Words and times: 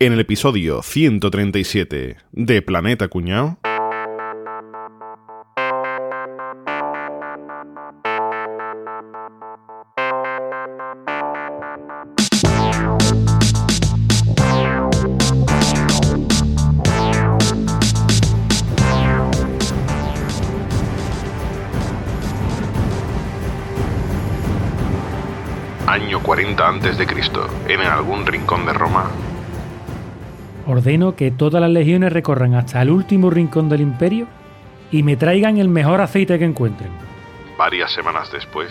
En 0.00 0.12
el 0.12 0.20
episodio 0.20 0.80
137 0.80 2.18
de 2.30 2.62
Planeta 2.62 3.08
Cuñao. 3.08 3.58
Año 25.88 26.22
40 26.22 26.68
a.C., 26.68 27.06
en 27.66 27.80
algún 27.80 28.24
rincón 28.26 28.64
de 28.64 28.72
Roma, 28.72 29.10
Ordeno 30.68 31.16
que 31.16 31.30
todas 31.30 31.60
las 31.60 31.70
legiones 31.70 32.12
recorran 32.12 32.54
hasta 32.54 32.80
el 32.82 32.90
último 32.90 33.30
rincón 33.30 33.68
del 33.68 33.80
imperio 33.80 34.26
y 34.92 35.02
me 35.02 35.16
traigan 35.16 35.58
el 35.58 35.68
mejor 35.68 36.00
aceite 36.00 36.38
que 36.38 36.44
encuentren. 36.44 36.90
varias 37.58 37.90
semanas 37.92 38.30
después, 38.32 38.70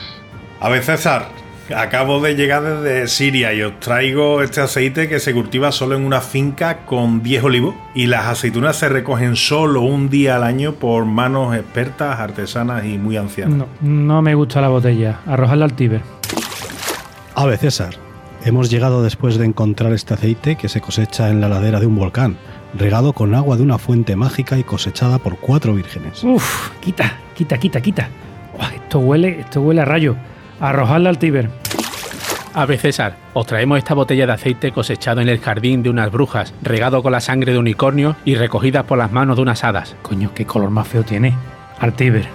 A 0.61 0.69
ver, 0.69 0.81
César, 0.83 1.27
acabo 1.75 2.21
de 2.21 2.35
llegar 2.35 2.63
desde 2.63 3.07
Siria 3.07 3.53
y 3.53 3.61
os 3.61 3.79
traigo 3.79 4.41
este 4.41 4.61
aceite 4.61 5.09
que 5.09 5.19
se 5.19 5.33
cultiva 5.33 5.71
solo 5.71 5.95
en 5.95 6.05
una 6.05 6.21
finca 6.21 6.85
con 6.85 7.21
10 7.21 7.43
olivos 7.43 7.75
y 7.93 8.07
las 8.07 8.25
aceitunas 8.27 8.77
se 8.77 8.89
recogen 8.89 9.35
solo 9.35 9.81
un 9.81 10.09
día 10.09 10.37
al 10.37 10.43
año 10.43 10.73
por 10.73 11.05
manos 11.05 11.55
expertas, 11.55 12.19
artesanas 12.19 12.85
y 12.85 12.97
muy 12.97 13.17
ancianas. 13.17 13.57
No, 13.57 13.67
no 13.81 14.21
me 14.21 14.33
gusta 14.35 14.61
la 14.61 14.69
botella. 14.69 15.19
Arrojarla 15.27 15.65
al 15.65 15.73
Tíber. 15.73 16.01
A 17.35 17.45
ver, 17.45 17.57
César, 17.59 17.93
hemos 18.47 18.69
llegado 18.69 19.03
después 19.03 19.37
de 19.37 19.45
encontrar 19.45 19.91
este 19.93 20.13
aceite 20.13 20.55
que 20.55 20.69
se 20.69 20.79
cosecha 20.81 21.29
en 21.29 21.41
la 21.41 21.49
ladera 21.49 21.79
de 21.79 21.85
un 21.85 21.95
volcán, 21.95 22.37
regado 22.73 23.13
con 23.13 23.35
agua 23.35 23.57
de 23.57 23.63
una 23.63 23.77
fuente 23.77 24.15
mágica 24.15 24.57
y 24.57 24.63
cosechada 24.63 25.17
por 25.17 25.37
cuatro 25.37 25.73
vírgenes. 25.73 26.23
Uf, 26.23 26.71
quita, 26.79 27.17
quita, 27.35 27.57
quita, 27.57 27.81
quita. 27.81 28.09
Esto 28.73 28.99
huele, 28.99 29.41
esto 29.41 29.61
huele 29.61 29.81
a 29.81 29.85
rayo. 29.85 30.15
Arrojarla 30.61 31.09
al 31.09 31.19
Tíber. 31.19 31.49
A 32.53 32.65
ver, 32.65 32.79
César, 32.79 33.17
os 33.33 33.45
traemos 33.45 33.77
esta 33.77 33.93
botella 33.93 34.25
de 34.25 34.33
aceite 34.33 34.71
cosechado 34.71 35.21
en 35.21 35.29
el 35.29 35.39
jardín 35.39 35.83
de 35.83 35.89
unas 35.89 36.11
brujas, 36.11 36.53
regado 36.61 37.03
con 37.03 37.11
la 37.11 37.19
sangre 37.19 37.51
de 37.51 37.59
unicornio 37.59 38.15
y 38.23 38.35
recogidas 38.35 38.85
por 38.85 38.97
las 38.97 39.11
manos 39.11 39.35
de 39.35 39.41
unas 39.41 39.63
hadas. 39.63 39.95
Coño, 40.01 40.31
qué 40.33 40.45
color 40.45 40.69
más 40.69 40.87
feo 40.87 41.03
tiene. 41.03 41.35
Al 41.79 41.93
Tíber. 41.93 42.27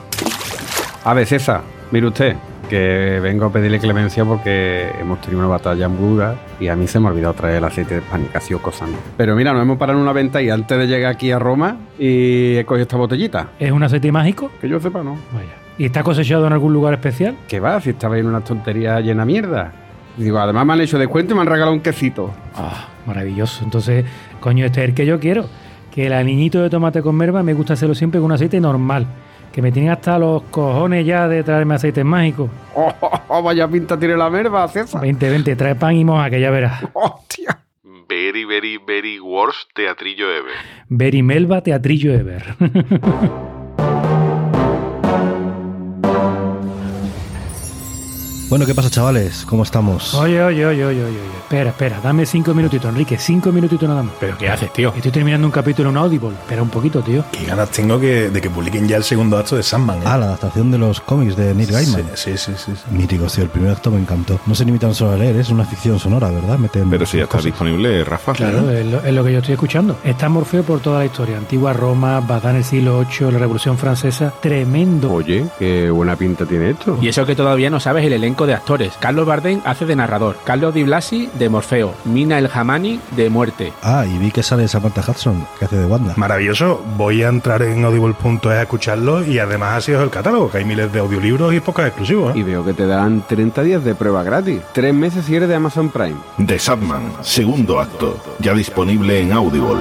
A 1.05 1.15
ver, 1.15 1.27
César, 1.27 1.63
mire 1.91 2.07
usted, 2.07 2.37
que 2.73 3.21
vengo 3.21 3.45
a 3.45 3.53
pedirle 3.53 3.79
clemencia 3.79 4.25
porque 4.25 4.91
hemos 4.99 5.21
tenido 5.21 5.41
una 5.41 5.49
batalla 5.49 5.85
en 5.85 6.23
y 6.59 6.69
a 6.69 6.75
mí 6.75 6.87
se 6.87 6.99
me 6.99 7.09
ha 7.09 7.11
olvidado 7.11 7.35
traer 7.35 7.57
el 7.57 7.65
aceite 7.65 7.97
de 7.97 8.01
panicacio 8.01 8.63
cosano. 8.63 8.95
Pero 9.19 9.37
mira, 9.37 9.53
nos 9.53 9.61
hemos 9.61 9.77
parado 9.77 9.99
en 9.99 10.03
una 10.03 10.15
venta 10.15 10.41
y 10.41 10.49
antes 10.49 10.79
de 10.79 10.87
llegar 10.87 11.13
aquí 11.13 11.31
a 11.33 11.39
Roma 11.39 11.77
y 11.99 12.57
he 12.57 12.65
cogido 12.65 12.85
esta 12.85 12.97
botellita. 12.97 13.49
¿Es 13.59 13.71
un 13.71 13.83
aceite 13.83 14.11
mágico? 14.11 14.51
Que 14.59 14.71
yo 14.71 14.81
sepa, 14.81 15.03
¿no? 15.03 15.19
Vaya. 15.35 15.53
¿Y 15.77 15.85
está 15.85 16.03
cosechado 16.03 16.47
en 16.47 16.55
algún 16.55 16.73
lugar 16.73 16.95
especial? 16.95 17.37
Que 17.47 17.61
va, 17.61 17.79
si 17.79 17.91
estaba 17.91 18.17
en 18.17 18.25
una 18.25 18.41
tontería 18.41 18.99
llena 19.01 19.27
de 19.27 19.27
mierda. 19.27 19.73
Digo, 20.17 20.39
además 20.39 20.65
me 20.65 20.73
han 20.73 20.81
hecho 20.81 20.99
descuento 20.99 21.35
y 21.35 21.37
me 21.37 21.43
han 21.43 21.49
regalado 21.49 21.75
un 21.75 21.81
quesito. 21.81 22.33
Ah, 22.57 22.89
maravilloso. 23.05 23.65
Entonces, 23.65 24.07
coño, 24.41 24.65
este 24.65 24.83
es 24.83 24.89
el 24.89 24.95
que 24.95 25.05
yo 25.05 25.21
quiero. 25.21 25.45
Que 25.95 26.07
el 26.07 26.15
aniñito 26.15 26.63
de 26.63 26.71
tomate 26.71 27.03
con 27.03 27.17
merva 27.17 27.43
me 27.43 27.53
gusta 27.53 27.75
hacerlo 27.75 27.95
siempre 27.95 28.19
con 28.19 28.31
un 28.31 28.33
aceite 28.33 28.59
normal. 28.63 29.07
Que 29.53 29.63
me 29.63 29.71
tienen 29.71 29.91
hasta 29.93 30.19
los 30.19 30.43
cojones 30.45 31.05
ya 31.07 31.29
de 31.29 31.43
traerme 31.43 31.75
aceites 31.75 32.05
mágicos. 32.05 32.51
Oh, 32.75 32.91
oh, 33.01 33.11
oh, 33.29 33.43
vaya 33.43 33.69
pinta 33.69 33.99
tiene 33.99 34.17
la 34.17 34.31
merva, 34.31 34.67
César. 34.67 35.03
Vente, 35.03 35.29
vente, 35.29 35.55
trae 35.57 35.75
pan 35.75 35.95
y 35.95 36.07
moja, 36.07 36.31
que 36.31 36.41
ya 36.41 36.51
verás. 36.51 36.83
Hostia. 36.95 37.59
very, 38.09 38.45
very, 38.45 38.79
very 38.79 39.19
worst 39.21 39.71
teatrillo 39.75 40.31
ever. 40.31 40.53
Very 40.89 41.23
Melba 41.23 41.63
Teatrillo 41.63 42.13
Ever. 42.13 42.43
Bueno, 48.53 48.67
¿qué 48.67 48.75
pasa, 48.75 48.91
chavales? 48.91 49.47
¿Cómo 49.47 49.63
estamos? 49.63 50.13
oye, 50.13 50.43
oye, 50.43 50.67
oye, 50.67 50.85
oye, 50.85 51.05
oye, 51.05 51.21
oye. 51.21 51.39
Espera, 51.39 51.71
espera, 51.71 52.01
dame 52.03 52.27
cinco 52.27 52.53
minutitos, 52.53 52.91
Enrique. 52.91 53.17
Cinco 53.17 53.51
minutitos 53.51 53.89
nada 53.89 54.03
más. 54.03 54.15
¿Pero 54.21 54.37
qué 54.37 54.51
haces, 54.51 54.71
tío? 54.75 54.93
Estoy 54.95 55.11
terminando 55.11 55.47
un 55.47 55.51
capítulo 55.51 55.89
en 55.89 55.97
Audible. 55.97 56.33
Espera 56.35 56.63
un 56.63 56.69
poquito, 56.69 57.01
tío. 57.01 57.25
Qué 57.33 57.47
ganas 57.47 57.71
tengo 57.71 57.99
que, 57.99 58.29
de 58.29 58.41
que 58.43 58.51
publiquen 58.51 58.87
ya 58.87 58.99
el 58.99 59.05
segundo 59.05 59.39
acto 59.39 59.57
de 59.57 59.63
Sandman. 59.63 60.01
¿eh? 60.01 60.05
Ah, 60.05 60.19
la 60.19 60.27
adaptación 60.27 60.71
de 60.71 60.77
los 60.77 61.01
cómics 61.01 61.35
de 61.35 61.55
Neil 61.55 61.73
Gaiman. 61.73 62.11
Sí, 62.15 62.37
sí, 62.37 62.53
sí, 62.53 62.53
sí, 62.59 62.73
sí. 62.75 62.95
Mítico, 62.95 63.25
tío. 63.25 63.45
El 63.45 63.49
primer 63.49 63.71
acto 63.71 63.91
me 63.91 63.99
encantó. 63.99 64.39
No 64.45 64.55
se 64.55 64.67
limitan 64.67 64.95
solo 64.95 65.13
a 65.13 65.17
leer, 65.17 65.35
es 65.37 65.49
una 65.49 65.65
ficción 65.65 65.99
sonora, 65.99 66.31
¿verdad? 66.31 66.59
Meten 66.59 66.91
Pero 66.91 67.07
si 67.07 67.17
ya 67.17 67.23
está 67.23 67.39
cosas. 67.39 67.47
disponible, 67.47 68.05
Rafa. 68.05 68.35
Claro, 68.35 68.71
es 68.71 68.85
lo, 68.85 69.03
es 69.03 69.15
lo 69.15 69.25
que 69.25 69.33
yo 69.33 69.39
estoy 69.39 69.55
escuchando. 69.55 69.97
Está 70.05 70.29
Morfeo 70.29 70.63
por 70.63 70.81
toda 70.81 70.99
la 70.99 71.07
historia. 71.07 71.39
Antigua 71.39 71.73
Roma, 71.73 72.23
en 72.45 72.57
el 72.57 72.65
siglo 72.65 73.03
VIII, 73.19 73.33
la 73.33 73.39
Revolución 73.39 73.79
Francesa. 73.79 74.31
Tremendo. 74.43 75.11
Oye, 75.11 75.47
qué 75.59 75.89
buena 75.89 76.17
pinta 76.17 76.45
tiene 76.45 76.69
esto. 76.73 76.99
Y 77.01 77.09
eso 77.09 77.25
que 77.25 77.35
todavía 77.35 77.71
no 77.71 77.81
sabes 77.81 78.05
el 78.05 78.13
elenco 78.13 78.42
de 78.47 78.55
actores. 78.55 78.95
Carlos 79.01 79.27
Bardem 79.27 79.61
hace 79.65 79.87
de 79.87 79.97
narrador, 79.97 80.37
Carlos 80.45 80.75
Di 80.75 80.83
Blasi 80.85 81.31
de 81.39 81.49
Morfeo, 81.49 81.95
Mina 82.05 82.39
El 82.39 82.51
Hamani 82.53 83.01
de 83.17 83.31
Muerte. 83.31 83.73
Ah, 83.83 84.05
y 84.07 84.19
vi 84.19 84.31
que 84.31 84.43
sale 84.43 84.69
Samantha 84.69 85.03
Hudson, 85.07 85.47
que 85.59 85.65
hace 85.65 85.77
de 85.77 85.87
Wanda. 85.87 86.15
Maravilloso. 86.17 86.83
Voy 86.97 87.23
a 87.23 87.29
entrar 87.29 87.63
en 87.63 87.85
audible.es 87.85 88.47
a 88.47 88.63
escucharlo 88.63 89.25
y 89.25 89.39
además 89.39 89.79
así 89.79 89.93
es 89.93 90.01
el 90.01 90.11
catálogo, 90.11 90.51
que 90.51 90.59
hay 90.59 90.65
miles 90.65 90.93
de 90.93 91.01
audiolibros 91.01 91.55
y 91.55 91.61
pocas 91.61 91.87
exclusivos. 91.87 92.35
¿eh? 92.35 92.39
Y 92.39 92.43
veo 92.43 92.65
que 92.65 92.75
te 92.75 92.87
dan 92.87 93.25
30 93.27 93.63
días 93.63 93.85
de 93.85 93.95
prueba 93.95 94.23
gratis. 94.23 94.61
Tres 94.73 94.95
meses 94.95 95.25
si 95.25 95.37
eres 95.37 95.49
de 95.49 95.55
Amazon 95.55 95.91
Prime. 95.91 96.17
The 96.45 96.59
Sandman, 96.59 97.13
segundo 97.23 97.81
acto, 97.81 98.23
ya 98.39 98.55
disponible 98.55 99.21
en 99.21 99.33
Audible. 99.33 99.81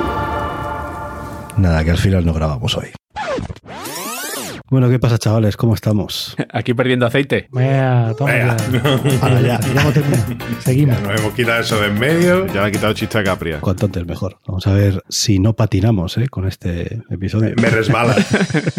Nada, 1.58 1.84
que 1.84 1.92
al 1.92 1.98
final 1.98 2.26
no 2.26 2.34
grabamos 2.34 2.76
hoy. 2.78 2.92
Bueno, 4.72 4.90
¿qué 4.90 5.00
pasa, 5.00 5.18
chavales? 5.18 5.58
¿Cómo 5.58 5.74
estamos? 5.74 6.34
Aquí 6.54 6.74
perdiendo 6.74 7.06
aceite. 7.06 7.50
Vea, 7.52 8.14
toma 8.18 8.32
Venga. 8.32 8.56
ya. 8.72 9.20
Ahora 9.22 9.42
ya, 9.42 9.60
ya 9.60 9.82
hemos 9.82 9.94
terminado. 9.94 10.24
Seguimos. 10.60 11.02
Nos 11.02 11.20
hemos 11.20 11.34
quitado 11.34 11.60
eso 11.60 11.82
de 11.82 11.88
en 11.88 12.00
medio. 12.00 12.48
Ya 12.48 12.62
le 12.62 12.70
he 12.70 12.72
quitado 12.72 12.94
chiste 12.94 13.18
a 13.18 13.24
Capria. 13.26 13.60
Cuanto 13.60 13.88
antes 13.88 14.06
mejor. 14.06 14.40
Vamos 14.48 14.66
a 14.68 14.74
ver 14.74 15.04
si 15.10 15.40
no 15.40 15.58
patinamos 15.58 16.18
¿eh? 16.18 16.30
con 16.30 16.48
este 16.48 17.02
episodio. 17.10 17.54
Me 17.62 17.70
resbala. 17.70 18.16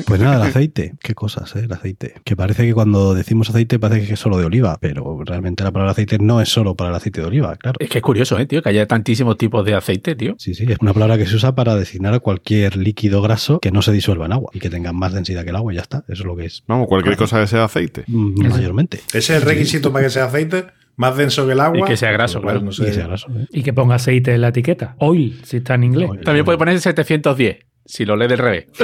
Pues 0.07 0.21
nada, 0.21 0.37
el 0.37 0.43
aceite. 0.51 0.95
Qué 1.03 1.15
cosas, 1.15 1.55
¿eh? 1.57 1.61
El 1.61 1.73
aceite. 1.73 2.15
Que 2.25 2.37
parece 2.37 2.67
que 2.67 2.73
cuando 2.73 3.13
decimos 3.15 3.51
aceite 3.51 3.79
parece 3.79 4.07
que 4.07 4.15
es 4.15 4.21
solo 4.21 4.39
de 4.39 4.47
oliva, 4.47 4.79
pero 4.81 5.23
realmente 5.25 5.63
la 5.63 5.73
palabra 5.73 5.93
aceite 5.93 6.19
no 6.19 6.41
es 6.41 6.49
solo 6.49 6.75
para 6.75 6.91
el 6.91 6.97
aceite 6.97 7.21
de 7.21 7.27
oliva, 7.27 7.55
claro. 7.57 7.77
Es 7.81 7.91
que 7.91 7.99
es 7.99 8.03
curioso, 8.03 8.39
¿eh, 8.39 8.47
tío? 8.47 8.63
Que 8.63 8.71
haya 8.71 8.87
tantísimos 8.87 9.37
tipos 9.37 9.65
de 9.65 9.75
aceite, 9.75 10.15
tío. 10.15 10.35
Sí, 10.39 10.55
sí, 10.55 10.65
es 10.69 10.79
una 10.81 10.95
palabra 10.95 11.19
que 11.19 11.27
se 11.27 11.37
usa 11.37 11.55
para 11.55 11.77
designar 11.77 12.15
a 12.15 12.21
cualquier 12.21 12.77
líquido 12.77 13.21
graso 13.21 13.61
que 13.61 13.71
no 13.71 13.83
se 13.83 13.93
disuelva 13.93 14.25
en 14.27 14.33
agua 14.33 14.51
y 14.55 14.59
que 14.59 14.71
tenga 14.71 14.93
más 14.93 15.13
densidad 15.13 15.45
que 15.45 15.51
el 15.51 15.57
agua 15.57 15.75
y 15.75 15.79
ya 15.83 15.99
está. 15.99 15.99
Eso 16.13 16.23
es 16.23 16.27
lo 16.27 16.37
que 16.37 16.47
es 16.47 16.63
Vamos, 16.67 16.87
cualquier 16.89 17.17
cosa 17.17 17.41
que 17.41 17.47
sea 17.47 17.65
aceite. 17.65 18.05
mm, 18.07 18.49
mayormente. 18.49 18.99
Ese 19.09 19.19
es 19.19 19.31
el 19.31 19.43
requisito 19.43 19.93
para 19.93 20.05
que 20.07 20.11
sea 20.11 20.25
aceite, 20.27 20.67
más 20.97 21.17
denso 21.17 21.47
que 21.47 21.53
el 21.53 21.61
agua. 21.61 21.81
Y 21.81 21.83
que 21.85 21.97
sea 21.97 22.13
graso, 22.13 22.41
Pues, 22.41 22.53
claro. 22.53 22.65
no 22.65 22.71
Y 22.71 22.75
sé. 22.75 22.85
que 22.87 22.93
sea 22.93 23.07
graso. 23.07 23.27
¿eh? 23.37 23.47
Y 23.51 23.63
que 23.63 23.73
ponga 23.73 23.95
aceite 23.97 24.35
en 24.35 24.41
la 24.43 24.49
etiqueta. 24.49 24.95
Oil, 24.99 25.41
si 25.45 25.59
está 25.59 25.75
en 25.75 25.85
inglés. 25.85 26.11
También 26.25 26.45
puede 26.45 26.59
poner 26.59 26.81
710, 26.81 27.59
si 27.85 28.05
lo 28.05 28.17
lee 28.17 28.29
del 28.29 28.39
revés. 28.39 28.67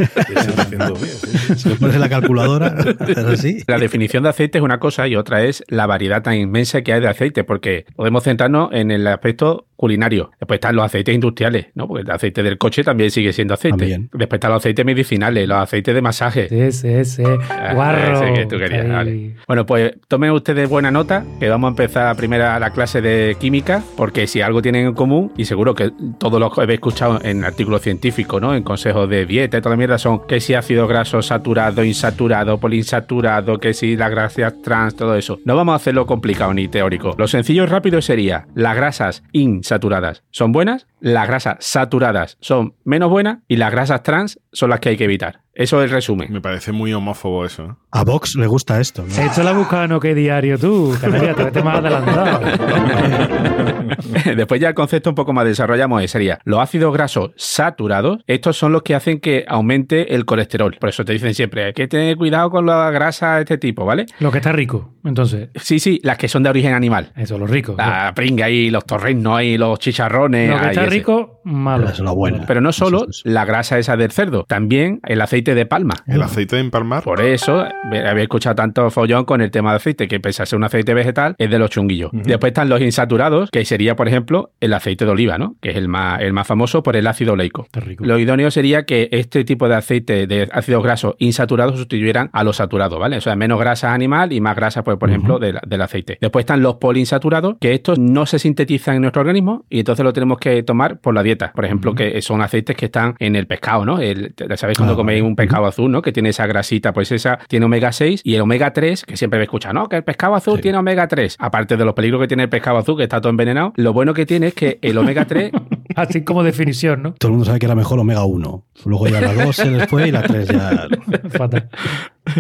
Si 1.57 1.69
pones 1.71 1.95
en 1.95 2.01
la 2.01 2.09
calculadora, 2.09 2.67
haces 3.01 3.19
así. 3.19 3.63
La 3.67 3.79
definición 3.79 4.23
de 4.23 4.29
aceite 4.31 4.59
es 4.59 4.65
una 4.65 4.79
cosa 4.79 5.09
y 5.09 5.17
otra 5.17 5.45
es 5.45 5.65
la 5.69 5.87
variedad 5.87 6.23
tan 6.23 6.35
inmensa 6.35 6.83
que 6.83 6.93
hay 6.93 7.01
de 7.01 7.09
aceite, 7.09 7.43
porque 7.45 7.87
podemos 7.97 8.23
centrarnos 8.25 8.71
en 8.73 8.91
el 8.91 9.07
aspecto 9.07 9.67
culinario. 9.77 10.31
Después 10.41 10.59
están 10.59 10.75
los 10.77 10.85
aceites 10.85 11.15
industriales, 11.15 11.69
¿no? 11.75 11.87
Porque 11.87 12.03
el 12.03 12.11
aceite 12.11 12.43
del 12.43 12.59
coche 12.59 12.83
también 12.85 13.11
sigue 13.11 13.33
siendo 13.33 13.55
aceite. 13.55 13.79
También. 13.79 14.11
Después 14.13 14.39
están 14.39 14.51
los 14.51 14.61
aceites 14.63 14.85
medicinales, 14.85 15.49
los 15.49 15.59
aceites 15.59 15.95
de 15.95 16.03
masaje. 16.03 16.49
Sí, 16.49 16.73
sí, 16.73 17.05
sí. 17.05 17.23
Ah, 17.49 17.73
Guarro. 17.75 18.25
ese 18.25 18.33
que 18.35 18.47
tú 18.47 18.59
querías, 18.59 18.85
Ahí. 18.85 18.91
vale. 18.91 19.37
Bueno, 19.47 19.67
pues 19.67 19.93
tomen 20.09 20.33
ustedes 20.33 20.69
buena 20.69 20.91
nota, 20.91 21.25
que 21.39 21.49
vamos 21.49 21.69
a 21.69 21.71
empezar 21.71 22.17
primero 22.17 22.59
la 22.59 22.71
clase 22.73 23.01
de 23.01 23.37
química, 23.41 23.83
porque 23.97 24.27
si 24.27 24.41
algo 24.43 24.61
tienen 24.61 24.87
en 24.87 24.95
común, 24.95 25.33
y 25.37 25.45
seguro 25.45 25.75
que 25.75 25.93
todos 26.19 26.41
los 26.41 26.53
que 26.55 26.61
habéis 26.63 26.79
escuchado 26.79 27.21
en 27.23 27.45
artículos 27.45 27.83
científicos, 27.83 28.41
¿no? 28.43 28.55
En 28.55 28.63
consejos 28.65 28.88
de 28.93 29.27
dieta 29.27 29.59
y 29.59 29.61
toda 29.61 29.75
la 29.75 29.77
mierda 29.77 29.99
son 29.99 30.27
que 30.27 30.41
si 30.41 30.55
ácido 30.55 30.87
graso 30.87 31.23
saturado, 31.23 31.85
insaturado, 31.85 32.59
poliinsaturado, 32.59 33.59
que 33.59 33.75
si 33.75 33.97
las 33.97 34.11
grasas 34.11 34.55
trans, 34.63 34.97
todo 34.97 35.15
eso. 35.15 35.39
No 35.45 35.57
vamos 35.57 35.73
a 35.73 35.77
hacerlo 35.77 36.07
complicado 36.07 36.53
ni 36.55 36.69
teórico. 36.69 37.15
Lo 37.19 37.29
sencillo 37.29 37.65
y 37.65 37.67
rápido 37.67 38.01
sería 38.01 38.47
las 38.55 38.77
grasas 38.77 39.23
insaturadas 39.33 40.23
son 40.31 40.53
buenas, 40.53 40.87
las 41.01 41.27
grasas 41.27 41.57
saturadas 41.61 42.37
son 42.41 42.75
menos 42.85 43.11
buenas 43.11 43.39
y 43.49 43.57
las 43.57 43.71
grasas 43.71 44.03
trans 44.03 44.41
son 44.53 44.71
las 44.71 44.81
que 44.81 44.91
hay 44.91 44.97
que 44.97 45.05
evitar. 45.05 45.41
Eso 45.59 45.83
es 45.83 45.87
el 45.87 45.91
resumen. 45.91 46.33
Me 46.33 46.41
parece 46.41 46.71
muy 46.71 46.93
homófobo 46.93 47.45
eso. 47.45 47.65
¿eh? 47.65 47.75
A 47.91 48.05
Vox 48.05 48.37
le 48.37 48.47
gusta 48.47 48.81
esto. 48.81 49.03
¿no? 49.03 49.09
Esto 49.09 49.43
has 49.43 49.57
buscado 49.57 49.99
que 49.99 50.15
diario 50.15 50.57
tú, 50.57 50.95
Canaria, 51.01 51.35
te 51.35 51.43
vete 51.45 51.63
más 51.65 51.79
adelantado. 51.79 52.41
Después 54.37 54.61
ya 54.61 54.69
el 54.69 54.75
concepto 54.75 55.11
un 55.11 55.17
poco 55.17 55.33
más 55.33 55.45
desarrollamos 55.45 56.03
eh, 56.03 56.09
sería 56.09 56.39
los 56.45 56.61
ácidos 56.61 56.93
grasos 56.93 57.31
saturados, 57.37 58.19
estos 58.27 58.57
son 58.57 58.73
los 58.73 58.83
que 58.83 58.95
hacen 58.95 59.19
que 59.21 59.45
aumente 59.49 60.15
el 60.15 60.25
colesterol. 60.25 60.77
Por 60.79 60.91
eso 60.91 61.05
te 61.05 61.13
dicen 61.13 61.35
siempre, 61.35 61.65
hay 61.65 61.73
que 61.73 61.89
tener 61.89 62.17
cuidado 62.17 62.51
con 62.51 62.67
la 62.67 62.91
grasa 62.91 63.37
de 63.37 63.41
este 63.43 63.59
tipo, 63.59 63.85
¿vale? 63.85 64.07
Lo 64.21 64.31
que 64.31 64.39
está 64.39 64.53
rico, 64.53 64.95
entonces. 65.05 65.49
Sí, 65.57 65.79
sí, 65.81 66.01
las 66.03 66.19
que 66.19 66.29
son 66.29 66.43
de 66.43 66.51
origen 66.51 66.75
animal. 66.75 67.13
Eso, 67.17 67.39
lo 67.39 67.47
rico. 67.47 67.75
La 67.77 68.13
pringa 68.15 68.49
y 68.51 68.71
los 68.71 68.85
torrenos 68.85 69.43
y 69.43 69.59
los 69.59 69.79
chicharrones. 69.79 70.51
Lo 70.51 70.57
que 70.59 70.63
ahí 70.65 70.69
está 70.71 70.83
ese. 70.83 70.91
rico, 70.91 71.41
malo. 71.45 71.85
Pero 71.85 71.95
es 71.95 72.01
lo 72.01 72.15
bueno. 72.15 72.45
Pero 72.47 72.61
no 72.61 72.73
solo 72.73 72.99
Eso, 72.99 73.11
eso. 73.11 73.23
la 73.25 73.45
grasa 73.45 73.79
esa 73.79 73.97
del 73.97 74.13
cerdo, 74.13 74.45
también 74.45 75.01
el 75.07 75.21
aceite 75.21 75.48
de 75.55 75.67
palma. 75.67 75.95
El 76.07 76.23
aceite 76.23 76.57
de 76.57 76.63
empalmar. 76.63 77.03
Por 77.03 77.21
eso 77.21 77.65
había 77.93 78.23
escuchado 78.23 78.57
tanto 78.57 78.91
follón 78.91 79.25
con 79.25 79.41
el 79.41 79.51
tema 79.51 79.71
de 79.71 79.77
aceite, 79.77 80.09
que 80.09 80.21
pese 80.21 80.43
a 80.43 80.47
ser 80.47 80.57
un 80.57 80.65
aceite 80.65 80.95
vegetal, 80.95 81.35
es 81.39 81.51
de 81.51 81.59
los 81.59 81.71
chunguillos. 81.71 82.11
Después 82.13 82.51
están 82.51 82.69
los 82.69 82.81
insaturados, 82.81 83.51
que 83.51 83.65
sería, 83.65 83.97
por 83.97 84.09
ejemplo, 84.09 84.53
el 84.61 84.73
aceite 84.75 85.05
de 85.05 85.11
oliva, 85.11 85.39
¿no? 85.39 85.57
Que 85.61 85.71
es 85.71 85.77
el 85.77 85.89
más, 85.89 86.21
el 86.21 86.33
más 86.33 86.47
famoso 86.47 86.83
por 86.83 86.97
el 86.97 87.07
ácido 87.07 87.33
oleico. 87.35 87.67
Rico. 87.73 88.05
Lo 88.05 88.19
idóneo 88.19 88.51
sería 88.51 88.85
que 88.85 89.09
este 89.13 89.45
tipo 89.45 89.69
de 89.69 89.77
aceite 89.77 90.27
de 90.27 90.49
ácidos 90.53 90.83
grasos 90.83 91.15
insaturados 91.19 91.77
sustituyeran 91.77 92.31
a 92.33 92.45
los 92.45 92.57
saturados, 92.57 92.99
¿vale? 92.99 93.17
O 93.17 93.21
sea, 93.21 93.37
menos 93.37 93.59
grasa 93.59 93.93
animal 93.95 94.33
y 94.33 94.41
más 94.41 94.57
grasa, 94.57 94.83
pues, 94.83 94.97
por 94.99 95.09
ejemplo, 95.09 95.39
del, 95.39 95.59
del 95.67 95.83
aceite. 95.83 96.19
Después 96.21 96.43
están 96.43 96.63
los 96.63 96.77
poliinsaturados, 96.77 97.57
que 97.61 97.73
estos 97.75 97.99
no 97.99 98.27
se 98.27 98.39
sintetizan 98.39 98.97
en 98.97 99.03
nuestro 99.03 99.21
organismo 99.21 99.65
y 99.69 99.81
entonces 99.81 100.05
lo 100.05 100.13
tenemos 100.13 100.39
que 100.39 100.63
tomar 100.63 100.99
por 100.99 101.15
la 101.15 101.23
dieta. 101.23 101.53
Por 101.53 101.65
ejemplo, 101.65 101.95
que 101.95 102.21
son 102.23 102.41
aceites 102.43 102.77
que 102.77 102.87
están 102.87 103.15
en 103.19 103.37
el 103.37 103.47
pescado, 103.47 103.85
¿no? 103.85 104.01
El, 104.01 104.35
¿Sabéis 104.57 104.77
cuando 104.79 104.95
Ah, 104.95 104.97
coméis 104.97 105.23
un 105.23 105.37
pescado 105.39 105.67
azul, 105.67 105.91
¿no? 105.91 106.03
Que 106.03 106.13
tiene 106.13 106.31
esa 106.31 106.47
grasita, 106.47 106.93
pues 106.93 107.11
esa 107.13 107.39
tiene 107.49 107.65
omega 107.67 107.93
6 107.93 108.21
y 108.25 108.35
el 108.35 108.41
omega 108.43 108.73
3, 108.73 109.05
que 109.05 109.17
siempre 109.17 109.39
me 109.39 109.45
escucha, 109.45 109.73
¿no? 109.73 109.89
Que 109.89 109.97
el 109.97 110.05
pescado 110.05 110.35
azul 110.35 110.57
Sí. 110.57 110.63
tiene 110.63 110.79
omega 110.79 111.07
3. 111.09 111.37
Aparte 111.39 111.77
de 111.77 111.85
los 111.85 111.95
peligros 111.95 112.21
que 112.21 112.27
tiene 112.29 112.43
el 112.43 112.49
pescado 112.49 112.79
azul, 112.79 112.97
que 112.97 113.05
está 113.05 113.21
todo 113.21 113.31
envenenado, 113.31 113.73
lo 113.77 113.93
bueno 113.93 114.13
que 114.15 114.27
tiene 114.27 114.49
es 114.49 114.55
que 114.55 114.79
el 114.83 114.99
omega 114.99 115.25
3 115.27 115.53
Así 115.97 116.23
como 116.23 116.43
definición, 116.43 117.03
¿no? 117.03 117.15
Todo 117.15 117.29
el 117.29 117.33
mundo 117.33 117.47
sabe 117.47 117.59
que 117.59 117.67
era 117.67 117.75
mejor 117.75 117.99
Omega 117.99 118.25
1. 118.25 118.65
Luego 118.85 119.09
ya 119.09 119.21
la 119.21 119.33
2 119.33 119.57
se 119.57 119.71
les 119.71 119.89
fue 119.89 120.09
y 120.09 120.13
la 120.13 120.23
3 120.23 120.49
ya. 120.49 120.87
Fatal. 121.31 121.69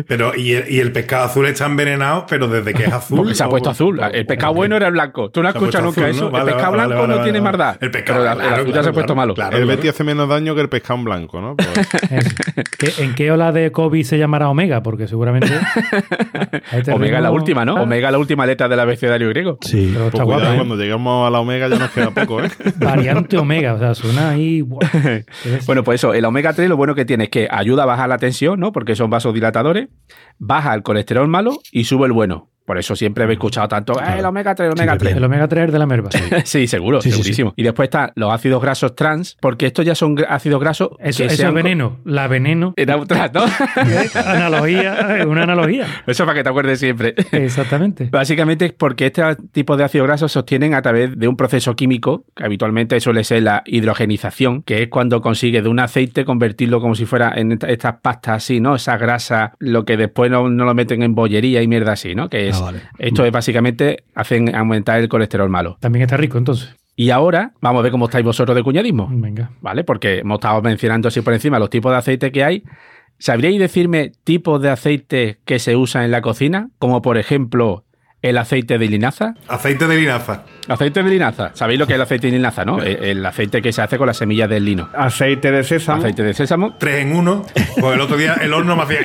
Pero, 0.06 0.34
y 0.36 0.52
el, 0.54 0.70
y 0.70 0.80
el 0.80 0.92
pescado 0.92 1.24
azul 1.24 1.46
está 1.46 1.66
envenenado, 1.66 2.26
pero 2.28 2.48
desde 2.48 2.74
que 2.74 2.84
es 2.84 2.92
azul. 2.92 3.18
Porque 3.18 3.34
se 3.34 3.42
ha 3.44 3.48
puesto 3.48 3.70
azul. 3.70 4.00
El 4.12 4.26
pescado 4.26 4.54
bueno 4.54 4.76
era 4.76 4.86
el 4.86 4.92
blanco. 4.92 5.30
Tú 5.30 5.42
no 5.42 5.48
has 5.48 5.54
escuchado 5.54 5.84
nunca 5.84 6.00
azul, 6.02 6.10
eso. 6.14 6.24
¿no? 6.26 6.30
Vale, 6.30 6.44
el 6.44 6.54
pescado 6.54 6.72
vale, 6.76 6.86
blanco 6.86 7.02
vale, 7.02 7.16
no 7.16 7.22
tiene 7.24 7.40
vale. 7.40 7.50
maldad. 7.58 7.76
El 7.80 7.90
pescado, 7.90 8.18
pero 8.20 8.30
el- 8.32 8.36
claro, 8.38 8.48
el 8.48 8.54
azul 8.54 8.66
ya 8.66 8.72
claro, 8.72 8.82
se 8.84 8.88
ha 8.88 8.92
puesto 8.92 9.06
claro, 9.14 9.16
malo. 9.16 9.34
claro. 9.34 9.56
el 9.56 9.64
Betty 9.66 9.88
hace 9.88 10.04
menos 10.04 10.28
daño 10.28 10.54
que 10.54 10.60
el 10.60 10.68
pescado 10.68 10.98
en 10.98 11.04
blanco, 11.04 11.40
¿no? 11.40 11.56
Pues- 11.56 11.68
Eso. 12.10 12.30
¿Qué- 12.78 13.02
¿En 13.04 13.14
qué 13.14 13.30
ola 13.30 13.52
de 13.52 13.72
COVID 13.72 14.02
se 14.04 14.18
llamará 14.18 14.48
Omega? 14.48 14.82
Porque 14.82 15.08
seguramente. 15.08 15.48
Omega 16.92 17.20
la 17.20 17.28
ritmo- 17.30 17.34
última, 17.34 17.64
¿no? 17.64 17.76
Ah, 17.76 17.82
Omega 17.82 18.10
la 18.10 18.18
última 18.18 18.46
letra 18.46 18.68
del 18.68 18.80
abecedario 18.80 19.28
griego. 19.28 19.58
Sí. 19.60 19.90
Pero 19.92 20.04
pues 20.04 20.14
está 20.14 20.24
cuidado, 20.24 20.40
guapa, 20.42 20.54
¿eh? 20.54 20.56
cuando 20.56 20.76
lleguemos 20.76 21.26
a 21.26 21.30
la 21.30 21.40
omega 21.40 21.68
ya 21.68 21.78
nos 21.78 21.90
queda 21.90 22.10
poco, 22.10 22.42
¿eh? 22.42 22.50
Variante 22.78 23.38
Omega, 23.38 23.74
o 23.74 23.78
sea, 23.78 23.94
suena 23.94 24.30
ahí. 24.30 24.62
Bueno, 25.66 25.84
pues 25.84 26.00
eso, 26.00 26.14
el 26.14 26.24
omega 26.24 26.52
3 26.52 26.68
lo 26.68 26.76
bueno 26.76 26.94
que 26.94 27.04
tiene 27.04 27.24
es 27.24 27.30
que 27.30 27.48
ayuda 27.50 27.82
a 27.84 27.86
bajar 27.86 28.08
la 28.08 28.18
tensión, 28.18 28.60
¿no? 28.60 28.72
Porque 28.72 28.94
son 28.96 29.10
vasodilatadores, 29.10 29.77
baja 30.38 30.74
el 30.74 30.82
colesterol 30.82 31.28
malo 31.28 31.58
y 31.72 31.84
sube 31.84 32.06
el 32.06 32.12
bueno. 32.12 32.48
Por 32.68 32.78
eso 32.78 32.94
siempre 32.94 33.24
he 33.24 33.32
escuchado 33.32 33.66
tanto, 33.66 33.94
"Eh, 33.98 34.18
el 34.18 34.24
omega 34.26 34.54
3, 34.54 34.66
el 34.66 34.72
omega 34.74 34.92
Siempre 34.92 35.06
3. 35.08 35.16
el 35.16 35.24
Omega 35.24 35.48
3 35.48 35.64
es 35.66 35.72
de 35.72 35.78
la 35.78 35.86
merva. 35.86 36.10
Sí, 36.44 36.66
seguro, 36.68 37.00
Sí, 37.00 37.10
sí, 37.10 37.16
segurísimo. 37.16 37.54
Y 37.56 37.62
después 37.64 37.86
están 37.86 38.12
los 38.14 38.30
ácidos 38.32 38.62
grasos 38.62 38.94
trans, 38.94 39.36
porque 39.40 39.66
estos 39.66 39.84
ya 39.86 39.94
son 39.94 40.16
ácidos 40.28 40.60
grasos 40.60 40.90
Eso, 41.00 41.18
que 41.22 41.26
eso 41.28 41.36
sean 41.36 41.48
es 41.48 41.54
veneno. 41.64 41.98
La 42.04 42.28
veneno. 42.28 42.74
Era 42.76 42.96
un 42.96 43.06
trans, 43.06 43.32
¿no? 43.32 43.42
analogía, 44.26 45.24
una 45.26 45.42
analogía. 45.44 45.86
Eso 46.06 46.24
para 46.24 46.36
que 46.38 46.42
te 46.44 46.48
acuerdes 46.50 46.78
siempre. 46.80 47.14
Exactamente. 47.32 48.08
Básicamente 48.12 48.66
es 48.66 48.72
porque 48.72 49.06
este 49.06 49.22
tipo 49.52 49.76
de 49.76 49.84
ácidos 49.84 50.06
grasos 50.06 50.32
se 50.32 50.38
obtienen 50.38 50.74
a 50.74 50.82
través 50.82 51.18
de 51.18 51.28
un 51.28 51.36
proceso 51.36 51.74
químico, 51.74 52.24
que 52.36 52.44
habitualmente 52.44 53.00
suele 53.00 53.24
ser 53.24 53.42
la 53.44 53.62
hidrogenización, 53.66 54.62
que 54.62 54.82
es 54.82 54.88
cuando 54.88 55.20
consigue 55.20 55.62
de 55.62 55.68
un 55.68 55.80
aceite 55.80 56.24
convertirlo 56.24 56.80
como 56.80 56.94
si 56.94 57.06
fuera 57.06 57.32
en 57.36 57.52
esta- 57.52 57.68
estas 57.68 57.94
pastas 58.02 58.36
así, 58.44 58.60
¿no? 58.60 58.74
Esa 58.74 58.96
grasa, 58.96 59.52
lo 59.58 59.84
que 59.84 59.96
después 59.96 60.30
no, 60.30 60.48
no 60.48 60.64
lo 60.64 60.74
meten 60.74 61.02
en 61.02 61.14
bollería 61.14 61.62
y 61.62 61.68
mierda 61.68 61.92
así, 61.92 62.14
¿no? 62.14 62.28
Que 62.28 62.48
es, 62.48 62.57
Ah, 62.58 62.64
vale. 62.64 62.82
esto 62.98 63.24
es 63.24 63.32
básicamente 63.32 64.04
hacen 64.14 64.54
aumentar 64.54 65.00
el 65.00 65.08
colesterol 65.08 65.48
malo. 65.48 65.76
También 65.80 66.02
está 66.02 66.16
rico, 66.16 66.38
entonces. 66.38 66.74
Y 66.96 67.10
ahora 67.10 67.52
vamos 67.60 67.80
a 67.80 67.82
ver 67.84 67.92
cómo 67.92 68.06
estáis 68.06 68.24
vosotros 68.24 68.56
de 68.56 68.62
cuñadismo. 68.62 69.08
Venga. 69.10 69.50
¿vale? 69.60 69.84
Porque 69.84 70.18
hemos 70.18 70.36
estado 70.36 70.60
mencionando 70.62 71.08
así 71.08 71.20
por 71.20 71.32
encima 71.32 71.58
los 71.58 71.70
tipos 71.70 71.92
de 71.92 71.98
aceite 71.98 72.32
que 72.32 72.42
hay. 72.42 72.64
¿Sabríais 73.18 73.58
decirme 73.58 74.12
tipos 74.24 74.60
de 74.60 74.70
aceite 74.70 75.38
que 75.44 75.58
se 75.58 75.76
usan 75.76 76.04
en 76.04 76.10
la 76.10 76.22
cocina? 76.22 76.70
Como 76.78 77.00
por 77.02 77.18
ejemplo 77.18 77.84
el 78.22 78.36
aceite 78.36 78.78
de 78.78 78.88
linaza. 78.88 79.34
Aceite 79.46 79.86
de 79.86 79.96
linaza. 79.96 80.44
Aceite 80.68 81.02
de 81.02 81.10
linaza. 81.10 81.50
¿Sabéis 81.54 81.78
lo 81.78 81.86
que 81.86 81.94
es 81.94 81.96
el 81.96 82.02
aceite 82.02 82.26
de 82.28 82.34
linaza, 82.34 82.64
no? 82.64 82.82
El, 82.82 83.02
el 83.02 83.26
aceite 83.26 83.62
que 83.62 83.72
se 83.72 83.82
hace 83.82 83.98
con 83.98 84.06
las 84.06 84.16
semillas 84.16 84.48
del 84.48 84.64
lino. 84.64 84.88
Aceite 84.94 85.50
de 85.50 85.64
sésamo. 85.64 86.00
Aceite 86.00 86.22
de 86.22 86.34
sésamo. 86.34 86.74
Tres 86.78 87.02
en 87.02 87.12
uno. 87.16 87.44
Pues 87.80 87.94
el 87.94 88.00
otro 88.00 88.16
día 88.16 88.34
el 88.40 88.52
horno 88.52 88.76
me 88.76 88.82
hacía. 88.82 89.02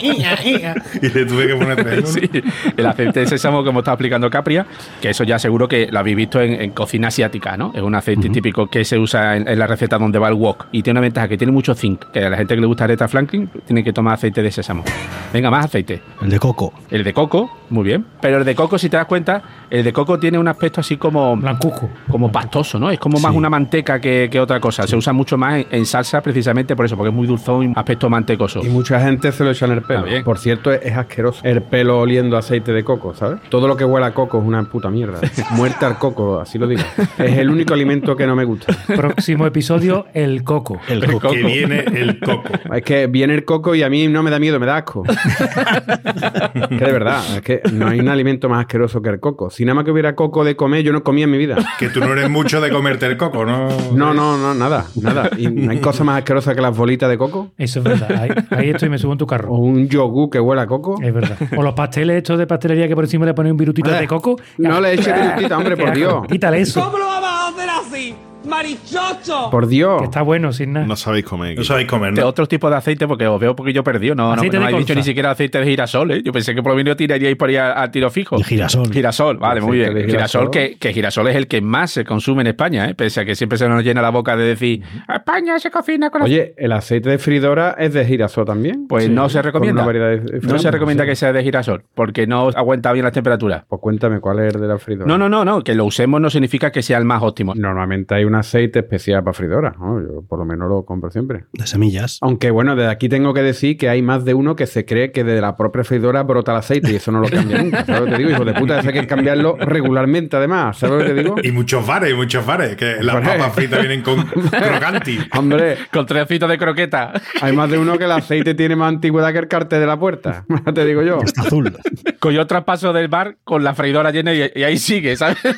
Y 0.00 1.08
le 1.08 1.26
tuve 1.26 1.48
que 1.48 1.56
poner 1.56 1.76
tres 1.76 1.92
en 1.92 1.98
uno. 1.98 2.06
Sí, 2.06 2.30
el 2.76 2.86
aceite 2.86 3.20
de 3.20 3.26
sésamo 3.26 3.62
que 3.62 3.70
hemos 3.70 3.80
estado 3.80 3.94
explicando 3.94 4.30
Capria, 4.30 4.66
que 5.00 5.10
eso 5.10 5.24
ya 5.24 5.38
seguro 5.38 5.68
que 5.68 5.88
lo 5.90 5.98
habéis 5.98 6.16
visto 6.16 6.40
en, 6.40 6.60
en 6.60 6.70
cocina 6.70 7.08
asiática, 7.08 7.56
¿no? 7.56 7.72
Es 7.74 7.82
un 7.82 7.94
aceite 7.94 8.28
típico 8.30 8.68
que 8.68 8.84
se 8.84 8.98
usa 8.98 9.36
en, 9.36 9.48
en 9.48 9.58
la 9.58 9.66
receta 9.66 9.98
donde 9.98 10.18
va 10.18 10.28
el 10.28 10.34
wok 10.34 10.66
y 10.72 10.82
tiene 10.82 10.98
una 10.98 11.06
ventaja 11.06 11.28
que 11.28 11.36
tiene 11.36 11.52
mucho 11.52 11.74
zinc, 11.74 12.04
que 12.12 12.24
a 12.24 12.30
la 12.30 12.36
gente 12.36 12.54
que 12.54 12.60
le 12.60 12.66
gusta 12.66 12.84
Aretha 12.84 13.08
Franklin 13.08 13.50
tiene 13.66 13.82
que 13.82 13.92
tomar 13.92 14.14
aceite 14.14 14.42
de 14.42 14.50
sésamo. 14.50 14.84
Venga, 15.32 15.50
más 15.50 15.66
aceite. 15.66 16.02
El 16.22 16.30
de 16.30 16.38
coco. 16.38 16.72
El 16.90 17.04
de 17.04 17.12
coco, 17.12 17.50
muy 17.70 17.84
bien. 17.84 18.06
Pero 18.20 18.38
el 18.38 18.44
de 18.44 18.54
coco, 18.54 18.78
si 18.78 18.88
te 18.88 18.96
das 18.96 19.06
cuenta, 19.06 19.42
el 19.70 19.84
de 19.84 19.92
coco 19.92 20.18
tiene 20.18 20.38
un 20.38 20.48
aspecto 20.48 20.80
así 20.80 20.96
como, 21.00 21.36
Blancuzco. 21.36 21.90
como 22.08 22.30
pastoso, 22.30 22.78
¿no? 22.78 22.90
Es 22.90 22.98
como 23.00 23.18
más 23.18 23.32
Sí. 23.32 23.36
una 23.38 23.50
manteca 23.50 23.98
que, 24.00 24.28
que 24.30 24.38
otra 24.38 24.60
cosa. 24.60 24.86
Se 24.86 24.94
usa 24.96 25.12
mucho 25.12 25.36
más 25.36 25.54
en, 25.60 25.66
en 25.72 25.86
salsa 25.86 26.20
precisamente 26.20 26.76
por 26.76 26.84
eso, 26.86 26.96
porque 26.96 27.08
es 27.10 27.14
muy 27.14 27.26
dulzón 27.26 27.70
y 27.70 27.72
aspecto 27.74 28.08
mantecoso. 28.08 28.60
Y 28.64 28.68
mucha 28.68 29.00
gente 29.00 29.32
se 29.32 29.42
lo 29.42 29.50
echa 29.50 29.66
en 29.66 29.72
el 29.72 29.82
pelo. 29.82 30.04
Por 30.24 30.38
cierto, 30.38 30.70
es, 30.72 30.80
es 30.84 30.96
asqueroso. 30.96 31.40
El 31.44 31.62
pelo 31.62 31.98
oliendo 32.00 32.36
aceite 32.36 32.72
de 32.72 32.84
coco, 32.84 33.14
¿sabes? 33.14 33.40
Todo 33.48 33.66
lo 33.66 33.76
que 33.76 33.84
huele 33.84 34.06
a 34.06 34.14
coco 34.14 34.38
es 34.38 34.44
una 34.46 34.62
puta 34.64 34.90
mierda. 34.90 35.18
Muerte 35.52 35.84
al 35.86 35.98
coco, 35.98 36.38
así 36.40 36.58
lo 36.58 36.66
digo. 36.68 36.82
Es 37.18 37.38
el 37.38 37.50
único 37.50 37.74
alimento 37.74 38.14
que 38.14 38.26
no 38.26 38.36
me 38.36 38.44
gusta. 38.44 38.76
Próximo 38.86 39.46
episodio, 39.46 40.06
el 40.14 40.44
coco. 40.44 40.78
El 40.88 41.02
El 41.02 41.12
coco. 41.12 41.20
coco. 41.28 41.34
Que 41.34 41.42
viene 41.42 41.78
el 41.94 42.20
coco. 42.20 42.48
Es 42.74 42.82
que 42.82 43.06
viene 43.06 43.34
el 43.34 43.44
coco 43.44 43.74
y 43.74 43.82
a 43.82 43.88
mí 43.88 44.06
no 44.08 44.22
me 44.22 44.30
da 44.30 44.38
miedo, 44.38 44.60
me 44.60 44.66
da 44.66 44.76
asco. 44.78 45.02
que 46.68 46.84
de 46.84 46.92
verdad, 46.92 47.22
es 47.36 47.42
que 47.42 47.60
no 47.72 47.88
hay 47.88 48.00
un 48.00 48.08
alimento 48.08 48.48
más 48.48 48.60
asqueroso 48.60 49.00
que 49.02 49.08
el 49.08 49.20
coco. 49.20 49.50
Si 49.50 49.64
nada 49.64 49.74
más 49.76 49.84
que 49.84 49.90
hubiera 49.90 50.14
coco 50.14 50.44
de 50.44 50.56
comer, 50.56 50.82
yo 50.82 50.89
no 50.92 51.02
comía 51.02 51.24
en 51.24 51.30
mi 51.30 51.38
vida. 51.38 51.56
Que 51.78 51.88
tú 51.88 52.00
no 52.00 52.12
eres 52.12 52.28
mucho 52.28 52.60
de 52.60 52.70
comerte 52.70 53.06
el 53.06 53.16
coco, 53.16 53.44
¿no? 53.44 53.68
No, 53.92 54.12
no, 54.12 54.36
no, 54.36 54.54
nada, 54.54 54.86
nada. 55.00 55.30
¿Y 55.36 55.48
no 55.48 55.70
hay 55.70 55.78
cosa 55.78 56.04
más 56.04 56.18
asquerosa 56.18 56.54
que 56.54 56.60
las 56.60 56.76
bolitas 56.76 57.08
de 57.08 57.16
coco? 57.16 57.52
Eso 57.56 57.78
es 57.80 57.84
verdad. 57.84 58.10
Ahí, 58.20 58.30
ahí 58.50 58.70
estoy, 58.70 58.88
me 58.88 58.98
subo 58.98 59.12
en 59.12 59.18
tu 59.18 59.24
¿O 59.24 59.28
carro. 59.28 59.52
un 59.52 59.88
yogur 59.88 60.28
que 60.30 60.40
huele 60.40 60.62
a 60.62 60.66
coco? 60.66 60.96
Es 61.02 61.12
verdad. 61.14 61.36
O 61.56 61.62
los 61.62 61.74
pasteles 61.74 62.18
estos 62.18 62.38
de 62.38 62.46
pastelería 62.46 62.86
que 62.88 62.94
por 62.94 63.04
encima 63.04 63.24
le 63.26 63.34
ponen 63.34 63.52
un 63.52 63.58
virutito 63.58 63.90
de 63.90 64.06
coco. 64.06 64.36
No 64.58 64.80
le 64.80 64.94
eches 64.94 65.14
virutita, 65.14 65.56
hombre, 65.56 65.76
por 65.76 65.94
Dios. 65.94 66.26
Quítale 66.28 66.60
eso. 66.60 66.82
¿Cómo 66.84 66.98
lo 66.98 67.06
vamos 67.06 67.30
a 67.30 67.48
hacer 67.48 67.68
así? 67.70 68.14
¡Marichocho! 68.46 69.50
Por 69.50 69.66
Dios. 69.66 69.98
Que 70.00 70.04
está 70.04 70.22
bueno, 70.22 70.52
sin 70.52 70.72
nada. 70.72 70.86
No 70.86 70.96
sabéis 70.96 71.24
comer. 71.24 71.56
No 71.56 71.64
sabéis 71.64 71.88
comer, 71.88 72.14
de 72.14 72.20
¿no? 72.22 72.26
otros 72.28 72.48
tipos 72.48 72.70
de 72.70 72.76
aceite, 72.76 73.06
porque 73.06 73.26
os 73.26 73.40
veo 73.40 73.54
porque 73.54 73.72
yo 73.72 73.82
perdido. 73.84 74.14
No, 74.14 74.34
no, 74.34 74.42
no 74.42 74.48
de 74.50 74.56
habéis 74.56 74.78
dicho 74.78 74.94
ni 74.94 75.02
siquiera 75.02 75.30
aceite 75.30 75.58
de 75.58 75.66
girasol, 75.66 76.10
¿eh? 76.12 76.22
Yo 76.24 76.32
pensé 76.32 76.54
que 76.54 76.62
por 76.62 76.72
lo 76.72 76.76
menos 76.76 76.96
tiraríais 76.96 77.36
por 77.36 77.48
ahí 77.48 77.56
a, 77.56 77.82
a 77.82 77.90
tiro 77.90 78.10
fijo. 78.10 78.36
El 78.36 78.44
girasol. 78.44 78.90
Girasol, 78.92 79.36
vale, 79.38 79.60
muy 79.60 79.78
bien. 79.78 79.90
Girasol, 79.90 80.10
girasol. 80.10 80.50
que, 80.50 80.76
que 80.78 80.92
girasol 80.92 81.28
es 81.28 81.36
el 81.36 81.46
que 81.48 81.60
más 81.60 81.90
se 81.90 82.04
consume 82.04 82.42
en 82.42 82.48
España, 82.48 82.88
¿eh? 82.88 82.94
Pese 82.94 83.20
a 83.20 83.24
que 83.24 83.34
siempre 83.34 83.58
se 83.58 83.68
nos 83.68 83.82
llena 83.84 84.02
la 84.02 84.10
boca 84.10 84.36
de 84.36 84.44
decir, 84.44 84.82
España 85.12 85.58
se 85.58 85.70
cocina 85.70 86.10
con 86.10 86.22
Oye, 86.22 86.54
el 86.56 86.72
aceite 86.72 87.10
de 87.10 87.18
fridora 87.18 87.76
es 87.78 87.92
de 87.92 88.04
girasol 88.04 88.44
también. 88.44 88.86
Pues 88.88 89.04
Sí, 89.04 89.10
no 89.10 89.28
se 89.28 89.42
recomienda. 89.42 89.82
una 89.82 89.86
variedad 89.86 90.08
de- 90.10 90.40
No 90.40 90.58
se 90.58 90.70
recomienda 90.70 91.04
sí. 91.04 91.10
que 91.10 91.16
sea 91.16 91.32
de 91.32 91.42
girasol, 91.42 91.84
porque 91.94 92.26
no 92.26 92.48
aguanta 92.48 92.92
bien 92.92 93.04
las 93.04 93.12
temperaturas. 93.12 93.64
Pues 93.68 93.80
cuéntame 93.80 94.20
cuál 94.20 94.40
es 94.40 94.54
el 94.54 94.60
de 94.60 94.66
la 94.68 94.78
fridora. 94.78 95.06
No, 95.06 95.16
no, 95.18 95.28
no, 95.28 95.44
no, 95.44 95.62
que 95.62 95.74
lo 95.74 95.84
usemos 95.84 96.20
no 96.20 96.30
significa 96.30 96.70
que 96.72 96.82
sea 96.82 96.98
el 96.98 97.04
más 97.04 97.22
óptimo. 97.22 97.54
Normalmente 97.54 98.14
hay 98.14 98.24
un 98.30 98.36
aceite 98.36 98.78
especial 98.78 99.22
para 99.22 99.34
fridora. 99.34 99.74
¿no? 99.78 100.00
Yo 100.00 100.22
por 100.22 100.38
lo 100.38 100.44
menos 100.44 100.68
lo 100.68 100.84
compro 100.84 101.10
siempre. 101.10 101.44
De 101.52 101.66
semillas. 101.66 102.18
Aunque 102.22 102.50
bueno, 102.50 102.76
desde 102.76 102.90
aquí 102.90 103.08
tengo 103.08 103.34
que 103.34 103.42
decir 103.42 103.76
que 103.76 103.88
hay 103.88 104.02
más 104.02 104.24
de 104.24 104.34
uno 104.34 104.56
que 104.56 104.66
se 104.66 104.84
cree 104.84 105.12
que 105.12 105.24
de 105.24 105.40
la 105.40 105.56
propia 105.56 105.84
freidora 105.84 106.22
brota 106.22 106.52
el 106.52 106.58
aceite 106.58 106.92
y 106.92 106.96
eso 106.96 107.10
no 107.12 107.20
lo 107.20 107.28
cambia 107.28 107.62
nunca. 107.62 107.84
¿Sabes 107.84 108.00
lo 108.00 108.06
que 108.06 108.12
te 108.12 108.18
digo? 108.18 108.30
Hijo 108.30 108.44
de 108.44 108.54
puta, 108.54 108.78
eso 108.80 108.88
hay 108.88 108.94
que 108.94 109.06
cambiarlo 109.06 109.56
regularmente 109.56 110.36
además. 110.36 110.78
¿Sabes 110.78 110.98
lo 110.98 111.04
que 111.04 111.12
te 111.14 111.22
digo? 111.22 111.36
Y 111.42 111.50
muchos 111.50 111.86
bares, 111.86 112.10
y 112.12 112.14
muchos 112.14 112.46
bares. 112.46 112.76
Que 112.76 112.96
las 113.02 113.16
papas 113.16 113.52
fritas 113.54 113.80
vienen 113.80 114.02
con 114.02 114.22
crocanti. 114.26 115.18
Hombre, 115.36 115.76
Con 115.92 116.06
trocitos 116.06 116.48
de 116.48 116.58
croqueta. 116.58 117.12
hay 117.42 117.54
más 117.54 117.70
de 117.70 117.78
uno 117.78 117.98
que 117.98 118.04
el 118.04 118.12
aceite 118.12 118.54
tiene 118.54 118.76
más 118.76 118.88
antigüedad 118.88 119.32
que 119.32 119.38
el 119.38 119.48
cartel 119.48 119.80
de 119.80 119.86
la 119.86 119.98
puerta. 119.98 120.44
te 120.74 120.84
digo 120.84 121.02
yo. 121.02 121.18
Está 121.22 121.42
azul. 121.42 121.76
Con 122.18 122.32
yo 122.32 122.46
traspaso 122.46 122.92
del 122.92 123.08
bar 123.08 123.36
con 123.44 123.64
la 123.64 123.74
freidora 123.74 124.10
llena 124.10 124.32
y, 124.32 124.50
y 124.54 124.62
ahí 124.62 124.78
sigue, 124.78 125.16
¿sabes? 125.16 125.38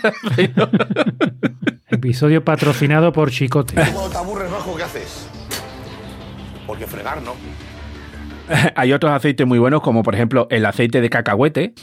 Episodio 1.93 2.43
patrocinado 2.43 3.13
por 3.13 3.31
Chicote. 3.31 3.75
Cuando 3.75 4.09
te 4.09 4.17
aburres, 4.17 4.51
Bajo, 4.51 4.75
¿qué 4.75 4.83
haces? 4.83 5.29
Porque 6.67 6.87
fregar, 6.87 7.21
¿no? 7.21 7.35
Hay 8.77 8.95
otros 8.95 9.13
aceites 9.13 9.47
muy 9.47 9.59
buenos, 9.59 9.83
como 9.83 10.03
por 10.03 10.15
ejemplo 10.15 10.47
el 10.51 10.65
aceite 10.65 11.03
de 11.03 11.11
cacahuete. 11.11 11.75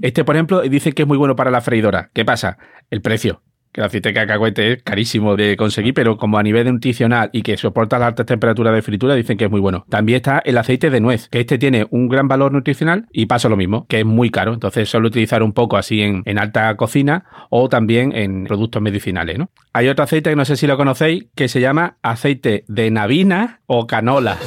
Este, 0.00 0.24
por 0.24 0.36
ejemplo, 0.36 0.60
dice 0.60 0.92
que 0.92 1.02
es 1.02 1.08
muy 1.08 1.18
bueno 1.18 1.34
para 1.34 1.50
la 1.50 1.60
freidora. 1.60 2.10
¿Qué 2.14 2.24
pasa? 2.24 2.56
El 2.88 3.02
precio. 3.02 3.42
Que 3.78 3.82
el 3.82 3.86
aceite 3.86 4.08
de 4.08 4.14
cacahuete 4.16 4.72
es 4.72 4.82
carísimo 4.82 5.36
de 5.36 5.56
conseguir, 5.56 5.94
pero 5.94 6.16
como 6.16 6.36
a 6.36 6.42
nivel 6.42 6.66
nutricional 6.66 7.30
y 7.32 7.42
que 7.42 7.56
soporta 7.56 7.96
las 8.00 8.08
altas 8.08 8.26
temperaturas 8.26 8.74
de 8.74 8.82
fritura, 8.82 9.14
dicen 9.14 9.38
que 9.38 9.44
es 9.44 9.50
muy 9.52 9.60
bueno. 9.60 9.86
También 9.88 10.16
está 10.16 10.42
el 10.44 10.58
aceite 10.58 10.90
de 10.90 11.00
nuez, 11.00 11.28
que 11.28 11.38
este 11.38 11.58
tiene 11.58 11.86
un 11.90 12.08
gran 12.08 12.26
valor 12.26 12.52
nutricional 12.52 13.06
y 13.12 13.26
pasa 13.26 13.48
lo 13.48 13.56
mismo, 13.56 13.86
que 13.86 14.00
es 14.00 14.04
muy 14.04 14.30
caro. 14.30 14.52
Entonces 14.52 14.88
suele 14.88 15.06
utilizar 15.06 15.44
un 15.44 15.52
poco 15.52 15.76
así 15.76 16.02
en, 16.02 16.22
en 16.24 16.40
alta 16.40 16.76
cocina 16.76 17.26
o 17.50 17.68
también 17.68 18.10
en 18.16 18.46
productos 18.46 18.82
medicinales. 18.82 19.38
¿no? 19.38 19.48
Hay 19.72 19.86
otro 19.86 20.02
aceite 20.02 20.30
que 20.30 20.36
no 20.36 20.44
sé 20.44 20.56
si 20.56 20.66
lo 20.66 20.76
conocéis, 20.76 21.26
que 21.36 21.46
se 21.46 21.60
llama 21.60 21.98
aceite 22.02 22.64
de 22.66 22.90
navina 22.90 23.60
o 23.66 23.86
canola. 23.86 24.38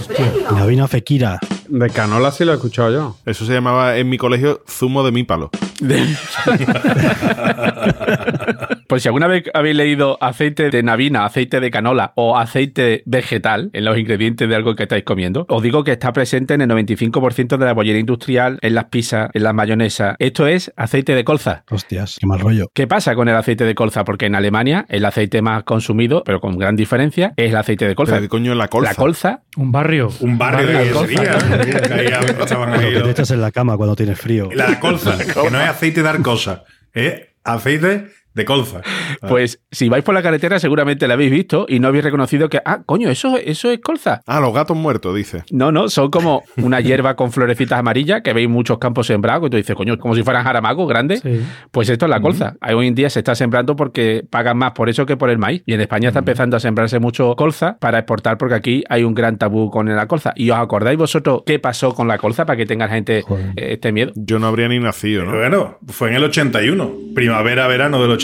Navina 0.52 0.90
Fekira. 0.90 1.40
De 1.70 1.90
canola 1.90 2.32
sí 2.32 2.44
lo 2.44 2.52
he 2.52 2.56
escuchado 2.56 2.92
yo. 2.92 3.16
Eso 3.26 3.46
se 3.46 3.54
llamaba 3.54 3.96
en 3.96 4.10
mi 4.10 4.18
colegio 4.18 4.62
zumo 4.68 5.04
de 5.04 5.14
mi 5.14 5.24
palo. 5.24 5.52
Pues 8.92 9.04
si 9.04 9.08
alguna 9.08 9.28
vez 9.28 9.46
habéis 9.54 9.78
leído 9.78 10.18
aceite 10.20 10.70
de 10.70 10.84
navina, 10.84 11.24
aceite 11.24 11.62
de 11.62 11.72
canola 11.72 12.12
o 12.18 12.38
aceite 12.38 13.04
vegetal 13.06 13.70
en 13.72 13.86
los 13.86 13.98
ingredientes 13.98 14.50
de 14.50 14.54
algo 14.54 14.76
que 14.76 14.84
estáis 14.84 15.06
comiendo, 15.06 15.46
os 15.48 15.64
digo 15.64 15.86
que 15.86 15.94
está 15.94 16.12
presente 16.12 16.56
en 16.56 16.60
el 16.60 16.70
95% 16.70 17.56
de 17.56 17.66
la 17.66 17.72
bollería 17.72 18.02
industrial, 18.02 18.60
en 18.62 18.76
las 18.76 18.90
pizzas, 18.90 19.30
en 19.34 19.44
las 19.44 19.54
mayonesas. 19.54 20.18
Esto 20.20 20.46
es 20.46 20.74
aceite 20.76 21.16
de 21.16 21.24
colza. 21.24 21.64
Hostias, 21.72 22.18
qué 22.20 22.28
mal 22.28 22.42
rollo. 22.42 22.68
¿Qué 22.74 22.86
pasa 22.86 23.16
con 23.16 23.30
el 23.30 23.36
aceite 23.38 23.64
de 23.64 23.76
colza? 23.76 24.04
Porque 24.04 24.26
en 24.26 24.36
Alemania 24.36 24.86
el 24.90 25.06
aceite 25.06 25.42
más 25.42 25.64
consumido, 25.64 26.24
pero 26.26 26.42
con 26.42 26.58
gran 26.58 26.76
diferencia, 26.76 27.32
es 27.38 27.52
el 27.52 27.56
aceite 27.56 27.88
de 27.88 27.96
colza. 27.96 28.16
¿Pero 28.16 28.24
qué 28.24 28.28
coño 28.28 28.52
es 28.52 28.58
la 28.58 28.68
colza? 28.68 28.92
La 28.92 28.96
colza, 28.96 29.44
Un 29.56 29.72
barrio. 29.72 30.10
Un 30.20 30.38
barrio 30.38 30.68
de 30.68 30.84
de 30.84 30.92
colza. 30.92 31.38
Te 33.06 33.10
echas 33.10 33.32
en 33.32 33.40
la 33.40 33.52
cama 33.52 33.78
cuando 33.78 33.96
tienes 33.96 34.20
frío. 34.20 34.50
La 34.54 34.82
colza, 34.82 35.18
que 35.18 35.50
no 35.50 35.62
es 35.62 35.70
aceite 35.70 36.04
de 36.04 36.10
arcosa, 36.10 36.66
es 36.94 37.22
aceite 37.46 38.21
de 38.34 38.46
colza. 38.46 38.82
pues 39.28 39.62
si 39.72 39.90
vais 39.90 40.04
por 40.04 40.14
la 40.14 40.22
carretera 40.22 40.60
seguramente 40.60 41.08
la 41.08 41.16
habéis 41.16 41.32
visto 41.32 41.66
y 41.68 41.80
no 41.80 41.88
habéis 41.88 42.04
reconocido 42.04 42.50
que, 42.50 42.62
ah, 42.64 42.82
coño, 42.86 43.10
eso, 43.10 43.38
eso 43.38 43.72
es 43.72 43.80
colza. 43.80 44.22
Ah, 44.26 44.40
los 44.40 44.54
gatos 44.54 44.78
muertos, 44.78 45.16
dice. 45.16 45.44
No, 45.52 45.72
no, 45.72 45.90
son 45.90 46.10
como 46.12 46.44
una 46.58 46.80
hierba 46.80 47.16
con 47.16 47.32
florecitas 47.32 47.80
amarillas 47.80 48.22
que 48.22 48.34
veis 48.34 48.50
muchos 48.50 48.78
campos 48.78 49.08
sembrados 49.08 49.48
y 49.48 49.50
tú 49.50 49.58
dices, 49.58 49.76
coño, 49.76 49.98
como 49.98 50.16
si 50.16 50.24
fueran 50.24 50.44
jaramagos 50.44 50.88
grandes. 50.88 51.22
Sí. 51.22 51.42
Pues 51.72 51.90
esto 51.90 52.06
es 52.06 52.10
la 52.10 52.22
colza. 52.22 52.56
Hoy 52.74 52.88
en 52.88 52.96
día 52.96 53.10
se 53.10 53.20
está 53.20 53.36
sembrando 53.36 53.76
porque 53.76 54.24
pagan 54.30 54.58
más 54.58 54.72
por 54.72 54.90
eso 54.90 55.06
que 55.06 55.18
por 55.18 55.30
el 55.30 55.38
maíz. 55.38 55.64
Y 55.66 55.74
en 55.74 55.82
España 55.82 56.10
está 56.10 56.20
empezando 56.20 56.58
a 56.58 56.60
sembrarse 56.60 57.00
mucho 57.00 57.36
colza 57.36 57.78
para 57.80 58.00
exportar 58.00 58.38
porque 58.38 58.56
aquí 58.56 58.84
hay 58.90 59.04
un 59.04 59.14
gran 59.14 59.38
tabú 59.38 59.70
con 59.70 59.94
la 59.94 60.08
colza. 60.08 60.34
¿Y 60.36 60.50
os 60.52 60.58
acordáis 60.58 60.98
vosotros 60.98 61.44
qué 61.46 61.60
pasó 61.60 61.94
con 61.94 62.08
la 62.08 62.18
colza 62.18 62.46
para 62.46 62.58
que 62.58 62.66
tenga 62.66 62.88
la 62.88 62.94
gente 62.94 63.22
Joder. 63.24 63.48
eh, 63.56 63.74
este 63.74 63.92
miedo? 63.92 64.12
Yo 64.16 64.40
no 64.40 64.48
habría 64.48 64.68
ni 64.68 64.80
nacido, 64.80 65.22
Pero 65.22 65.32
¿no? 65.34 65.38
bueno, 65.40 65.78
fue 65.88 66.10
en 66.10 66.16
el 66.16 66.24
81, 66.24 66.92
primavera-verano 67.16 68.02
del 68.02 68.12
81, 68.12 68.21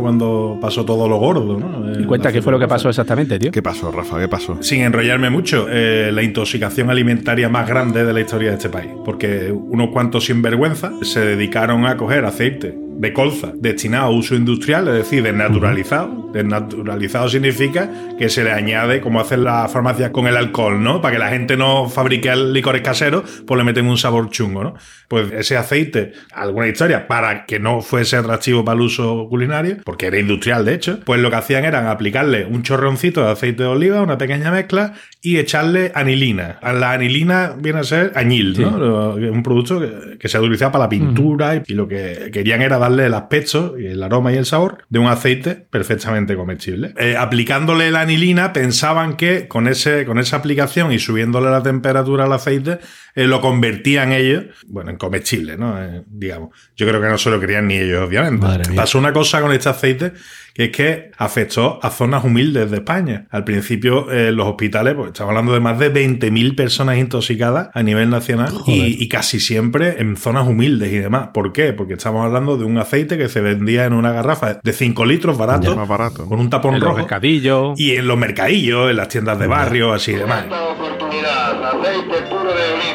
cuando 0.00 0.58
pasó 0.60 0.84
todo 0.84 1.08
lo 1.08 1.18
gordo, 1.18 1.58
¿no? 1.58 2.00
Y 2.00 2.04
cuenta 2.04 2.28
La 2.28 2.32
qué 2.32 2.42
fue 2.42 2.52
lo 2.52 2.58
que 2.58 2.68
pasó 2.68 2.88
exactamente, 2.88 3.38
tío. 3.38 3.50
¿Qué 3.50 3.62
pasó, 3.62 3.90
Rafa? 3.90 4.18
¿Qué 4.18 4.28
pasó? 4.28 4.58
Sin 4.62 4.82
enrollarme 4.82 5.30
mucho, 5.30 5.66
eh, 5.70 6.10
la 6.12 6.22
intoxicación 6.22 6.90
alimentaria 6.90 7.48
más 7.48 7.68
grande 7.68 8.04
de 8.04 8.12
la 8.12 8.20
historia 8.20 8.50
de 8.50 8.56
este 8.56 8.68
país. 8.68 8.90
Porque 9.04 9.52
unos 9.52 9.90
cuantos 9.90 10.24
sinvergüenza 10.24 10.92
se 11.02 11.20
dedicaron 11.20 11.86
a 11.86 11.96
coger 11.96 12.24
aceite 12.24 12.89
de 13.00 13.14
colza 13.14 13.52
destinado 13.54 14.04
a 14.04 14.10
uso 14.10 14.34
industrial, 14.34 14.86
es 14.88 14.94
decir, 14.94 15.22
desnaturalizado. 15.22 16.28
Desnaturalizado 16.34 17.30
significa 17.30 17.90
que 18.18 18.28
se 18.28 18.44
le 18.44 18.52
añade, 18.52 19.00
como 19.00 19.20
hacen 19.20 19.42
las 19.42 19.72
farmacias 19.72 20.10
con 20.10 20.26
el 20.26 20.36
alcohol, 20.36 20.82
¿no? 20.82 21.00
Para 21.00 21.14
que 21.14 21.18
la 21.18 21.30
gente 21.30 21.56
no 21.56 21.88
fabrique 21.88 22.34
licores 22.36 22.82
caseros, 22.82 23.42
pues 23.46 23.56
le 23.56 23.64
meten 23.64 23.86
un 23.86 23.96
sabor 23.96 24.28
chungo, 24.28 24.62
¿no? 24.62 24.74
Pues 25.08 25.32
ese 25.32 25.56
aceite, 25.56 26.12
alguna 26.32 26.68
historia, 26.68 27.08
para 27.08 27.46
que 27.46 27.58
no 27.58 27.80
fuese 27.80 28.16
atractivo 28.16 28.66
para 28.66 28.76
el 28.76 28.82
uso 28.82 29.26
culinario, 29.30 29.78
porque 29.82 30.06
era 30.06 30.18
industrial 30.18 30.66
de 30.66 30.74
hecho, 30.74 31.00
pues 31.00 31.20
lo 31.20 31.30
que 31.30 31.36
hacían 31.36 31.64
era 31.64 31.90
aplicarle 31.90 32.44
un 32.44 32.62
chorroncito 32.62 33.24
de 33.24 33.30
aceite 33.30 33.62
de 33.62 33.68
oliva, 33.70 34.02
una 34.02 34.18
pequeña 34.18 34.50
mezcla, 34.50 34.92
y 35.22 35.38
echarle 35.38 35.90
anilina. 35.94 36.58
La 36.62 36.92
anilina 36.92 37.54
viene 37.58 37.80
a 37.80 37.84
ser 37.84 38.12
añil, 38.14 38.60
¿no? 38.60 39.14
Un 39.14 39.42
producto 39.42 39.80
que, 39.80 40.18
que 40.18 40.28
se 40.28 40.38
utilizaba 40.38 40.72
para 40.72 40.84
la 40.84 40.90
pintura 40.90 41.56
y, 41.56 41.62
y 41.66 41.74
lo 41.74 41.88
que 41.88 42.30
querían 42.30 42.60
era 42.60 42.78
darle 42.90 43.06
el 43.06 43.14
aspecto 43.14 43.78
y 43.78 43.86
el 43.86 44.02
aroma 44.02 44.32
y 44.32 44.36
el 44.36 44.46
sabor 44.46 44.84
de 44.88 44.98
un 44.98 45.06
aceite 45.06 45.54
perfectamente 45.54 46.36
comestible. 46.36 46.94
Eh, 46.98 47.16
aplicándole 47.16 47.90
la 47.90 48.02
anilina, 48.02 48.52
pensaban 48.52 49.16
que 49.16 49.48
con, 49.48 49.68
ese, 49.68 50.04
con 50.04 50.18
esa 50.18 50.36
aplicación 50.36 50.92
y 50.92 50.98
subiéndole 50.98 51.50
la 51.50 51.62
temperatura 51.62 52.24
al 52.24 52.32
aceite, 52.32 52.78
eh, 53.14 53.26
lo 53.26 53.40
convertían 53.40 54.12
ellos, 54.12 54.44
bueno, 54.66 54.90
en 54.90 54.96
comestible, 54.96 55.56
¿no? 55.56 55.82
Eh, 55.82 56.02
digamos. 56.06 56.50
Yo 56.76 56.86
creo 56.86 57.00
que 57.00 57.08
no 57.08 57.18
se 57.18 57.30
lo 57.30 57.40
querían 57.40 57.66
ni 57.66 57.78
ellos, 57.78 58.06
obviamente. 58.06 58.46
Pasó 58.74 58.98
una 58.98 59.12
cosa 59.12 59.40
con 59.40 59.52
este 59.52 59.68
aceite 59.68 60.12
que 60.54 60.64
es 60.64 60.70
que 60.70 61.10
afectó 61.16 61.78
a 61.82 61.90
zonas 61.90 62.24
humildes 62.24 62.70
de 62.70 62.78
España. 62.78 63.26
Al 63.30 63.44
principio, 63.44 64.10
eh, 64.10 64.32
los 64.32 64.46
hospitales, 64.46 64.94
pues 64.94 65.08
estamos 65.08 65.30
hablando 65.30 65.52
de 65.54 65.60
más 65.60 65.78
de 65.78 65.92
20.000 65.92 66.54
personas 66.56 66.98
intoxicadas 66.98 67.68
a 67.74 67.82
nivel 67.82 68.10
nacional 68.10 68.52
y, 68.66 69.02
y 69.02 69.08
casi 69.08 69.40
siempre 69.40 69.96
en 70.00 70.16
zonas 70.16 70.46
humildes 70.48 70.92
y 70.92 70.98
demás. 70.98 71.28
¿Por 71.32 71.52
qué? 71.52 71.72
Porque 71.72 71.94
estamos 71.94 72.24
hablando 72.24 72.56
de 72.56 72.64
un 72.64 72.78
aceite 72.78 73.16
que 73.18 73.28
se 73.28 73.40
vendía 73.40 73.84
en 73.84 73.92
una 73.92 74.12
garrafa 74.12 74.58
de 74.62 74.72
5 74.72 75.04
litros 75.04 75.38
barato, 75.38 75.74
Más 75.76 75.88
barato. 75.88 76.26
con 76.26 76.40
un 76.40 76.50
tapón 76.50 76.74
En 76.74 76.80
los 76.80 76.88
rojo. 76.88 76.98
mercadillos. 76.98 77.78
Y 77.78 77.96
en 77.96 78.06
los 78.08 78.18
mercadillos, 78.18 78.90
en 78.90 78.96
las 78.96 79.08
tiendas 79.08 79.38
de 79.38 79.46
barrio, 79.46 79.92
así 79.92 80.12
y 80.12 80.14
demás. 80.16 80.44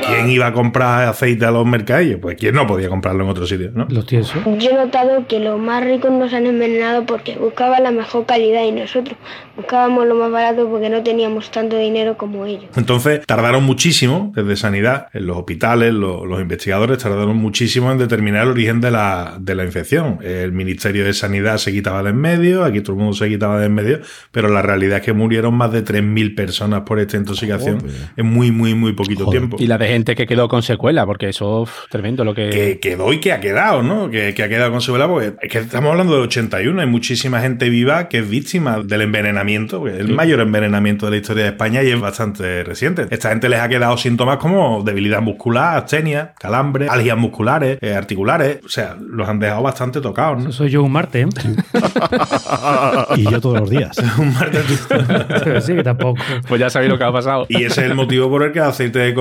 ¿Quién 0.07 0.29
iba 0.29 0.47
a 0.47 0.53
comprar 0.53 1.07
aceite 1.07 1.45
a 1.45 1.51
los 1.51 1.65
mercadillos? 1.65 2.19
Pues 2.21 2.35
quién 2.37 2.53
no 2.55 2.67
podía 2.67 2.89
comprarlo 2.89 3.23
en 3.23 3.29
otro 3.29 3.47
sitio, 3.47 3.71
¿no? 3.73 3.87
Los 3.89 4.05
tiesos. 4.05 4.35
Yo 4.59 4.69
he 4.69 4.73
notado 4.75 5.25
que 5.27 5.39
los 5.39 5.59
más 5.59 5.83
ricos 5.83 6.11
nos 6.11 6.31
han 6.33 6.45
envenenado 6.45 7.05
porque 7.05 7.35
buscaban 7.37 7.81
la 7.83 7.91
mejor 7.91 8.25
calidad 8.25 8.63
y 8.65 8.71
nosotros 8.71 9.17
buscábamos 9.55 10.05
lo 10.05 10.15
más 10.15 10.31
barato 10.31 10.69
porque 10.69 10.89
no 10.89 11.01
teníamos 11.01 11.49
tanto 11.49 11.77
dinero 11.77 12.17
como 12.17 12.45
ellos. 12.45 12.65
Entonces 12.75 13.25
tardaron 13.25 13.63
muchísimo 13.63 14.31
desde 14.35 14.55
sanidad, 14.57 15.07
en 15.13 15.25
los 15.27 15.37
hospitales, 15.37 15.93
lo- 15.93 16.25
los 16.25 16.39
investigadores 16.39 16.99
tardaron 16.99 17.37
muchísimo 17.37 17.91
en 17.91 17.97
determinar 17.97 18.43
el 18.43 18.49
origen 18.51 18.81
de 18.81 18.91
la, 18.91 19.37
de 19.39 19.55
la 19.55 19.63
infección. 19.63 20.19
El 20.23 20.51
Ministerio 20.51 21.03
de 21.05 21.13
Sanidad 21.13 21.57
se 21.57 21.71
quitaba 21.71 22.03
de 22.03 22.11
en 22.11 22.17
medio, 22.17 22.63
aquí 22.63 22.81
todo 22.81 22.93
el 22.93 22.99
mundo 22.99 23.13
se 23.15 23.27
quitaba 23.27 23.59
de 23.59 23.65
en 23.65 23.73
medio, 23.73 23.99
pero 24.31 24.49
la 24.49 24.61
realidad 24.61 24.99
es 24.99 25.03
que 25.03 25.13
murieron 25.13 25.55
más 25.55 25.71
de 25.71 25.83
3.000 25.83 26.35
personas 26.35 26.81
por 26.81 26.99
esta 26.99 27.17
intoxicación 27.17 27.79
en 28.15 28.25
muy, 28.27 28.51
muy, 28.51 28.75
muy 28.75 28.93
poquito 28.93 29.25
Joder. 29.25 29.39
tiempo. 29.39 29.54
Y 29.59 29.67
la 29.67 29.77
de 29.77 29.87
gente 29.87 30.15
que 30.15 30.25
quedó 30.25 30.47
con 30.47 30.63
secuela, 30.63 31.05
porque 31.05 31.29
eso 31.29 31.61
uf, 31.61 31.87
tremendo 31.89 32.23
lo 32.23 32.33
que... 32.33 32.49
que 32.49 32.79
quedó 32.79 33.13
y 33.13 33.19
que 33.19 33.33
ha 33.33 33.39
quedado, 33.39 33.83
¿no? 33.83 34.09
Que, 34.09 34.33
que 34.33 34.43
ha 34.43 34.49
quedado 34.49 34.71
con 34.71 34.81
secuela, 34.81 35.07
porque 35.07 35.33
es 35.41 35.51
que 35.51 35.59
estamos 35.59 35.91
hablando 35.91 36.13
del 36.13 36.23
81, 36.23 36.81
hay 36.81 36.87
muchísima 36.87 37.41
gente 37.41 37.69
viva 37.69 38.07
que 38.09 38.19
es 38.19 38.29
víctima 38.29 38.79
del 38.81 39.01
envenenamiento, 39.01 39.79
porque 39.79 39.95
es 39.95 40.01
el 40.01 40.13
mayor 40.13 40.39
envenenamiento 40.39 41.05
de 41.05 41.11
la 41.11 41.17
historia 41.17 41.43
de 41.43 41.49
España 41.49 41.83
y 41.83 41.89
es 41.89 41.99
bastante 41.99 42.63
reciente. 42.63 43.07
Esta 43.09 43.29
gente 43.29 43.49
les 43.49 43.59
ha 43.59 43.69
quedado 43.69 43.97
síntomas 43.97 44.37
como 44.37 44.83
debilidad 44.83 45.21
muscular, 45.21 45.77
astenia, 45.77 46.33
calambre, 46.39 46.87
algias 46.89 47.17
musculares, 47.17 47.77
eh, 47.81 47.93
articulares, 47.93 48.59
o 48.65 48.69
sea, 48.69 48.95
los 48.99 49.27
han 49.27 49.39
dejado 49.39 49.61
bastante 49.61 50.01
tocados, 50.01 50.43
¿no? 50.43 50.49
Eso 50.49 50.59
soy 50.59 50.69
yo 50.69 50.83
un 50.83 50.91
martes, 50.91 51.25
¿eh? 51.25 51.27
Y 53.15 53.23
yo 53.29 53.41
todos 53.41 53.59
los 53.59 53.69
días. 53.69 53.97
Un 54.17 54.33
martes 54.33 54.65
sí, 55.65 55.75
que 55.75 55.83
tampoco. 55.83 56.21
Pues 56.47 56.59
ya 56.59 56.69
sabéis 56.69 56.91
lo 56.91 56.97
que 56.97 57.03
ha 57.03 57.11
pasado. 57.11 57.45
Y 57.49 57.63
ese 57.63 57.81
es 57.81 57.89
el 57.89 57.95
motivo 57.95 58.29
por 58.29 58.43
el 58.43 58.51
que 58.51 58.59
el 58.59 58.65
aceite 58.65 58.99
de 58.99 59.13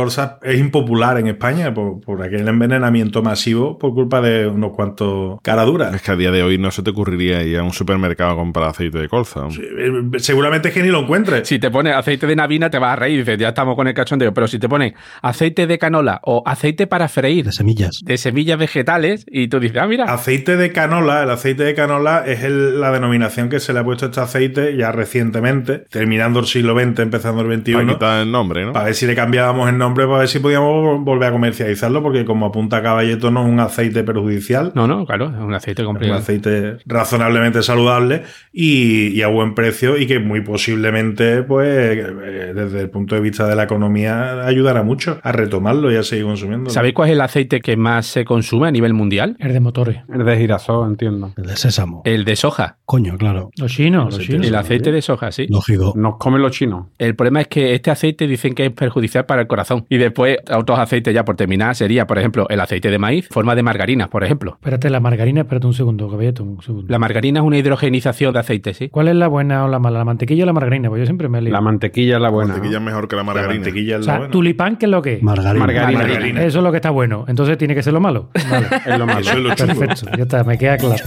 es 0.42 0.58
impopular 0.58 1.18
en 1.18 1.26
España, 1.28 1.72
por, 1.74 2.00
por 2.00 2.22
aquel 2.22 2.46
envenenamiento 2.48 3.22
masivo 3.22 3.78
por 3.78 3.94
culpa 3.94 4.20
de 4.20 4.46
unos 4.46 4.72
cuantos 4.72 5.38
caraduras. 5.42 5.94
Es 5.94 6.02
que 6.02 6.12
a 6.12 6.16
día 6.16 6.30
de 6.30 6.42
hoy 6.42 6.58
no 6.58 6.70
se 6.70 6.82
te 6.82 6.90
ocurriría 6.90 7.42
ir 7.42 7.58
a 7.58 7.62
un 7.62 7.72
supermercado 7.72 8.32
a 8.32 8.36
comprar 8.36 8.68
aceite 8.68 8.98
de 8.98 9.08
colza. 9.08 9.46
Eh, 9.50 9.90
Seguramente 10.18 10.68
es 10.68 10.74
que 10.74 10.82
ni 10.82 10.88
lo 10.88 11.00
encuentres. 11.00 11.46
Si 11.48 11.58
te 11.58 11.70
pones 11.70 11.94
aceite 11.94 12.26
de 12.26 12.36
navina 12.36 12.70
te 12.70 12.78
vas 12.78 12.92
a 12.92 12.96
reír 12.96 13.16
y 13.16 13.18
dices, 13.18 13.38
ya 13.38 13.48
estamos 13.48 13.76
con 13.76 13.86
el 13.88 13.94
cachondeo. 13.94 14.32
Pero 14.34 14.46
si 14.48 14.58
te 14.58 14.68
pones 14.68 14.94
aceite 15.22 15.66
de 15.66 15.78
canola 15.78 16.20
o 16.24 16.42
aceite 16.46 16.86
para 16.86 17.08
freír 17.08 17.46
De 17.46 17.52
semillas. 17.52 18.00
de 18.02 18.16
semillas 18.18 18.58
vegetales 18.58 19.24
y 19.28 19.48
tú 19.48 19.60
dices, 19.60 19.78
ah, 19.80 19.86
mira, 19.86 20.04
Aceite 20.04 20.56
de 20.56 20.72
canola, 20.72 21.22
el 21.22 21.30
aceite 21.30 21.64
de 21.64 21.74
canola 21.74 22.24
es 22.26 22.42
el- 22.44 22.80
la 22.80 22.90
denominación 22.92 23.48
que 23.48 23.60
se 23.60 23.72
le 23.72 23.80
ha 23.80 23.84
puesto 23.84 24.06
a 24.06 24.08
este 24.08 24.20
aceite 24.20 24.76
ya 24.76 24.92
recientemente, 24.92 25.84
terminando 25.90 26.40
el 26.40 26.46
siglo 26.46 26.74
XX, 26.78 27.00
empezando 27.00 27.42
el 27.42 27.60
XXI, 27.60 27.72
Para 27.74 27.86
quitar 27.86 28.22
el 28.22 28.30
nombre, 28.32 28.64
¿no? 28.64 28.72
para 28.72 28.86
ver 28.86 28.94
si 28.94 29.06
le 29.06 29.14
cambiábamos 29.14 29.68
el 29.68 29.78
nombre, 29.78 30.06
para 30.14 30.20
ver 30.20 30.28
si 30.28 30.38
podíamos 30.38 31.04
volver 31.04 31.28
a 31.28 31.32
comercializarlo, 31.32 32.02
porque 32.02 32.24
como 32.24 32.46
apunta 32.46 32.82
Caballeto 32.82 33.30
no 33.30 33.42
es 33.44 33.52
un 33.52 33.60
aceite 33.60 34.04
perjudicial, 34.04 34.72
no, 34.74 34.86
no, 34.86 35.04
claro, 35.06 35.26
es 35.26 35.40
un 35.42 35.52
aceite 35.52 35.82
es 35.82 35.88
un 35.88 35.94
complicado. 35.94 36.20
aceite 36.20 36.76
razonablemente 36.86 37.62
saludable 37.62 38.22
y, 38.52 39.08
y 39.08 39.22
a 39.22 39.28
buen 39.28 39.54
precio 39.54 39.98
y 39.98 40.06
que 40.06 40.20
muy 40.20 40.40
posiblemente, 40.40 41.42
pues, 41.42 41.68
eh, 41.68 42.52
desde 42.54 42.80
el 42.80 42.90
punto 42.90 43.14
de 43.16 43.20
vista 43.20 43.46
de 43.48 43.56
la 43.56 43.64
economía, 43.64 44.46
ayudará 44.46 44.82
mucho 44.82 45.18
a 45.22 45.32
retomarlo 45.32 45.92
y 45.92 45.96
a 45.96 46.02
seguir 46.02 46.24
consumiendo. 46.24 46.70
¿Sabéis 46.70 46.94
cuál 46.94 47.08
es 47.08 47.14
el 47.14 47.20
aceite 47.20 47.60
que 47.60 47.76
más 47.76 48.06
se 48.06 48.24
consume 48.24 48.68
a 48.68 48.70
nivel 48.70 48.94
mundial? 48.94 49.36
El 49.40 49.52
de 49.52 49.60
motores. 49.60 49.98
El 50.12 50.24
de 50.24 50.36
girasol, 50.36 50.88
entiendo. 50.88 51.32
El 51.36 51.46
de 51.46 51.56
sésamo. 51.56 52.02
El 52.04 52.24
de 52.24 52.36
soja. 52.36 52.76
Coño, 52.84 53.16
claro. 53.18 53.50
Los 53.58 53.72
chinos, 53.72 54.16
los 54.16 54.24
chinos. 54.24 54.46
El 54.46 54.54
aceite 54.54 54.92
de 54.92 55.02
soja, 55.02 55.32
sí. 55.32 55.46
Lógico. 55.48 55.92
Nos 55.96 56.16
comen 56.18 56.40
los 56.40 56.52
chinos. 56.52 56.86
El 56.98 57.16
problema 57.16 57.40
es 57.40 57.48
que 57.48 57.74
este 57.74 57.90
aceite 57.90 58.26
dicen 58.26 58.54
que 58.54 58.66
es 58.66 58.72
perjudicial 58.72 59.26
para 59.26 59.42
el 59.42 59.48
corazón. 59.48 59.86
Y 59.88 59.98
después, 60.04 60.38
otros 60.54 60.78
aceites 60.78 61.12
ya 61.14 61.24
por 61.24 61.36
terminar, 61.36 61.74
sería, 61.74 62.06
por 62.06 62.18
ejemplo, 62.18 62.46
el 62.48 62.60
aceite 62.60 62.90
de 62.90 62.98
maíz, 62.98 63.28
forma 63.30 63.54
de 63.54 63.62
margarina, 63.62 64.08
por 64.08 64.24
ejemplo. 64.24 64.52
Espérate, 64.54 64.88
la 64.90 65.00
margarina, 65.00 65.40
espérate 65.42 65.66
un 65.66 65.74
segundo, 65.74 66.08
caballito, 66.08 66.42
un 66.44 66.62
segundo. 66.62 66.86
La 66.90 66.98
margarina 66.98 67.40
es 67.40 67.44
una 67.46 67.58
hidrogenización 67.58 68.32
de 68.32 68.38
aceite, 68.40 68.74
¿sí? 68.74 68.88
¿Cuál 68.88 69.08
es 69.08 69.16
la 69.16 69.28
buena 69.28 69.64
o 69.64 69.68
la 69.68 69.78
mala? 69.78 69.98
¿La 69.98 70.04
mantequilla 70.04 70.44
o 70.44 70.46
la 70.46 70.52
margarina? 70.52 70.88
Pues 70.88 71.00
yo 71.00 71.06
siempre 71.06 71.28
me 71.28 71.40
lío. 71.42 71.52
La 71.52 71.60
mantequilla 71.60 72.16
es 72.16 72.20
la 72.20 72.28
La 72.28 72.30
buena. 72.30 72.52
mantequilla 72.54 72.78
es 72.78 72.82
mejor 72.84 73.08
que 73.08 73.16
la 73.16 73.22
La 73.22 73.24
margarina. 73.24 73.66
o 73.66 74.02
sea, 74.02 74.12
la 74.12 74.18
buena. 74.18 74.30
tulipán, 74.32 74.76
¿qué 74.76 74.86
es 74.86 74.90
lo 74.90 75.02
que 75.02 75.14
es? 75.14 75.22
Margarina. 75.22 75.66
Margarina. 75.66 75.98
Margarina. 76.02 76.42
Eso 76.44 76.58
es 76.58 76.64
lo 76.64 76.70
que 76.70 76.76
está 76.76 76.90
bueno. 76.90 77.24
Entonces 77.28 77.58
tiene 77.58 77.74
que 77.74 77.82
ser 77.82 77.92
lo 77.92 78.00
malo. 78.00 78.30
Vale. 78.50 78.66
Es 78.86 78.98
lo 78.98 79.06
malo. 79.06 79.20
Eso 79.20 79.32
es 79.32 79.38
lo 79.38 79.54
chungo. 79.54 79.74
Perfecto, 79.78 80.16
ya 80.16 80.22
está, 80.22 80.44
me 80.44 80.58
queda 80.58 80.76
claro. 80.76 81.04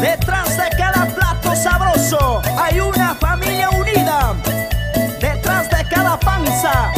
Detrás 0.00 0.56
de 0.56 0.76
cada 0.76 1.06
plato 1.14 1.54
sabroso 1.54 2.40
hay 2.58 2.80
una 2.80 3.14
familia 3.14 3.68
unida. 3.70 4.34
Detrás 5.20 5.68
de 5.70 5.84
cada 5.94 6.18
panza 6.18 6.90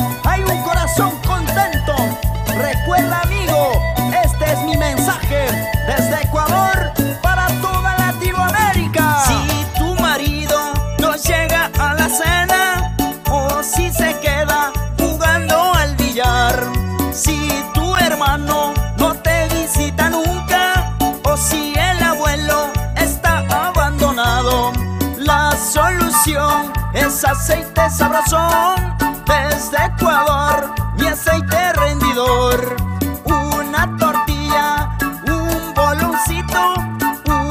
aceite 27.25 27.89
sabrosón 27.91 28.97
desde 29.27 29.85
Ecuador, 29.85 30.75
mi 30.99 31.07
aceite 31.07 31.73
rendidor. 31.75 32.77
Una 33.25 33.97
tortilla, 33.97 34.97
un 35.27 35.75
boloncito, 35.75 36.75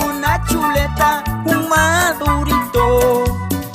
una 0.06 0.42
chuleta, 0.46 1.24
un 1.46 1.70
madurito. 1.70 3.24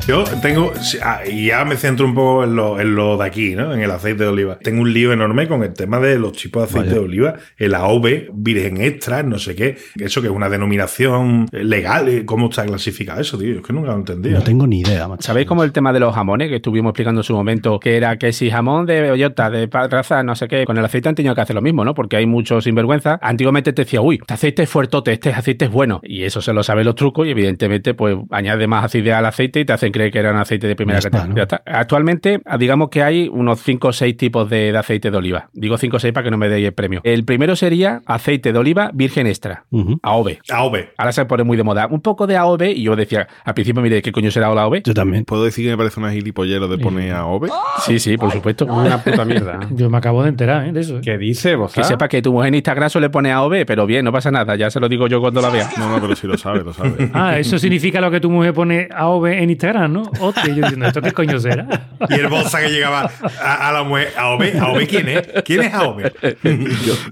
Yo 0.07 0.25
tengo, 0.41 0.73
ah, 1.03 1.21
y 1.27 1.47
ya 1.47 1.65
me 1.65 1.77
centro 1.77 2.07
un 2.07 2.15
poco 2.15 2.45
en 2.45 2.57
lo, 2.57 2.81
en 2.81 2.95
lo 2.95 3.17
de 3.17 3.27
aquí, 3.27 3.55
¿no? 3.55 3.73
En 3.73 3.81
el 3.81 3.91
aceite 3.91 4.25
de 4.25 4.29
oliva. 4.29 4.59
Tengo 4.59 4.83
un 4.83 4.93
lío 4.93 5.13
enorme 5.13 5.49
con 5.49 5.63
el 5.63 5.73
tema 5.73 5.99
de 5.99 6.19
los 6.19 6.33
tipos 6.33 6.63
de 6.63 6.69
aceite 6.69 6.89
Vaya. 6.89 7.01
de 7.01 7.07
oliva, 7.07 7.35
el 7.57 7.75
AOV, 7.75 8.31
virgen 8.33 8.81
extra, 8.81 9.23
no 9.23 9.39
sé 9.39 9.55
qué. 9.55 9.77
Eso 9.99 10.21
que 10.21 10.29
es 10.29 10.33
una 10.33 10.49
denominación 10.49 11.49
legal. 11.53 12.09
¿eh? 12.09 12.25
¿Cómo 12.25 12.49
está 12.51 12.65
clasificado 12.65 13.21
eso, 13.21 13.39
tío? 13.39 13.57
Es 13.57 13.63
que 13.63 13.73
nunca 13.73 13.89
lo 13.89 13.97
he 13.97 13.99
entendido. 13.99 14.39
No 14.39 14.45
tengo 14.45 14.67
ni 14.67 14.81
idea, 14.81 15.09
macho. 15.09 15.23
¿Sabéis 15.23 15.47
cómo 15.47 15.65
el 15.65 15.73
tema 15.73 15.93
de 15.93 16.01
los 16.01 16.15
jamones 16.15 16.49
que 16.49 16.57
estuvimos 16.57 16.91
explicando 16.91 17.21
en 17.21 17.25
su 17.25 17.35
momento? 17.35 17.79
Que 17.81 17.97
era 17.97 18.17
que 18.17 18.33
si 18.33 18.51
jamón 18.51 18.87
de 18.87 19.01
bellota, 19.01 19.51
de 19.51 19.67
raza, 19.67 20.23
no 20.23 20.35
sé 20.35 20.49
qué, 20.49 20.65
con 20.65 20.77
el 20.77 20.85
aceite 20.85 21.09
han 21.09 21.15
tenido 21.15 21.35
que 21.35 21.41
hacer 21.41 21.55
lo 21.55 21.63
mismo, 21.63 21.85
¿no? 21.85 21.95
Porque 21.95 22.17
hay 22.17 22.27
muchos 22.27 22.65
sinvergüenza. 22.65 23.19
Antiguamente 23.23 23.73
te 23.73 23.83
decía, 23.83 24.01
uy, 24.01 24.17
este 24.21 24.35
aceite 24.35 24.63
es 24.65 24.71
fuertote, 24.71 25.13
este 25.13 25.31
aceite 25.31 25.67
es 25.67 25.71
bueno. 25.71 26.01
Y 26.03 26.25
eso 26.25 26.41
se 26.41 26.53
lo 26.53 26.63
saben 26.63 26.85
los 26.85 26.95
trucos 26.95 27.27
y 27.27 27.31
evidentemente 27.31 27.95
pues 27.95 28.17
añade 28.31 28.67
más 28.67 28.85
acidez 28.85 29.15
al 29.15 29.27
aceite 29.27 29.61
y 29.61 29.65
te 29.65 29.73
hacen 29.73 29.93
creer 29.93 30.11
que 30.11 30.23
era 30.27 30.35
un 30.35 30.41
aceite 30.41 30.67
de 30.67 30.77
primera 30.77 30.97
Ya 31.01 31.09
está, 31.09 31.11
categoría. 31.11 31.33
¿no? 31.33 31.37
Ya 31.37 31.43
está. 31.43 31.63
Actualmente, 31.79 32.41
digamos 32.59 32.89
que 32.91 33.03
hay 33.03 33.29
unos 33.33 33.61
5 33.63 33.89
o 33.89 33.93
6 33.93 34.17
tipos 34.17 34.49
de, 34.51 34.73
de 34.73 34.79
aceite 34.79 35.11
de 35.11 35.17
oliva. 35.17 35.49
Digo 35.53 35.79
5 35.79 35.97
o 35.97 36.01
6 36.01 36.13
para 36.13 36.25
que 36.25 36.31
no 36.31 36.39
me 36.39 36.49
deis 36.49 36.67
el 36.67 36.73
premio. 36.75 37.01
El 37.05 37.25
primero 37.25 37.57
sería 37.57 38.03
aceite 38.07 38.53
de 38.53 38.59
oliva 38.59 38.91
virgen 38.95 39.27
extra, 39.27 39.65
Ujú. 39.71 39.99
AOV. 40.03 40.39
AOV. 40.51 40.77
Ahora 40.97 41.13
se 41.13 41.25
pone 41.25 41.45
muy 41.45 41.57
de 41.57 41.63
moda. 41.63 41.87
Un 41.91 42.01
poco 42.01 42.27
de 42.27 42.37
AOV 42.37 42.63
y 42.75 42.83
yo 42.83 42.97
decía, 42.97 43.27
al 43.45 43.55
principio, 43.55 43.83
mire, 43.83 44.03
¿qué 44.03 44.13
coño 44.13 44.31
será 44.31 44.53
la 44.55 44.63
AOV? 44.63 44.83
Yo 44.85 44.95
también. 44.95 45.25
¿Puedo 45.25 45.45
decir 45.45 45.65
que 45.65 45.71
me 45.71 45.77
parece 45.77 46.01
una 46.01 46.13
gilipollero 46.13 46.69
de 46.69 46.79
poner 46.79 47.13
a 47.13 47.27
OVE? 47.27 47.49
Sí, 47.85 47.99
sí, 47.99 48.17
por 48.17 48.31
supuesto. 48.33 48.67
Una 48.67 49.03
puta 49.03 49.25
mierda. 49.25 49.61
Yo 49.71 49.89
me 49.91 49.99
acabo 49.99 50.23
de 50.23 50.29
enterar 50.31 50.67
¿eh? 50.69 50.73
de 50.73 50.81
eso. 50.81 50.99
¿eh? 50.99 51.01
¿Qué 51.03 51.19
dice 51.19 51.55
vos? 51.57 51.73
Que 51.73 51.85
sepa 51.85 52.09
que 52.09 52.23
tu 52.23 52.33
mujer 52.33 52.49
en 52.49 52.55
Instagram 52.57 52.91
suele 52.91 53.11
pone 53.11 53.33
AOV, 53.33 53.65
pero 53.67 53.87
bien, 53.87 54.05
no 54.05 54.13
pasa 54.13 54.31
nada, 54.31 54.57
ya 54.57 54.71
se 54.71 54.81
lo 54.81 54.89
digo 54.89 55.07
yo 55.09 55.21
cuando 55.21 55.41
la 55.41 55.51
vea. 55.51 55.69
No, 55.79 55.89
no, 55.91 56.01
pero 56.01 56.15
sí 56.17 56.27
lo 56.27 56.37
sabe, 56.39 56.63
lo 56.65 56.73
sabe. 56.73 57.11
Ah, 57.13 57.39
eso 57.39 57.59
significa 57.59 58.01
lo 58.01 58.11
que 58.11 58.21
tu 58.21 58.31
mujer 58.31 58.55
pone 58.55 58.89
AOV 58.95 59.27
en 59.27 59.51
Instagram, 59.51 59.93
¿no? 59.93 60.03
Hostia, 60.21 60.49
yo 60.49 60.63
diciendo, 60.63 60.87
¿esto 60.87 61.03
qué 61.03 61.13
coño 61.13 61.39
será? 61.39 61.89
Y 62.09 62.15
el 62.15 62.29
bolsa 62.29 62.61
que 62.61 62.69
llegaba 62.69 63.11
a, 63.43 63.69
a 63.69 63.73
la 63.73 63.83
mujer. 63.83 64.13
¿AOV? 64.17 64.43
¿AOV 64.61 64.87
quién 64.87 65.09
es? 65.09 65.29
¿Quién 65.45 65.63
es 65.63 65.75
AOV? 65.75 66.03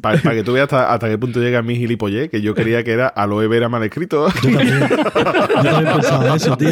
Para 0.00 0.18
que 0.18 0.42
tú 0.42 0.52
veas 0.52 0.64
hasta, 0.64 0.92
hasta 0.92 1.08
qué 1.08 1.18
punto 1.18 1.40
llega 1.40 1.62
mi 1.62 1.76
gilipollez, 1.76 2.30
que 2.30 2.40
yo 2.40 2.54
creía 2.54 2.82
que 2.84 2.92
era 2.92 3.08
aloe 3.08 3.48
vera 3.48 3.68
mal 3.68 3.82
escrito. 3.82 4.28
Yo 4.42 4.50
también. 4.58 4.80
Yo 4.80 5.70
también 5.70 5.94
pensaba 5.94 6.36
eso, 6.36 6.56
tío. 6.56 6.70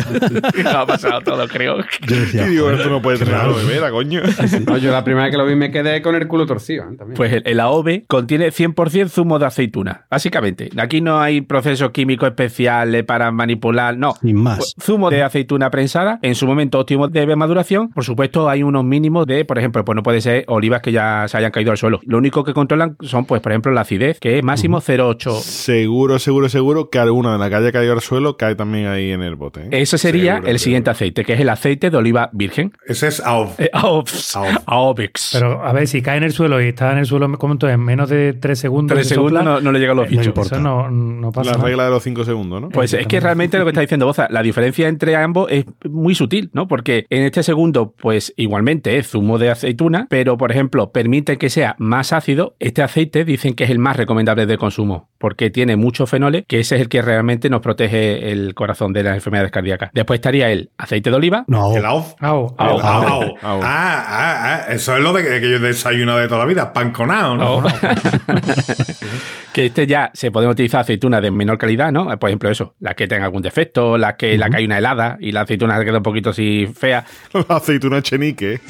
ha 0.74 0.86
pasado 0.86 1.20
todo, 1.20 1.46
creo. 1.48 1.78
Yo 2.06 2.16
decía, 2.16 2.46
y 2.46 2.50
digo, 2.50 2.70
esto 2.70 2.88
no 2.88 3.00
puede 3.02 3.18
tener 3.18 3.34
aloe 3.34 3.64
vera, 3.64 3.90
coño. 3.90 4.22
No, 4.66 4.76
yo 4.76 4.92
la 4.92 5.04
primera 5.04 5.24
vez 5.24 5.32
que 5.32 5.38
lo 5.38 5.46
vi 5.46 5.54
me 5.54 5.70
quedé 5.70 6.02
con 6.02 6.14
el 6.14 6.26
culo 6.28 6.46
torcido. 6.46 6.84
¿eh? 6.84 6.96
También. 6.96 7.14
Pues 7.16 7.32
el, 7.32 7.42
el 7.46 8.04
contiene 8.06 8.48
100% 8.48 9.08
zumo 9.08 9.38
de 9.38 9.46
aceituna, 9.46 10.06
básicamente. 10.10 10.70
Aquí 10.76 11.00
no 11.00 11.20
hay 11.20 11.40
procesos 11.40 11.90
químicos 11.90 12.28
especiales 12.28 13.04
para 13.04 13.30
manipular, 13.30 13.96
no. 13.96 14.14
Sin 14.20 14.36
más. 14.36 14.74
Zumo 14.80 15.10
de 15.10 15.22
aceituna 15.22 15.70
prensada, 15.70 16.18
en 16.22 16.34
su 16.34 16.46
momento 16.46 16.78
óptimo 16.78 17.08
de 17.08 17.36
maduración. 17.36 17.90
Por 17.90 18.04
supuesto, 18.04 18.48
hay 18.48 18.62
unos 18.62 18.84
mínimos 18.84 19.26
de, 19.26 19.44
por 19.44 19.58
ejemplo, 19.58 19.84
pues 19.84 19.96
no 19.96 20.02
puede 20.02 20.20
ser 20.20 20.44
olivas 20.48 20.80
que 20.82 20.92
ya 20.92 21.26
se 21.28 21.36
hayan 21.36 21.50
caído 21.50 21.70
al 21.70 21.76
suelo. 21.78 22.00
Lo 22.04 22.18
único 22.18 22.44
que 22.44 22.54
controlan 22.54 22.96
son, 23.00 23.24
pues, 23.26 23.40
por 23.42 23.52
ejemplo, 23.52 23.72
la 23.72 23.82
acidez, 23.82 24.18
que 24.20 24.38
es 24.38 24.44
máximo 24.44 24.80
0,8. 24.80 25.40
Seguro, 25.40 26.18
seguro, 26.18 26.48
seguro 26.48 26.90
que 26.90 26.98
alguna 26.98 27.32
de 27.32 27.38
las 27.38 27.48
que 27.48 27.54
haya 27.56 27.72
caído 27.72 27.92
al 27.92 28.00
suelo 28.00 28.36
cae 28.36 28.54
también 28.54 28.86
ahí 28.86 29.10
en 29.10 29.22
el 29.22 29.36
bote. 29.36 29.62
¿eh? 29.62 29.68
Ese 29.82 29.98
sería 29.98 30.34
Seguro, 30.34 30.50
el 30.50 30.58
siguiente 30.58 30.90
aceite, 30.90 31.24
que 31.24 31.34
es 31.34 31.40
el 31.40 31.48
aceite 31.48 31.90
de 31.90 31.96
oliva 31.96 32.30
virgen. 32.32 32.72
Ese 32.86 33.08
es 33.08 33.20
AOV. 33.20 33.48
Eh, 33.58 33.70
AOVs. 33.72 34.36
AOV. 34.36 34.56
AOVix. 34.66 35.30
Pero 35.32 35.64
a 35.64 35.72
ver, 35.72 35.86
si 35.86 36.02
cae 36.02 36.18
en 36.18 36.24
el 36.24 36.32
suelo 36.32 36.60
y 36.62 36.68
está 36.68 36.92
en 36.92 36.98
el 36.98 37.06
suelo, 37.06 37.30
como 37.38 37.54
entonces, 37.54 37.74
en 37.74 37.84
menos 37.84 38.08
de 38.08 38.32
3 38.34 38.58
segundos. 38.58 38.94
Tres 38.94 39.08
se 39.08 39.14
segundos 39.14 39.38
sopla, 39.40 39.52
no, 39.54 39.60
no 39.60 39.72
le 39.72 39.78
llegan 39.78 39.96
los 39.96 40.06
eh, 40.06 40.10
bichos. 40.10 40.26
importa. 40.26 40.56
Eso 40.56 40.62
no, 40.62 40.90
no 40.90 41.32
pasa 41.32 41.50
La 41.52 41.56
nada. 41.56 41.68
regla 41.68 41.84
de 41.84 41.90
los 41.90 42.02
5 42.02 42.24
segundos, 42.24 42.60
¿no? 42.60 42.68
Pues 42.70 42.92
es 42.94 43.06
que 43.06 43.20
realmente 43.20 43.58
lo 43.58 43.64
que 43.64 43.70
está 43.70 43.80
diciendo 43.80 44.06
Boza, 44.06 44.28
la 44.30 44.42
diferencia 44.42 44.88
entre 44.88 45.16
ambos 45.16 45.50
es 45.50 45.64
muy 46.02 46.14
sutil, 46.14 46.50
¿no? 46.52 46.68
Porque 46.68 47.06
en 47.08 47.22
este 47.22 47.42
segundo, 47.42 47.94
pues 47.96 48.34
igualmente 48.36 48.98
es 48.98 49.08
zumo 49.08 49.38
de 49.38 49.50
aceituna, 49.50 50.06
pero 50.10 50.36
por 50.36 50.50
ejemplo, 50.50 50.92
permite 50.92 51.38
que 51.38 51.48
sea 51.48 51.76
más 51.78 52.12
ácido. 52.12 52.56
Este 52.58 52.82
aceite 52.82 53.24
dicen 53.24 53.54
que 53.54 53.64
es 53.64 53.70
el 53.70 53.78
más 53.78 53.96
recomendable 53.96 54.46
de 54.46 54.58
consumo, 54.58 55.08
porque 55.22 55.50
tiene 55.50 55.76
muchos 55.76 56.10
fenoles, 56.10 56.42
que 56.48 56.58
ese 56.58 56.74
es 56.74 56.80
el 56.80 56.88
que 56.88 57.00
realmente 57.00 57.48
nos 57.48 57.60
protege 57.60 58.32
el 58.32 58.56
corazón 58.56 58.92
de 58.92 59.04
las 59.04 59.14
enfermedades 59.14 59.52
cardíacas. 59.52 59.90
Después 59.94 60.18
estaría 60.18 60.50
el 60.50 60.70
aceite 60.78 61.10
de 61.10 61.16
oliva. 61.16 61.44
No, 61.46 61.76
El 61.76 61.86
AOV. 61.86 62.16
Ao, 62.18 62.54
Ao, 62.58 62.80
ao. 62.80 63.36
Ah, 63.62 64.04
ah, 64.04 64.64
ah, 64.66 64.72
eso 64.72 64.96
es 64.96 65.00
lo 65.00 65.12
de 65.12 65.22
que, 65.22 65.40
que 65.40 65.48
yo 65.48 65.60
desayuno 65.60 66.16
de 66.16 66.26
toda 66.26 66.40
la 66.40 66.46
vida, 66.46 66.72
pan 66.72 66.90
con 66.90 67.12
ao, 67.12 67.36
¿no? 67.36 67.62
Que 69.52 69.66
este 69.66 69.86
ya 69.86 70.10
se 70.14 70.30
pueden 70.32 70.50
utilizar 70.50 70.80
aceitunas 70.80 71.20
de 71.20 71.30
menor 71.30 71.58
calidad, 71.58 71.92
¿no? 71.92 72.18
Por 72.18 72.30
ejemplo, 72.30 72.50
eso, 72.50 72.74
las 72.80 72.94
que 72.94 73.06
tengan 73.06 73.24
algún 73.24 73.42
defecto, 73.42 73.98
las 73.98 74.14
que 74.14 74.38
la 74.38 74.48
que 74.48 74.56
hay 74.56 74.64
una 74.64 74.78
helada 74.78 75.18
y 75.20 75.30
la 75.30 75.42
aceituna 75.42 75.78
se 75.78 75.84
queda 75.84 75.98
un 75.98 76.02
poquito 76.02 76.30
así 76.30 76.66
fea. 76.74 77.04
La 77.48 77.56
aceituna 77.56 78.02
chenique. 78.02 78.60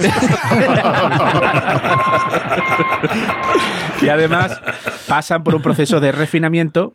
Y 4.03 4.09
además 4.09 4.61
pasan 5.07 5.45
por 5.45 5.55
un 5.55 5.63
proceso 5.63 6.01
de 6.01 6.11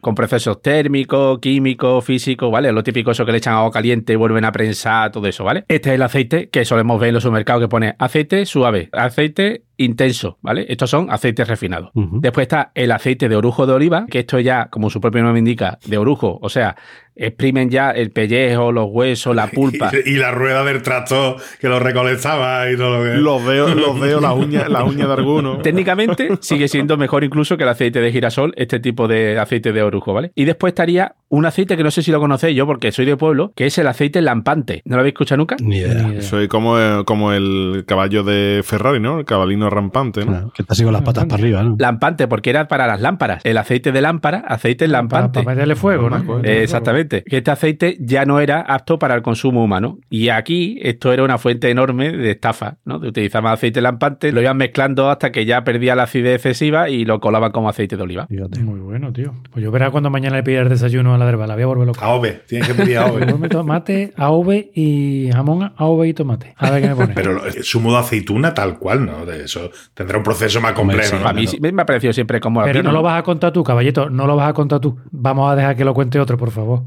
con 0.02 0.16
procesos 0.16 0.62
térmicos, 0.62 1.40
químicos, 1.40 2.04
físicos, 2.04 2.52
¿vale? 2.52 2.72
Lo 2.72 2.84
típico 2.84 3.12
eso 3.12 3.26
que 3.26 3.32
le 3.32 3.38
echan 3.38 3.54
agua 3.54 3.72
caliente, 3.72 4.16
vuelven 4.16 4.46
a 4.46 4.52
prensar, 4.52 5.12
todo 5.12 5.28
eso, 5.28 5.44
¿vale? 5.44 5.66
Este 5.68 5.90
es 5.90 5.96
el 5.96 6.02
aceite 6.02 6.50
que 6.50 6.66
solemos 6.66 7.00
ver 7.00 7.10
en 7.10 7.16
los 7.16 7.24
supermercados 7.24 7.64
que 7.64 7.68
pone 7.68 7.96
aceite 8.00 8.46
suave, 8.46 8.90
aceite 8.92 9.64
intenso, 9.78 10.38
¿vale? 10.42 10.66
Estos 10.70 10.90
son 10.90 11.10
aceites 11.12 11.48
refinados. 11.48 11.92
Después 11.94 12.46
está 12.46 12.72
el 12.74 12.92
aceite 12.92 13.30
de 13.30 13.36
orujo 13.36 13.66
de 13.66 13.74
oliva, 13.74 14.06
que 14.10 14.20
esto 14.20 14.40
ya, 14.40 14.68
como 14.70 14.90
su 14.90 15.00
propio 15.00 15.24
nombre 15.24 15.40
indica, 15.40 15.78
de 15.86 15.98
orujo, 15.98 16.40
o 16.42 16.50
sea, 16.50 16.76
exprimen 17.18 17.70
ya 17.70 17.92
el 17.92 18.12
pellejo, 18.12 18.72
los 18.72 18.88
huesos, 18.90 19.36
la 19.36 19.48
pulpa. 19.52 19.92
Y, 20.06 20.12
y 20.12 20.16
la 20.18 20.32
rueda 20.32 20.64
del 20.64 20.82
tractor 20.82 21.38
que 21.60 21.68
lo 21.68 21.80
recolectaba 21.80 22.70
y 22.72 22.78
todo 22.78 22.98
lo 22.98 23.04
que. 23.04 23.18
Los 23.18 23.46
dedos, 23.46 23.76
los 23.76 24.00
dedos, 24.00 24.22
las 24.22 24.34
uñas, 24.34 24.70
las 24.70 24.84
uñas 24.84 25.08
de 25.08 25.14
alguno. 25.14 25.58
Técnicamente 25.64 26.30
sigue 26.42 26.68
siendo 26.68 26.98
mejor 26.98 27.24
incluso 27.24 27.58
que 27.58 27.64
el 27.64 27.70
aceite 27.70 28.00
de 28.00 28.12
girasol, 28.12 28.54
este 28.58 28.80
tipo 28.80 29.08
de 29.08 29.40
aceite 29.40 29.72
de 29.74 29.82
orujo, 29.82 30.14
¿vale? 30.14 30.32
Y 30.36 30.46
después 30.46 30.72
estaría 30.72 31.16
un 31.30 31.46
aceite 31.46 31.76
que 31.76 31.84
no 31.84 31.92
sé 31.92 32.02
si 32.04 32.12
lo 32.12 32.20
conocéis 32.20 32.56
yo 32.56 32.66
porque 32.66 32.92
soy 32.92 33.06
de 33.06 33.18
pueblo, 33.18 33.52
que 33.56 33.66
es 33.66 33.78
el 33.78 33.88
aceite 33.88 34.22
lampante. 34.22 34.82
¿No 34.86 34.96
lo 34.96 35.02
habéis 35.02 35.14
escuchado 35.14 35.38
nunca? 35.38 35.58
ni 35.60 35.78
idea. 35.78 35.94
Ni 35.96 36.12
idea. 36.12 36.22
Soy 36.22 36.48
como, 36.48 36.80
eh, 36.80 37.04
como 37.06 37.34
el 37.34 37.84
caballo 37.86 38.24
de 38.24 38.62
Ferrari, 38.64 39.00
¿no? 39.00 39.20
El 39.20 39.26
cabalino 39.26 39.70
rampante, 39.70 40.22
¿no? 40.22 40.32
Claro, 40.32 40.54
que 40.56 40.64
te 40.64 40.72
así 40.74 40.84
con 40.84 40.94
las 40.94 41.02
patas 41.02 41.26
para 41.26 41.42
arriba, 41.42 41.64
¿no? 41.64 41.76
Lampante, 41.78 42.28
porque 42.28 42.50
era 42.50 42.68
para 42.68 42.88
las 42.88 43.02
lámparas. 43.02 43.42
El 43.44 43.58
aceite 43.58 43.92
de 43.92 44.02
lámpara, 44.02 44.44
aceite 44.48 44.88
lampante. 44.88 45.44
Para 45.44 45.56
meterle 45.56 45.76
fuego, 45.76 46.10
¿no? 46.10 46.24
Pues, 46.24 46.46
Eh, 46.46 46.64
exactamente. 46.64 47.07
Que 47.08 47.38
este 47.38 47.52
aceite 47.52 47.98
ya 48.00 48.26
no 48.26 48.39
era 48.39 48.62
apto 48.62 49.00
para 49.00 49.15
el 49.15 49.22
consumo 49.22 49.63
humano. 49.63 50.00
Y 50.10 50.30
aquí 50.30 50.80
esto 50.82 51.12
era 51.13 51.24
una 51.24 51.38
fuente 51.38 51.70
enorme 51.70 52.12
de 52.12 52.32
estafa, 52.32 52.78
¿no? 52.86 53.00
De 53.00 53.10
utilizar 53.10 53.41
más 53.41 53.54
aceite 53.54 53.82
lampante, 53.82 54.32
lo 54.32 54.41
iban 54.41 54.58
mezclando 54.58 55.10
hasta 55.10 55.32
que 55.32 55.46
ya 55.46 55.63
perdía 55.63 55.96
la 55.96 56.04
acidez 56.04 56.36
excesiva 56.36 56.89
y 56.89 57.06
lo 57.06 57.20
colaban 57.20 57.52
como 57.52 57.70
aceite 57.70 57.98
de 57.98 58.04
oliva. 58.04 58.28
Muy 58.62 58.80
bueno, 58.80 59.12
tío. 59.13 59.34
Pues 59.52 59.63
yo 59.63 59.72
verá 59.72 59.91
cuando 59.91 60.10
mañana 60.10 60.38
le 60.38 60.43
pida 60.43 60.62
el 60.62 60.70
desayuno 60.70 61.13
a 61.13 61.17
la 61.17 61.26
derba, 61.26 61.48
la 61.48 61.54
voy 61.56 61.63
a 61.63 61.67
volver 61.67 61.88
loca. 61.88 62.06
AOVE, 62.06 62.41
tienes 62.48 62.67
que 62.67 62.74
pedir 62.74 62.98
AOVE. 62.98 63.26
Tomate, 63.50 64.13
AOVE 64.17 64.72
y 64.74 65.30
jamón, 65.32 65.74
AOVE 65.78 66.08
y 66.10 66.13
tomate. 66.13 66.54
A 66.58 66.72
ver 66.72 66.82
qué 66.82 66.89
me 66.89 66.96
pone. 66.96 67.13
Pero 67.13 67.46
el 67.46 67.63
zumo 67.63 67.91
de 67.91 68.00
aceituna 68.00 68.54
tal 68.54 68.78
cual, 68.78 69.06
¿no? 69.06 69.26
De 69.26 69.46
eso 69.46 69.70
tendrá 69.93 70.17
un 70.17 70.24
proceso 70.24 70.62
más 70.62 70.74
complejo, 70.74 71.17
¿no? 71.17 71.28
A 71.28 71.34
mí 71.34 71.48
sí- 71.48 71.60
me 71.60 71.82
ha 71.82 71.86
parecido 71.86 72.13
siempre 72.13 72.39
como 72.39 72.62
Pero 72.63 72.80
aquí, 72.80 72.86
no 72.86 72.91
lo 72.91 73.02
vas 73.02 73.20
a 73.20 73.24
contar 73.24 73.52
tú, 73.52 73.63
caballito, 73.63 74.10
no 74.10 74.28
lo 74.28 74.36
vas 74.36 74.50
a 74.50 74.54
contar 74.54 74.80
tú. 74.80 74.98
Vamos 75.12 75.52
a 75.52 75.56
dejar 75.56 75.76
que 75.76 75.86
lo 75.86 75.93
cuente 75.93 76.20
otro, 76.20 76.38
por 76.38 76.52
favor. 76.52 76.84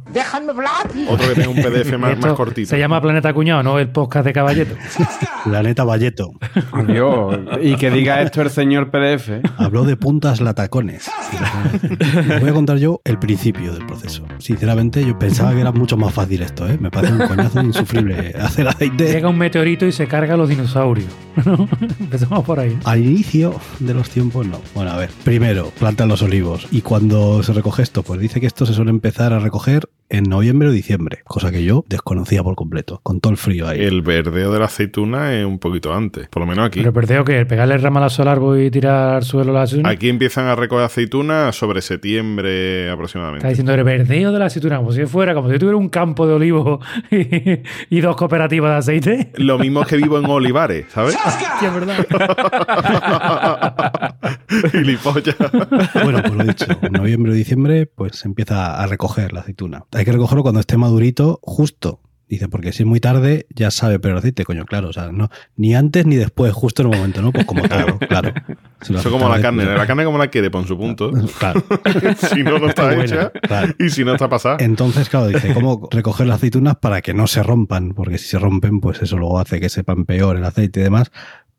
Otro 1.08 1.28
que 1.28 1.34
tenga 1.34 1.48
un 1.48 1.56
PDF 1.56 1.92
más, 1.98 2.18
más 2.18 2.32
cortito. 2.34 2.68
Se 2.68 2.78
llama 2.78 3.00
Planeta 3.00 3.32
Cuñado, 3.32 3.62
no 3.62 3.78
el 3.78 3.88
podcast 3.88 4.26
de 4.26 4.32
Caballeto. 4.32 4.74
Planeta 5.44 5.84
Valleto. 5.84 6.32
Adiós. 6.72 7.38
Y 7.62 7.76
que 7.76 7.90
diga 7.90 8.20
esto 8.22 8.42
el 8.42 8.50
señor 8.50 8.90
PDF. 8.90 9.30
Habló 9.56 9.84
de 9.84 9.96
puntas 9.96 10.40
latacones. 10.40 11.08
Os 11.08 12.40
voy 12.40 12.50
a 12.50 12.52
contar 12.52 12.78
yo 12.78 13.00
el 13.04 13.18
principio 13.18 13.72
del 13.72 13.86
proceso. 13.86 14.24
Sinceramente, 14.38 15.04
yo 15.04 15.18
pensaba 15.18 15.52
que 15.52 15.60
era 15.60 15.72
mucho 15.72 15.96
más 15.96 16.12
fácil 16.12 16.42
esto, 16.42 16.68
¿eh? 16.68 16.76
Me 16.80 16.90
parece 16.90 17.14
un 17.14 17.26
coñazo 17.26 17.60
insufrible 17.60 18.34
hacer 18.40 18.68
aceite. 18.68 19.12
Llega 19.12 19.28
un 19.28 19.38
meteorito 19.38 19.86
y 19.86 19.92
se 19.92 20.06
carga 20.06 20.34
a 20.34 20.36
los 20.36 20.48
dinosaurios. 20.48 21.10
¿no? 21.44 21.68
Empezamos 22.00 22.44
por 22.44 22.60
ahí. 22.60 22.78
Al 22.84 23.00
inicio 23.04 23.54
de 23.78 23.94
los 23.94 24.10
tiempos, 24.10 24.46
no. 24.46 24.60
Bueno, 24.74 24.90
a 24.90 24.96
ver. 24.96 25.10
Primero, 25.24 25.70
plantan 25.78 26.08
los 26.08 26.22
olivos. 26.22 26.66
Y 26.70 26.82
cuando 26.82 27.42
se 27.42 27.52
recoge 27.52 27.82
esto, 27.82 28.02
pues 28.02 28.20
dice 28.20 28.40
que 28.40 28.46
esto 28.46 28.66
se 28.66 28.74
suele 28.74 28.90
empezar 28.90 29.32
a 29.32 29.38
recoger 29.38 29.88
en 30.10 30.24
noviembre 30.24 30.68
o 30.68 30.72
diciembre. 30.72 31.20
Cosa 31.24 31.50
que 31.50 31.64
yo 31.64 31.84
desconocía 31.88 32.42
por 32.42 32.54
completo. 32.56 33.00
Con 33.02 33.20
todo 33.20 33.30
el 33.32 33.36
frío 33.38 33.68
ahí. 33.68 33.80
El 33.80 34.02
verdeo 34.02 34.52
de 34.52 34.58
la 34.58 34.66
aceituna 34.66 35.34
es 35.34 35.46
un 35.46 35.58
poquito 35.58 35.94
antes, 35.94 36.28
por 36.28 36.40
lo 36.40 36.46
menos 36.46 36.66
aquí. 36.66 36.80
Pero 36.80 36.92
perdeo 36.92 37.24
que 37.24 37.46
pegarle 37.46 37.74
el 37.76 37.82
ramalazo 37.82 38.22
al 38.22 38.28
árbol 38.28 38.60
y 38.60 38.70
tirar 38.70 39.14
al 39.16 39.22
suelo 39.22 39.52
la 39.52 39.62
aceituna. 39.62 39.88
Aquí 39.90 40.08
empiezan 40.08 40.46
a 40.46 40.56
recoger 40.56 40.84
aceituna 40.84 41.52
sobre 41.52 41.80
septiembre 41.80 42.82
Está 42.82 42.92
aproximadamente. 42.94 43.48
diciendo 43.48 43.72
el 43.74 43.84
verdeo 43.84 44.32
de 44.32 44.38
la 44.38 44.46
aceituna, 44.46 44.76
como 44.78 44.92
si 44.92 45.06
fuera, 45.06 45.32
como 45.34 45.50
si 45.50 45.58
tuviera 45.58 45.76
un 45.76 45.88
campo 45.88 46.26
de 46.26 46.34
olivos 46.34 46.84
y, 47.10 47.60
y 47.96 48.00
dos 48.00 48.16
cooperativas 48.16 48.72
de 48.72 48.76
aceite. 48.78 49.30
Lo 49.36 49.58
mismo 49.58 49.84
que 49.84 49.96
vivo 49.96 50.18
en 50.18 50.26
Olivares, 50.30 50.86
¿sabes? 50.90 51.16
Sí, 51.60 51.66
es 51.66 51.74
verdad. 51.74 52.06
Gilipollas. 54.72 55.36
Bueno, 56.02 56.22
pues 56.22 56.34
lo 56.34 56.44
dicho, 56.44 56.66
en 56.82 56.92
noviembre 56.92 57.32
o 57.32 57.34
diciembre, 57.34 57.86
pues 57.86 58.16
se 58.16 58.28
empieza 58.28 58.80
a 58.80 58.86
recoger 58.86 59.32
la 59.32 59.40
aceituna. 59.40 59.84
Hay 59.92 60.04
que 60.04 60.12
recogerlo 60.12 60.42
cuando 60.42 60.60
esté 60.60 60.76
madurito, 60.76 61.38
justo. 61.42 62.00
Dice, 62.30 62.48
porque 62.48 62.72
si 62.72 62.84
es 62.84 62.86
muy 62.86 63.00
tarde, 63.00 63.48
ya 63.52 63.72
sabe 63.72 63.98
pero 63.98 64.16
aceite, 64.16 64.44
coño, 64.44 64.64
claro. 64.64 64.90
O 64.90 64.92
sea, 64.92 65.10
no, 65.10 65.30
ni 65.56 65.74
antes 65.74 66.06
ni 66.06 66.14
después, 66.14 66.52
justo 66.52 66.82
en 66.82 66.92
el 66.92 66.96
momento, 66.96 67.22
¿no? 67.22 67.32
Pues 67.32 67.44
como 67.44 67.68
todo, 67.68 67.98
claro. 68.08 68.32
Lo 68.88 69.00
Eso 69.00 69.10
como 69.10 69.28
la 69.28 69.40
carne. 69.40 69.64
La 69.64 69.84
carne 69.84 70.04
como 70.04 70.16
la 70.16 70.28
quiere, 70.28 70.48
pon 70.48 70.64
su 70.64 70.78
punto. 70.78 71.10
Claro. 71.40 71.64
si 72.32 72.44
no, 72.44 72.60
no 72.60 72.68
está 72.68 72.94
hecha. 73.02 73.30
claro. 73.32 73.74
Y 73.80 73.90
si 73.90 74.04
no 74.04 74.12
está 74.12 74.28
pasada. 74.28 74.58
Entonces, 74.60 75.08
claro, 75.08 75.26
dice, 75.26 75.52
¿cómo 75.52 75.88
recoger 75.90 76.28
las 76.28 76.36
aceitunas 76.36 76.76
para 76.76 77.02
que 77.02 77.14
no 77.14 77.26
se 77.26 77.42
rompan? 77.42 77.94
Porque 77.94 78.16
si 78.16 78.28
se 78.28 78.38
rompen, 78.38 78.78
pues 78.78 79.02
eso 79.02 79.16
luego 79.18 79.40
hace 79.40 79.58
que 79.58 79.68
sepan 79.68 80.04
peor 80.04 80.36
el 80.36 80.44
aceite 80.44 80.78
y 80.78 80.82
demás. 80.84 81.10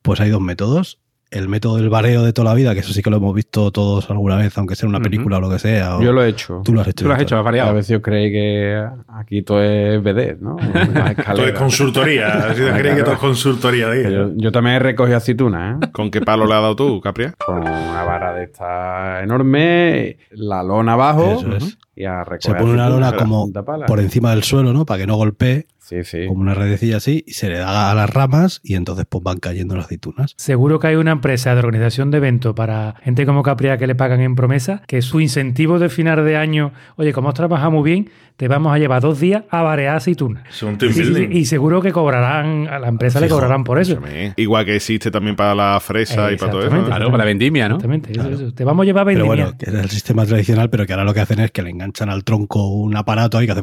Pues 0.02 0.22
hay 0.22 0.30
dos 0.30 0.40
métodos. 0.40 1.02
El 1.32 1.48
método 1.48 1.78
del 1.78 1.90
bareo 1.90 2.24
de 2.24 2.34
toda 2.34 2.50
la 2.50 2.54
vida, 2.56 2.74
que 2.74 2.82
eso 2.82 2.92
sí 2.92 3.02
que 3.02 3.10
lo 3.10 3.16
hemos 3.16 3.34
visto 3.34 3.72
todos 3.72 4.10
alguna 4.10 4.36
vez, 4.36 4.58
aunque 4.58 4.76
sea 4.76 4.90
una 4.90 5.00
película 5.00 5.38
o 5.38 5.40
lo 5.40 5.50
que 5.50 5.60
sea. 5.60 5.96
o- 5.96 6.02
Yo 6.04 6.12
lo 6.12 6.22
he 6.26 6.28
hecho. 6.28 6.62
Tú 6.66 6.74
lo 6.74 6.82
has 6.82 6.90
hecho. 6.90 7.06
Tú 7.06 7.08
lo 7.08 7.14
has 7.16 7.22
hecho, 7.22 7.36
has 7.36 7.40
A 7.40 7.44
variado. 7.44 7.74
ver 7.74 7.86
si 7.86 7.96
os 7.96 8.02
creéis 8.02 8.34
que 8.34 8.86
aquí 9.08 9.42
todo 9.42 9.64
es 9.64 10.04
BD, 10.04 10.36
¿no? 10.42 10.58
Todo 11.34 11.46
es 11.46 11.54
consultoría. 11.54 12.48
Si 12.54 12.62
te 12.62 12.72
crees 12.74 12.96
que 12.98 13.04
todo 13.04 13.14
es 13.14 13.20
consultoría, 13.20 13.90
digo. 13.92 14.10
Yo, 14.10 14.30
yo 14.36 14.52
también 14.52 14.76
he 14.76 14.80
recogido 14.80 15.16
aceitunas, 15.16 15.82
¿eh? 15.82 15.90
¿Con 15.94 16.12
qué 16.12 16.20
palo 16.20 16.46
le 16.46 16.54
has 16.54 16.62
dado 16.64 16.76
tú, 16.76 17.00
Capria? 17.00 17.34
Con 17.46 17.60
una 17.60 18.04
vara 18.04 18.34
de 18.34 18.44
esta 18.44 19.24
enorme, 19.24 20.18
la 20.32 20.64
lona 20.64 20.94
abajo 20.94 21.38
Eso 21.40 21.56
es. 21.56 21.78
y 21.96 22.04
a 22.04 22.26
recoger 22.26 22.42
Se 22.42 22.54
pone 22.60 22.74
una 22.74 22.90
lona 22.90 23.14
como 23.14 23.50
por 23.88 24.02
encima 24.02 24.32
del 24.32 24.44
suelo, 24.44 24.74
¿no? 24.74 24.86
Para 24.86 25.00
que 25.00 25.08
no 25.08 25.16
golpee, 25.16 25.66
Sí, 25.92 26.06
sí. 26.06 26.26
como 26.26 26.40
una 26.40 26.54
redecilla 26.54 26.98
así, 26.98 27.24
y 27.28 27.34
se 27.34 27.50
le 27.50 27.58
da 27.58 27.92
a 27.92 27.96
las 27.96 28.10
ramas 28.10 28.62
y 28.64 28.76
entonces 28.76 29.06
pues 29.10 29.22
van 29.22 29.40
cayendo 29.40 29.76
las 29.76 29.86
aceitunas. 29.86 30.36
Seguro 30.38 30.80
que 30.80 30.88
hay 30.88 30.96
una 30.96 31.12
empresa 31.12 31.54
de 31.54 31.60
organización 31.60 32.12
de 32.12 32.18
eventos 32.18 32.56
para 32.56 32.96
gente 33.04 33.26
como 33.26 33.44
Capria 33.44 33.78
que 33.78 33.88
le 33.88 33.96
pagan 33.96 34.22
en 34.22 34.36
promesa, 34.36 34.84
que 34.88 35.02
su 35.02 35.20
incentivo 35.20 35.80
de 35.80 35.90
final 35.90 36.24
de 36.24 36.38
año, 36.38 36.72
oye, 36.96 37.12
como 37.12 37.28
has 37.28 37.36
trabajado 37.36 37.72
muy 37.72 37.84
bien, 37.84 38.10
te 38.38 38.48
vamos 38.48 38.74
a 38.74 38.80
llevar 38.80 39.02
dos 39.02 39.20
días 39.20 39.44
a 39.50 39.62
barear 39.62 39.96
aceitunas. 39.98 40.44
Es 40.50 40.64
un 40.64 40.78
team 40.78 40.92
Y, 40.92 41.00
building. 41.00 41.30
y 41.32 41.46
seguro 41.46 41.82
que 41.82 41.92
cobrarán, 41.92 42.68
a 42.68 42.80
la 42.80 42.88
empresa 42.88 43.20
le 43.20 43.28
cobrarán 43.30 43.64
por 43.64 43.80
eso. 43.80 43.94
Escúchame. 43.94 44.34
Igual 44.38 44.66
que 44.66 44.76
existe 44.76 45.12
también 45.12 45.36
para 45.36 45.54
la 45.56 45.80
fresa 45.80 46.32
y 46.32 46.38
para 46.38 46.52
todo 46.52 46.62
eso. 46.68 46.86
Claro, 46.86 47.06
para 47.08 47.18
la 47.20 47.26
vendimia, 47.26 47.70
¿no? 47.70 47.76
Exactamente, 47.76 48.12
eso, 48.14 48.30
eso. 48.30 48.54
Te 48.54 48.64
vamos 48.64 48.84
a 48.84 48.86
llevar 48.86 49.04
a 49.04 49.06
Pero 49.06 49.20
vendimia. 49.28 49.46
bueno, 49.46 49.58
que 49.58 49.66
es 49.70 49.74
el 49.76 49.90
sistema 49.90 50.26
tradicional, 50.26 50.70
pero 50.70 50.86
que 50.86 50.94
ahora 50.94 51.06
lo 51.06 51.14
que 51.14 51.20
hacen 51.20 51.40
es 51.40 51.52
que 51.52 51.62
le 51.62 51.70
enganchan 51.70 52.10
al 52.10 52.24
tronco 52.24 52.68
un 52.68 52.96
aparato 52.98 53.38
ahí 53.38 53.46
que 53.46 53.52
hace 53.54 53.62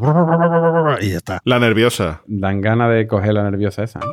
y 1.01 1.11
ya 1.11 1.17
está. 1.17 1.41
La 1.45 1.59
nerviosa. 1.59 2.23
Dan 2.27 2.61
ganas 2.61 2.91
de 2.93 3.07
coger 3.07 3.35
la 3.35 3.43
nerviosa 3.51 3.83
esa. 3.85 4.01
¿no? 4.01 4.13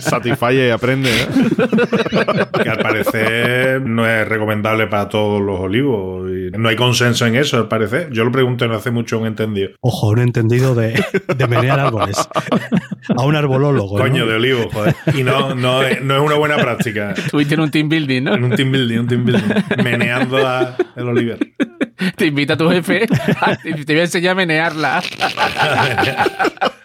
Satisfyer 0.00 0.68
y 0.68 0.70
aprende. 0.70 1.10
¿eh? 1.10 1.26
que 2.62 2.68
al 2.68 2.78
parecer 2.78 3.82
no 3.82 4.06
es 4.06 4.26
recomendable 4.28 4.86
para 4.86 5.08
todos 5.08 5.40
los 5.40 5.60
olivos. 5.60 6.30
Y 6.30 6.50
no 6.58 6.68
hay 6.68 6.76
consenso 6.76 7.26
en 7.26 7.36
eso, 7.36 7.56
al 7.58 7.68
parecer. 7.68 7.99
Yo 8.10 8.24
lo 8.24 8.32
pregunté 8.32 8.66
no 8.68 8.74
hace 8.74 8.90
mucho 8.90 9.18
un 9.18 9.26
entendido. 9.26 9.70
Ojo, 9.80 10.08
un 10.08 10.20
entendido 10.20 10.74
de, 10.74 11.02
de 11.36 11.48
menear 11.48 11.80
árboles. 11.80 12.16
A 13.16 13.24
un 13.24 13.34
arbolólogo. 13.34 13.98
¿no? 13.98 14.04
Coño 14.04 14.26
de 14.26 14.34
olivo, 14.34 14.68
joder. 14.72 14.94
Y 15.14 15.22
no, 15.22 15.54
no, 15.54 15.82
es, 15.82 16.02
no 16.02 16.16
es 16.16 16.22
una 16.22 16.36
buena 16.36 16.56
práctica. 16.56 17.14
Tuviste 17.30 17.54
en 17.54 17.60
un 17.60 17.70
team 17.70 17.88
building, 17.88 18.22
¿no? 18.22 18.34
En 18.34 18.44
un 18.44 18.54
team 18.54 18.70
building, 18.70 18.98
un 18.98 19.06
team 19.08 19.24
building. 19.24 19.82
Meneando 19.82 20.46
a 20.46 20.76
el 20.96 21.08
Oliver. 21.08 21.38
Te 22.16 22.26
invita 22.26 22.54
a 22.54 22.56
tu 22.56 22.68
jefe 22.70 23.06
y 23.64 23.84
te 23.84 23.92
voy 23.92 24.00
a 24.00 24.04
enseñar 24.04 24.32
a 24.32 24.34
menearla. 24.34 25.02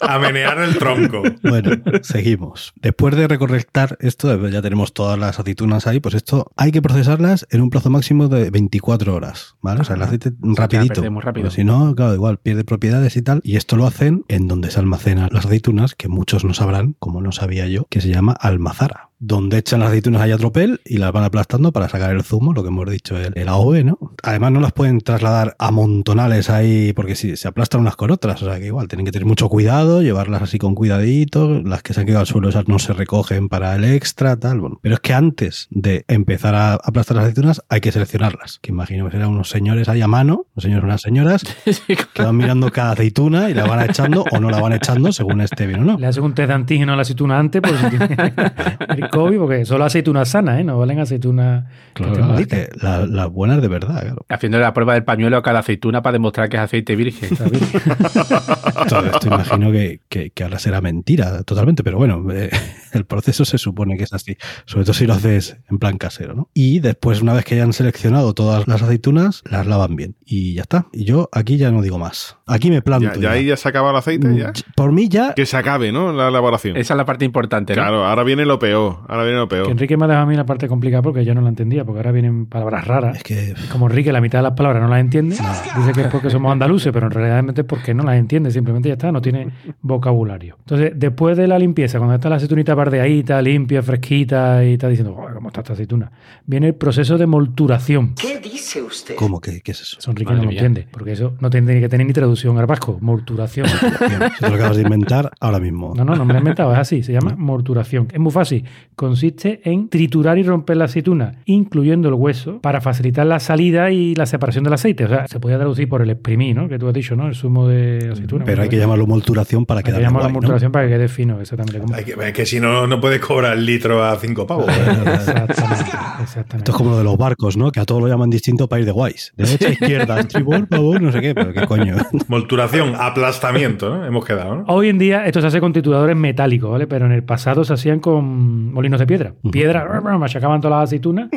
A 0.00 0.18
menear 0.18 0.58
el 0.60 0.76
tronco. 0.78 1.22
Bueno, 1.42 1.70
seguimos. 2.02 2.72
Después 2.76 3.16
de 3.16 3.26
recolectar 3.26 3.96
esto, 4.00 4.48
ya 4.48 4.62
tenemos 4.62 4.92
todas 4.92 5.18
las 5.18 5.40
aceitunas 5.40 5.86
ahí, 5.86 5.98
pues 6.00 6.14
esto 6.14 6.52
hay 6.54 6.70
que 6.70 6.80
procesarlas 6.80 7.46
en 7.50 7.62
un 7.62 7.70
plazo 7.70 7.90
máximo 7.90 8.28
de 8.28 8.50
24 8.50 9.14
horas, 9.14 9.56
¿vale? 9.62 9.80
O 9.80 9.84
sea, 9.84 9.96
el 9.96 10.02
aceite 10.02 10.32
rapidito. 10.40 10.94
pierde 10.94 11.10
muy 11.10 11.22
rápido. 11.22 11.50
Si 11.50 11.64
no, 11.64 11.94
claro, 11.94 12.14
igual 12.14 12.38
pierde 12.38 12.62
propiedades 12.62 13.16
y 13.16 13.22
tal. 13.22 13.40
Y 13.42 13.56
esto 13.56 13.76
lo 13.76 13.86
hacen 13.86 14.24
en 14.28 14.46
donde 14.46 14.70
se 14.70 14.78
almacenan 14.78 15.30
las 15.32 15.46
aceitunas, 15.46 15.94
que 15.94 16.08
muchos 16.08 16.44
no 16.44 16.54
sabrán, 16.54 16.94
como 16.98 17.20
no 17.20 17.32
sabía 17.32 17.66
yo, 17.66 17.86
que 17.90 18.00
se 18.00 18.10
llama 18.10 18.32
almazara. 18.32 19.05
Donde 19.18 19.58
echan 19.58 19.80
las 19.80 19.88
aceitunas 19.88 20.22
ahí 20.22 20.30
a 20.30 20.38
tropel 20.38 20.80
y 20.84 20.98
las 20.98 21.12
van 21.12 21.24
aplastando 21.24 21.72
para 21.72 21.88
sacar 21.88 22.10
el 22.10 22.22
zumo, 22.22 22.52
lo 22.52 22.62
que 22.62 22.68
hemos 22.68 22.88
dicho, 22.90 23.16
el, 23.16 23.32
el 23.36 23.48
AOE, 23.48 23.84
¿no? 23.84 23.98
Además, 24.22 24.52
no 24.52 24.60
las 24.60 24.72
pueden 24.72 25.00
trasladar 25.00 25.56
a 25.58 25.70
montonales 25.70 26.50
ahí, 26.50 26.92
porque 26.92 27.14
si 27.14 27.36
se 27.36 27.48
aplastan 27.48 27.80
unas 27.80 27.96
con 27.96 28.10
otras, 28.10 28.42
o 28.42 28.46
sea 28.46 28.58
que 28.58 28.66
igual 28.66 28.88
tienen 28.88 29.06
que 29.06 29.12
tener 29.12 29.26
mucho 29.26 29.48
cuidado, 29.48 30.02
llevarlas 30.02 30.42
así 30.42 30.58
con 30.58 30.74
cuidadito, 30.74 31.62
las 31.62 31.82
que 31.82 31.94
se 31.94 32.00
han 32.00 32.06
quedado 32.06 32.20
al 32.20 32.26
suelo 32.26 32.48
esas 32.48 32.68
no 32.68 32.78
se 32.78 32.92
recogen 32.92 33.48
para 33.48 33.74
el 33.74 33.84
extra, 33.84 34.36
tal, 34.36 34.60
bueno. 34.60 34.78
Pero 34.82 34.96
es 34.96 35.00
que 35.00 35.14
antes 35.14 35.68
de 35.70 36.04
empezar 36.08 36.54
a 36.54 36.74
aplastar 36.74 37.16
las 37.16 37.24
aceitunas 37.24 37.62
hay 37.68 37.80
que 37.80 37.92
seleccionarlas, 37.92 38.58
que 38.60 38.70
imagino 38.70 39.06
que 39.06 39.12
serán 39.12 39.30
unos 39.30 39.48
señores 39.48 39.88
ahí 39.88 40.02
a 40.02 40.08
mano, 40.08 40.46
unos 40.54 40.62
señores 40.62 40.84
unas 40.84 41.00
señoras, 41.00 41.42
que 42.14 42.22
van 42.22 42.36
mirando 42.36 42.70
cada 42.70 42.92
aceituna 42.92 43.50
y 43.50 43.54
la 43.54 43.66
van 43.66 43.88
echando 43.88 44.24
o 44.30 44.38
no 44.38 44.50
la 44.50 44.60
van 44.60 44.72
echando 44.72 45.12
según 45.12 45.40
esté 45.40 45.66
bien 45.66 45.80
o 45.80 45.84
no. 45.84 45.98
Le 45.98 46.06
hacen 46.06 46.22
un 46.22 46.34
test 46.34 46.48
de 46.48 46.54
antígeno 46.54 46.92
a 46.92 46.96
la 46.96 47.02
aceituna 47.02 47.38
antes 47.38 47.62
tiene 48.86 49.05
el 49.06 49.10
COVID, 49.18 49.38
porque 49.38 49.64
solo 49.64 49.84
aceitunas 49.84 50.28
sanas, 50.28 50.60
¿eh? 50.60 50.64
No 50.64 50.78
valen 50.78 50.98
aceitunas 51.00 51.64
que 51.94 52.04
Claro, 52.04 52.38
es 52.38 52.82
la- 52.82 53.06
las 53.06 53.30
buenas 53.30 53.60
de 53.62 53.68
verdad, 53.68 54.00
claro. 54.02 54.26
Haciendo 54.28 54.58
la 54.58 54.72
prueba 54.74 54.94
del 54.94 55.04
pañuelo 55.04 55.36
a 55.38 55.42
cada 55.42 55.60
aceituna 55.60 56.02
para 56.02 56.12
demostrar 56.14 56.48
que 56.48 56.56
es 56.56 56.62
aceite 56.62 56.94
virgen. 56.96 57.30
Todo 58.88 59.06
esto 59.06 59.26
imagino 59.28 59.72
que, 59.72 60.00
que- 60.08 60.30
que 60.30 60.42
ahora 60.44 60.58
será 60.58 60.80
mentira 60.80 61.42
totalmente, 61.42 61.82
pero 61.82 61.96
bueno, 61.98 62.24
eh, 62.32 62.50
el 62.92 63.04
proceso 63.04 63.44
se 63.44 63.58
supone 63.58 63.96
que 63.96 64.04
es 64.04 64.12
así, 64.12 64.36
sobre 64.64 64.84
todo 64.84 64.94
si 64.94 65.06
lo 65.06 65.14
haces 65.14 65.56
en 65.70 65.78
plan 65.78 65.98
casero, 65.98 66.34
¿no? 66.34 66.50
Y 66.54 66.80
después, 66.80 67.22
una 67.22 67.32
vez 67.32 67.44
que 67.44 67.54
hayan 67.54 67.72
seleccionado 67.72 68.34
todas 68.34 68.66
las 68.68 68.82
aceitunas, 68.82 69.42
las 69.50 69.66
lavan 69.66 69.96
bien. 69.96 70.16
Y 70.24 70.54
ya 70.54 70.62
está. 70.62 70.86
Y 70.92 71.04
yo 71.04 71.28
aquí 71.32 71.56
ya 71.56 71.70
no 71.70 71.82
digo 71.82 71.98
más. 71.98 72.36
Aquí 72.46 72.70
me 72.70 72.82
planto. 72.82 73.14
Ya, 73.14 73.20
ya 73.20 73.30
ahí 73.32 73.46
ya 73.46 73.56
se 73.56 73.68
acaba 73.68 73.90
el 73.90 73.96
aceite, 73.96 74.34
ya. 74.36 74.52
Por 74.74 74.92
mí 74.92 75.08
ya... 75.08 75.34
Que 75.34 75.46
se 75.46 75.56
acabe, 75.56 75.92
¿no? 75.92 76.12
La 76.12 76.28
elaboración. 76.28 76.76
Esa 76.76 76.94
es 76.94 76.98
la 76.98 77.04
parte 77.04 77.24
importante, 77.24 77.74
¿no? 77.74 77.82
Claro, 77.82 78.04
ahora 78.06 78.22
viene 78.22 78.44
lo 78.46 78.58
peor. 78.58 78.95
Ahora 79.08 79.24
viene 79.24 79.38
lo 79.38 79.48
Que 79.48 79.56
peor. 79.56 79.70
Enrique 79.70 79.96
me 79.96 80.04
ha 80.04 80.08
dejado 80.08 80.26
a 80.26 80.28
mí 80.28 80.36
la 80.36 80.46
parte 80.46 80.68
complicada 80.68 81.02
porque 81.02 81.24
yo 81.24 81.34
no 81.34 81.40
la 81.40 81.48
entendía, 81.48 81.84
porque 81.84 81.98
ahora 82.00 82.12
vienen 82.12 82.46
palabras 82.46 82.86
raras. 82.86 83.16
Es 83.18 83.22
que 83.22 83.54
Como 83.70 83.86
Enrique 83.88 84.12
la 84.12 84.20
mitad 84.20 84.38
de 84.38 84.44
las 84.44 84.52
palabras 84.52 84.82
no 84.82 84.88
las 84.88 85.00
entiende, 85.00 85.36
dice 85.36 85.92
que 85.94 86.00
es 86.02 86.06
porque 86.08 86.30
somos 86.30 86.52
andaluces, 86.52 86.92
pero 86.92 87.06
en 87.06 87.12
realidad 87.12 87.58
es 87.58 87.64
porque 87.64 87.94
no 87.94 88.02
las 88.02 88.16
entiende, 88.16 88.50
simplemente 88.50 88.88
ya 88.88 88.94
está, 88.94 89.12
no 89.12 89.20
tiene 89.20 89.48
vocabulario. 89.82 90.56
Entonces, 90.60 90.92
después 90.96 91.36
de 91.36 91.46
la 91.46 91.58
limpieza, 91.58 91.98
cuando 91.98 92.14
está 92.14 92.28
la 92.28 92.36
aceitunita 92.36 92.74
bardeadita, 92.74 93.40
limpia, 93.42 93.82
fresquita 93.82 94.64
y 94.64 94.74
está 94.74 94.88
diciendo, 94.88 95.14
"Joder, 95.14 95.34
¿cómo 95.34 95.48
está 95.48 95.60
esta 95.60 95.72
aceituna? 95.74 96.10
Viene 96.44 96.68
el 96.68 96.74
proceso 96.74 97.18
de 97.18 97.26
molturación. 97.26 98.14
¿Qué 98.14 98.38
dice 98.40 98.82
usted? 98.82 99.14
¿Cómo? 99.16 99.40
¿Qué, 99.40 99.60
qué 99.60 99.72
es 99.72 99.80
eso? 99.80 99.98
Eso 99.98 100.10
Enrique 100.10 100.30
Madre 100.30 100.38
no 100.38 100.50
lo 100.50 100.52
entiende, 100.52 100.88
porque 100.90 101.12
eso 101.12 101.34
no 101.40 101.50
tiene 101.50 101.80
que 101.80 101.88
tener 101.88 102.06
ni 102.06 102.12
traducción 102.12 102.58
al 102.58 102.66
vasco, 102.66 102.98
molturación. 103.00 103.66
Se 103.68 103.90
te 103.90 104.48
lo 104.48 104.54
acabas 104.56 104.76
de 104.76 104.82
inventar 104.82 105.30
ahora 105.40 105.60
mismo. 105.60 105.94
No, 105.96 106.04
no, 106.04 106.16
no 106.16 106.24
me 106.24 106.32
lo 106.32 106.38
he 106.38 106.40
inventado, 106.40 106.72
es 106.72 106.78
así, 106.78 107.02
se 107.02 107.12
llama 107.12 107.34
morturación. 107.36 108.08
Es 108.12 108.18
muy 108.18 108.32
fácil, 108.32 108.64
consiste 108.94 109.60
en 109.64 109.88
triturar 109.88 110.38
y 110.38 110.42
romper 110.42 110.76
la 110.76 110.84
aceituna, 110.86 111.40
incluyendo 111.44 112.08
el 112.08 112.14
hueso, 112.14 112.60
para 112.60 112.80
facilitar 112.80 113.26
la 113.26 113.40
salida 113.40 113.90
y 113.90 114.14
la 114.14 114.26
separación 114.26 114.64
del 114.64 114.72
aceite. 114.72 115.04
O 115.04 115.08
sea, 115.08 115.26
se 115.26 115.40
podía 115.40 115.56
traducir 115.56 115.88
por 115.88 116.02
el 116.02 116.10
exprimir, 116.10 116.56
¿no? 116.56 116.68
Que 116.68 116.78
tú 116.78 116.88
has 116.88 116.94
dicho, 116.94 117.16
¿no? 117.16 117.26
El 117.26 117.34
zumo 117.34 117.68
de 117.68 118.10
aceituna. 118.12 118.44
Pero 118.44 118.62
hay 118.62 118.68
que 118.68 118.78
llamarlo 118.78 119.06
molturación 119.06 119.66
para 119.66 119.78
Hay 119.78 119.84
que 119.84 119.90
quedar 119.90 120.02
llamarlo 120.02 120.20
guay, 120.20 120.32
¿no? 120.32 120.40
morturación 120.40 120.72
para 120.72 120.86
que 120.86 120.94
quede 120.94 121.08
fino, 121.08 121.40
exactamente. 121.40 121.94
Hay 121.94 122.04
que, 122.04 122.12
es 122.12 122.32
que 122.32 122.46
si 122.46 122.60
no, 122.60 122.86
no 122.86 123.00
puedes 123.00 123.20
cobrar 123.20 123.56
el 123.56 123.66
litro 123.66 124.04
a 124.04 124.16
cinco 124.16 124.46
pavos. 124.46 124.66
Exactamente, 125.16 125.52
Esto 125.62 126.22
exactamente. 126.22 126.70
es 126.70 126.76
como 126.76 126.90
lo 126.90 126.98
de 126.98 127.04
los 127.04 127.16
barcos, 127.16 127.56
¿no? 127.56 127.70
Que 127.70 127.80
a 127.80 127.84
todos 127.84 128.02
lo 128.02 128.08
llaman 128.08 128.30
distinto 128.30 128.68
para 128.68 128.80
ir 128.80 128.86
de 128.86 128.92
guays. 128.92 129.32
Derecha, 129.36 129.70
izquierda, 129.70 130.20
estribor, 130.20 130.66
favor, 130.68 131.00
no 131.00 131.12
sé 131.12 131.20
qué, 131.20 131.34
pero 131.34 131.52
qué 131.52 131.66
coño. 131.66 131.96
Molturación, 132.28 132.94
aplastamiento, 132.96 133.90
¿no? 133.90 134.04
Hemos 134.04 134.24
quedado, 134.24 134.56
¿no? 134.56 134.64
Hoy 134.68 134.88
en 134.88 134.98
día 134.98 135.26
esto 135.26 135.40
se 135.40 135.48
hace 135.48 135.60
con 135.60 135.72
trituradores 135.72 136.16
metálicos, 136.16 136.70
¿vale? 136.70 136.86
Pero 136.86 137.06
en 137.06 137.12
el 137.12 137.22
pasado 137.22 137.64
se 137.64 137.72
hacían 137.74 138.00
con 138.00 138.75
molinos 138.76 139.00
de 139.00 139.06
piedra. 139.06 139.32
Piedra, 139.50 140.00
machacaban 140.18 140.60
todas 140.60 140.78
las 140.78 140.88
aceitunas. 140.88 141.28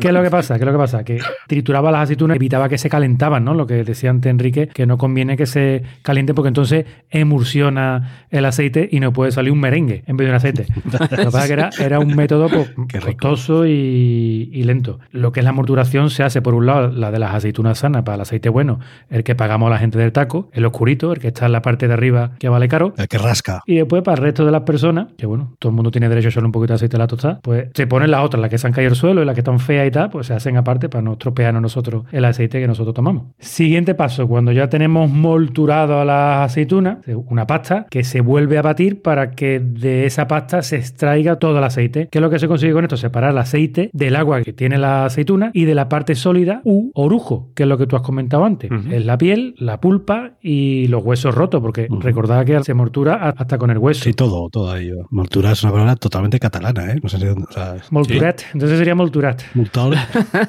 ¿Qué 0.00 0.08
es 0.08 0.14
lo 0.14 0.22
que 0.22 0.30
pasa? 0.30 0.54
¿Qué 0.54 0.60
es 0.62 0.66
lo 0.66 0.72
que 0.72 0.78
pasa? 0.78 1.04
Que 1.04 1.20
trituraba 1.46 1.92
las 1.92 2.04
aceitunas, 2.04 2.36
evitaba 2.36 2.68
que 2.68 2.78
se 2.78 2.88
calentaban, 2.88 3.44
¿no? 3.44 3.54
Lo 3.54 3.66
que 3.66 3.84
decía 3.84 4.10
antes 4.10 4.30
Enrique, 4.30 4.68
que 4.68 4.86
no 4.86 4.98
conviene 4.98 5.36
que 5.36 5.46
se 5.46 5.82
caliente 6.02 6.34
porque 6.34 6.48
entonces 6.48 6.86
emulsiona 7.10 8.26
el 8.30 8.46
aceite 8.46 8.88
y 8.90 8.98
no 9.00 9.12
puede 9.12 9.30
salir 9.30 9.52
un 9.52 9.60
merengue 9.60 10.02
en 10.06 10.16
vez 10.16 10.26
de 10.26 10.30
un 10.30 10.36
aceite. 10.36 10.66
Lo 10.84 11.08
que 11.08 11.24
pasa 11.24 11.42
es 11.42 11.46
que 11.46 11.52
era, 11.52 11.70
era 11.78 12.00
un 12.00 12.16
método 12.16 12.48
pues, 12.48 12.70
costoso 13.04 13.66
y, 13.66 14.50
y 14.52 14.62
lento. 14.64 15.00
Lo 15.12 15.32
que 15.32 15.40
es 15.40 15.44
la 15.44 15.52
morturación 15.52 16.08
se 16.08 16.22
hace 16.22 16.40
por 16.40 16.54
un 16.54 16.64
lado 16.66 16.88
la 16.88 17.10
de 17.10 17.18
las 17.18 17.34
aceitunas 17.34 17.78
sanas 17.78 18.02
para 18.02 18.14
el 18.16 18.22
aceite 18.22 18.48
bueno, 18.48 18.80
el 19.10 19.22
que 19.22 19.34
pagamos 19.34 19.66
a 19.66 19.70
la 19.70 19.78
gente 19.78 19.98
del 19.98 20.12
taco, 20.12 20.48
el 20.52 20.64
oscurito, 20.64 21.12
el 21.12 21.18
que 21.18 21.28
está 21.28 21.46
en 21.46 21.52
la 21.52 21.62
parte 21.62 21.88
de 21.88 21.94
arriba 21.94 22.32
que 22.38 22.48
vale 22.48 22.68
caro. 22.68 22.94
El 22.96 23.08
que 23.08 23.18
rasca. 23.18 23.62
Y 23.66 23.76
después 23.76 24.02
para 24.02 24.16
el 24.16 24.22
resto 24.30 24.44
de 24.44 24.52
las 24.52 24.62
personas, 24.62 25.08
que 25.16 25.26
bueno, 25.26 25.54
todo 25.58 25.70
el 25.70 25.76
mundo 25.76 25.90
tiene 25.90 26.08
derecho 26.08 26.28
a 26.28 26.30
echarle 26.30 26.46
un 26.46 26.52
poquito 26.52 26.72
de 26.72 26.76
aceite 26.76 26.96
a 26.96 26.98
la 27.00 27.06
tostada, 27.06 27.40
pues 27.42 27.68
se 27.74 27.86
ponen 27.86 28.10
las 28.10 28.24
otras, 28.24 28.40
las 28.40 28.50
que 28.50 28.58
se 28.58 28.66
han 28.66 28.72
caído 28.72 28.90
al 28.90 28.96
suelo 28.96 29.22
y 29.22 29.24
las 29.24 29.34
que 29.34 29.40
están 29.40 29.58
feas 29.58 29.86
y 29.86 29.90
tal, 29.90 30.10
pues 30.10 30.26
se 30.28 30.34
hacen 30.34 30.56
aparte 30.56 30.88
para 30.88 31.02
no 31.02 31.12
estropearnos 31.12 31.60
nosotros 31.62 32.04
el 32.12 32.24
aceite 32.24 32.60
que 32.60 32.66
nosotros 32.66 32.94
tomamos. 32.94 33.24
Siguiente 33.38 33.94
paso, 33.94 34.26
cuando 34.28 34.52
ya 34.52 34.68
tenemos 34.68 35.10
molturado 35.10 36.00
a 36.00 36.04
las 36.04 36.50
aceitunas, 36.50 36.98
una 37.28 37.46
pasta 37.46 37.86
que 37.90 38.04
se 38.04 38.20
vuelve 38.20 38.58
a 38.58 38.62
batir 38.62 39.02
para 39.02 39.30
que 39.32 39.60
de 39.60 40.06
esa 40.06 40.26
pasta 40.28 40.62
se 40.62 40.76
extraiga 40.76 41.36
todo 41.36 41.58
el 41.58 41.64
aceite. 41.64 42.08
¿Qué 42.10 42.18
es 42.18 42.22
lo 42.22 42.30
que 42.30 42.38
se 42.38 42.48
consigue 42.48 42.72
con 42.72 42.84
esto? 42.84 42.96
Separar 42.96 43.32
el 43.32 43.38
aceite 43.38 43.90
del 43.92 44.16
agua 44.16 44.42
que 44.42 44.52
tiene 44.52 44.78
la 44.78 45.04
aceituna 45.06 45.50
y 45.54 45.64
de 45.64 45.74
la 45.74 45.88
parte 45.88 46.14
sólida 46.14 46.60
u 46.64 46.90
orujo, 46.94 47.50
que 47.54 47.64
es 47.64 47.68
lo 47.68 47.78
que 47.78 47.86
tú 47.86 47.96
has 47.96 48.02
comentado 48.02 48.44
antes. 48.44 48.70
Es 48.90 49.04
la 49.04 49.18
piel, 49.18 49.54
la 49.58 49.80
pulpa 49.80 50.32
y 50.40 50.86
los 50.88 51.04
huesos 51.04 51.34
rotos, 51.34 51.60
porque 51.60 51.86
Ujú. 51.90 52.00
recordad 52.00 52.44
que 52.44 52.62
se 52.62 52.74
mortura 52.74 53.14
hasta 53.36 53.58
con 53.58 53.70
el 53.70 53.78
hueso. 53.78 54.04
Sí, 54.04 54.12
todo, 54.20 54.50
todo 54.50 54.70
ahí. 54.70 54.90
Moltura 55.08 55.52
es 55.52 55.62
una 55.62 55.72
palabra 55.72 55.96
totalmente 55.96 56.38
catalana, 56.38 56.92
¿eh? 56.92 56.96
No 57.02 57.08
sé 57.08 57.16
dónde. 57.24 57.46
O 57.48 57.52
sea, 57.52 57.76
Molturat, 57.90 58.42
entonces 58.52 58.76
sería 58.78 58.94
molturat. 58.94 59.40
multar. 59.54 59.92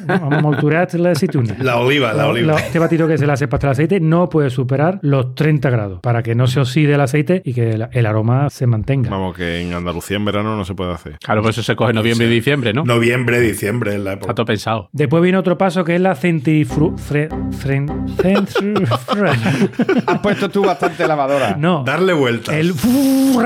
¿no? 0.08 0.42
Molturat 0.42 0.94
la 0.96 1.12
aceituna. 1.12 1.56
La 1.60 1.78
oliva, 1.78 2.12
la 2.14 2.28
oliva. 2.28 2.60
Este 2.60 2.80
batido 2.80 3.08
que 3.08 3.18
se 3.18 3.26
le 3.26 3.32
hace 3.32 3.48
para 3.48 3.68
el 3.68 3.72
aceite 3.72 4.02
no 4.02 4.28
puede 4.28 4.50
superar 4.50 5.00
los 5.04 5.36
30 5.36 5.70
grados 5.70 6.00
para 6.02 6.22
que 6.22 6.36
no 6.36 6.48
se 6.48 6.60
oxide 6.60 6.96
el 6.96 7.02
aceite 7.02 7.42
y 7.46 7.54
que 7.54 7.72
el, 7.72 7.88
el 7.94 8.06
aroma 8.06 8.50
se 8.50 8.68
mantenga. 8.68 9.10
Vamos, 9.10 9.38
que 9.38 9.62
en 9.62 9.74
Andalucía 9.74 10.18
en 10.18 10.26
verano 10.26 10.58
no 10.58 10.66
se 10.66 10.74
puede 10.76 10.92
hacer. 10.92 11.18
Claro, 11.24 11.42
por 11.42 11.52
eso 11.52 11.64
se 11.64 11.76
coge 11.78 11.94
noviembre 11.94 12.28
y 12.28 12.30
diciembre, 12.30 12.74
¿no? 12.74 12.84
Noviembre, 12.84 13.40
diciembre 13.40 13.96
es 13.96 14.02
la 14.02 14.12
Está 14.12 14.20
época. 14.26 14.36
todo 14.36 14.46
pensado. 14.46 14.90
Después 14.92 15.24
viene 15.24 15.38
otro 15.38 15.58
paso 15.58 15.86
que 15.86 15.96
es 15.96 16.02
la 16.02 16.16
centrifru... 16.16 16.96
fre- 16.98 17.30
fren- 17.52 17.88
centrifru- 18.18 20.04
Has 20.08 20.20
puesto 20.20 20.50
tú 20.50 20.64
bastante 20.66 21.08
lavadora. 21.08 21.56
no, 21.58 21.84
Darle 21.86 22.12
vueltas. 22.14 22.54
el 22.56 22.74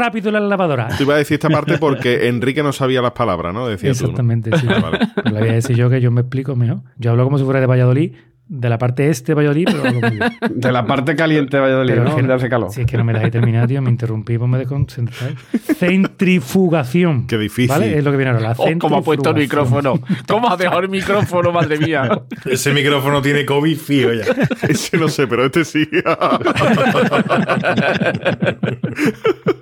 rápido 0.06 0.32
la 0.32 0.40
lavadora. 0.40 0.90
Tú 0.98 1.04
ibas 1.04 1.16
a 1.16 1.18
decir 1.20 1.36
esta 1.36 1.50
parte 1.50 1.78
porque 1.78 2.28
Enrique 2.28 2.64
no 2.64 2.72
sabía 2.72 3.02
las 3.02 3.12
palabras, 3.12 3.54
¿no? 3.54 3.68
Decía 3.68 3.92
tú, 3.94 4.04
¿no? 4.04 4.10
Exactamente, 4.10 4.58
sí. 4.58 4.68
Ah, 4.70 4.80
vale. 4.80 5.00
Pero 5.16 5.30
le 5.32 5.40
voy 5.40 5.50
a 5.50 5.54
decir 5.54 5.76
yo 5.76 5.90
que 5.90 6.02
yo 6.02 6.12
me 6.12 6.22
explico 6.22 6.56
mejor. 6.56 6.82
Yo 6.98 7.12
hablo 7.12 7.24
como 7.24 7.38
si 7.38 7.44
fuera 7.44 7.60
de 7.60 7.66
Valladolid, 7.66 8.14
de 8.48 8.70
la 8.70 8.78
parte 8.78 9.10
este 9.10 9.32
de 9.32 9.36
Valladolid, 9.36 9.66
pero 9.72 9.88
hablo 9.88 10.00
muy 10.02 10.10
bien. 10.12 10.24
De 10.54 10.72
la 10.72 10.86
parte 10.86 11.16
caliente 11.16 11.58
de 11.58 11.62
Valladolid, 11.62 11.94
Pero 11.94 12.04
¿no? 12.04 12.10
que 12.12 12.22
Donde 12.22 12.34
hace 12.36 12.50
calor. 12.50 12.72
Si 12.72 12.82
es 12.82 12.88
que 12.88 12.98
no 12.98 13.04
me 13.04 13.14
dejáis 13.14 13.32
terminar, 13.32 13.68
tío, 13.68 13.82
me 13.82 13.90
interrumpí, 13.90 14.38
pues 14.38 14.50
me 14.50 14.58
desconcentráis. 14.60 15.36
Centrifugación. 15.78 17.26
Qué 17.28 17.38
difícil. 17.38 17.70
¿Vale? 17.70 17.98
Es 17.98 18.04
lo 18.04 18.12
que 18.12 18.18
viene 18.18 18.32
ahora. 18.32 18.50
La 18.50 18.56
Oh, 18.58 18.68
¿Cómo 18.80 18.98
ha 18.98 19.02
puesto 19.02 19.32
el 19.32 19.38
micrófono? 19.38 20.00
¿Cómo 20.28 20.50
ha 20.50 20.58
dejado 20.58 20.82
el 20.82 20.90
micrófono, 20.90 21.52
madre 21.52 21.80
mía? 21.80 22.22
Ese 22.46 22.72
micrófono 22.74 23.22
tiene 23.22 23.46
COVID 23.46 23.78
fijo 23.78 24.14
ya. 24.14 24.24
Ese 24.68 24.98
no 24.98 25.08
sé, 25.08 25.28
pero 25.28 25.46
este 25.46 25.66
sí. 25.66 25.88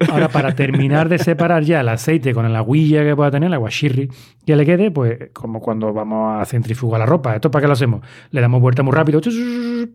Ahora, 0.10 0.28
para 0.30 0.56
terminar 0.56 1.10
de 1.10 1.18
separar 1.20 1.64
ya 1.64 1.82
el 1.82 1.90
aceite 1.90 2.34
con 2.34 2.46
el 2.46 2.56
agüilla 2.56 3.04
que 3.04 3.16
pueda 3.16 3.32
tener, 3.32 3.48
el 3.48 3.54
aguachirri, 3.54 4.10
que 4.46 4.56
le 4.56 4.66
quede, 4.66 4.92
pues 4.92 5.30
como 5.34 5.60
cuando 5.62 5.94
vamos 5.94 6.42
a 6.42 6.46
centrifugar 6.46 7.00
la 7.00 7.06
ropa. 7.06 7.36
¿Esto 7.36 7.50
para 7.50 7.62
qué 7.62 7.68
lo 7.68 7.74
hacemos? 7.74 8.02
Le 8.32 8.42
damos 8.42 8.62
vuelta 8.62 8.73
muy 8.82 8.94
rápido 8.94 9.22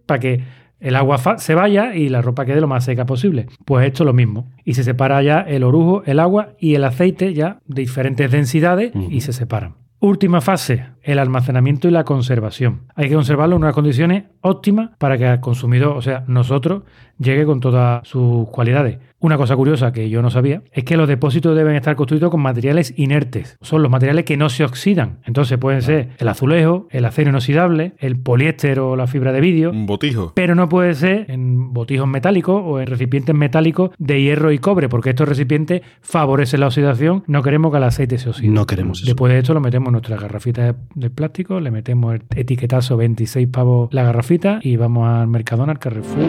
para 0.06 0.20
que 0.20 0.44
el 0.80 0.94
agua 0.94 1.18
se 1.38 1.54
vaya 1.54 1.94
y 1.94 2.08
la 2.08 2.22
ropa 2.22 2.44
quede 2.44 2.60
lo 2.60 2.68
más 2.68 2.84
seca 2.84 3.04
posible. 3.04 3.46
Pues 3.64 3.86
esto 3.86 4.04
es 4.04 4.06
lo 4.06 4.12
mismo. 4.12 4.48
Y 4.64 4.74
se 4.74 4.84
separa 4.84 5.20
ya 5.22 5.40
el 5.40 5.64
orujo, 5.64 6.02
el 6.04 6.20
agua 6.20 6.50
y 6.60 6.74
el 6.74 6.84
aceite 6.84 7.34
ya 7.34 7.58
de 7.66 7.82
diferentes 7.82 8.30
densidades 8.30 8.92
y 8.94 9.20
se 9.22 9.32
separan. 9.32 9.74
Última 10.00 10.40
fase, 10.40 10.86
el 11.08 11.18
almacenamiento 11.18 11.88
y 11.88 11.90
la 11.90 12.04
conservación. 12.04 12.82
Hay 12.94 13.08
que 13.08 13.14
conservarlo 13.14 13.56
en 13.56 13.62
unas 13.62 13.74
condiciones 13.74 14.24
óptimas 14.42 14.90
para 14.98 15.16
que 15.16 15.26
al 15.26 15.40
consumidor, 15.40 15.96
o 15.96 16.02
sea, 16.02 16.24
nosotros, 16.28 16.82
llegue 17.18 17.46
con 17.46 17.60
todas 17.60 18.06
sus 18.06 18.46
cualidades. 18.50 18.98
Una 19.20 19.36
cosa 19.36 19.56
curiosa 19.56 19.92
que 19.92 20.10
yo 20.10 20.22
no 20.22 20.30
sabía 20.30 20.62
es 20.70 20.84
que 20.84 20.96
los 20.96 21.08
depósitos 21.08 21.56
deben 21.56 21.74
estar 21.74 21.96
construidos 21.96 22.30
con 22.30 22.40
materiales 22.40 22.94
inertes. 22.96 23.58
Son 23.62 23.82
los 23.82 23.90
materiales 23.90 24.24
que 24.24 24.36
no 24.36 24.48
se 24.48 24.62
oxidan. 24.62 25.18
Entonces 25.24 25.58
pueden 25.58 25.82
ser 25.82 26.10
el 26.18 26.28
azulejo, 26.28 26.86
el 26.90 27.04
acero 27.04 27.30
inoxidable, 27.30 27.94
el 27.98 28.16
poliéster 28.20 28.78
o 28.78 28.94
la 28.94 29.08
fibra 29.08 29.32
de 29.32 29.40
vidrio. 29.40 29.70
Un 29.70 29.86
botijo. 29.86 30.32
Pero 30.36 30.54
no 30.54 30.68
puede 30.68 30.94
ser 30.94 31.28
en 31.30 31.72
botijos 31.72 32.06
metálicos 32.06 32.62
o 32.64 32.78
en 32.78 32.86
recipientes 32.86 33.34
metálicos 33.34 33.90
de 33.98 34.22
hierro 34.22 34.52
y 34.52 34.58
cobre, 34.58 34.88
porque 34.88 35.10
estos 35.10 35.28
recipientes 35.28 35.82
favorecen 36.00 36.60
la 36.60 36.68
oxidación. 36.68 37.24
No 37.26 37.42
queremos 37.42 37.72
que 37.72 37.78
el 37.78 37.84
aceite 37.84 38.18
se 38.18 38.28
oxide. 38.28 38.50
No 38.50 38.66
queremos 38.66 38.98
eso. 38.98 39.06
Después 39.06 39.32
de 39.32 39.40
esto 39.40 39.52
lo 39.52 39.60
metemos 39.60 39.88
en 39.88 39.92
nuestra 39.92 40.16
garrafita 40.16 40.76
de, 40.98 41.08
de 41.08 41.10
plástico, 41.10 41.60
le 41.60 41.70
metemos 41.70 42.14
el 42.14 42.22
etiquetazo 42.34 42.96
26 42.96 43.48
pavos 43.48 43.88
la 43.92 44.02
garrafita 44.02 44.58
y 44.62 44.76
vamos 44.76 45.08
al 45.08 45.28
Mercadona, 45.28 45.72
al 45.72 45.78
Carrefour. 45.78 46.26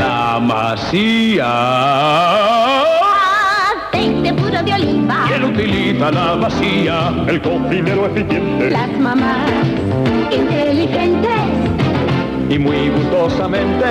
La 0.00 0.38
masía. 0.40 1.46
Aceite 3.92 4.32
puro 4.34 4.62
de 4.62 4.72
oliva. 4.74 5.24
¿Quién 5.28 5.44
utiliza 5.44 6.10
la 6.10 6.36
masía? 6.36 7.12
El 7.28 7.40
cocinero 7.40 8.06
eficiente. 8.06 8.70
Las 8.70 8.98
mamás 8.98 9.50
inteligentes. 10.30 11.30
Y 12.48 12.58
muy 12.58 12.88
gustosamente. 12.90 13.84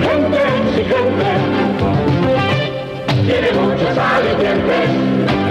Gente 0.00 0.38
exigente. 0.68 1.24
Alicientes. 3.08 3.73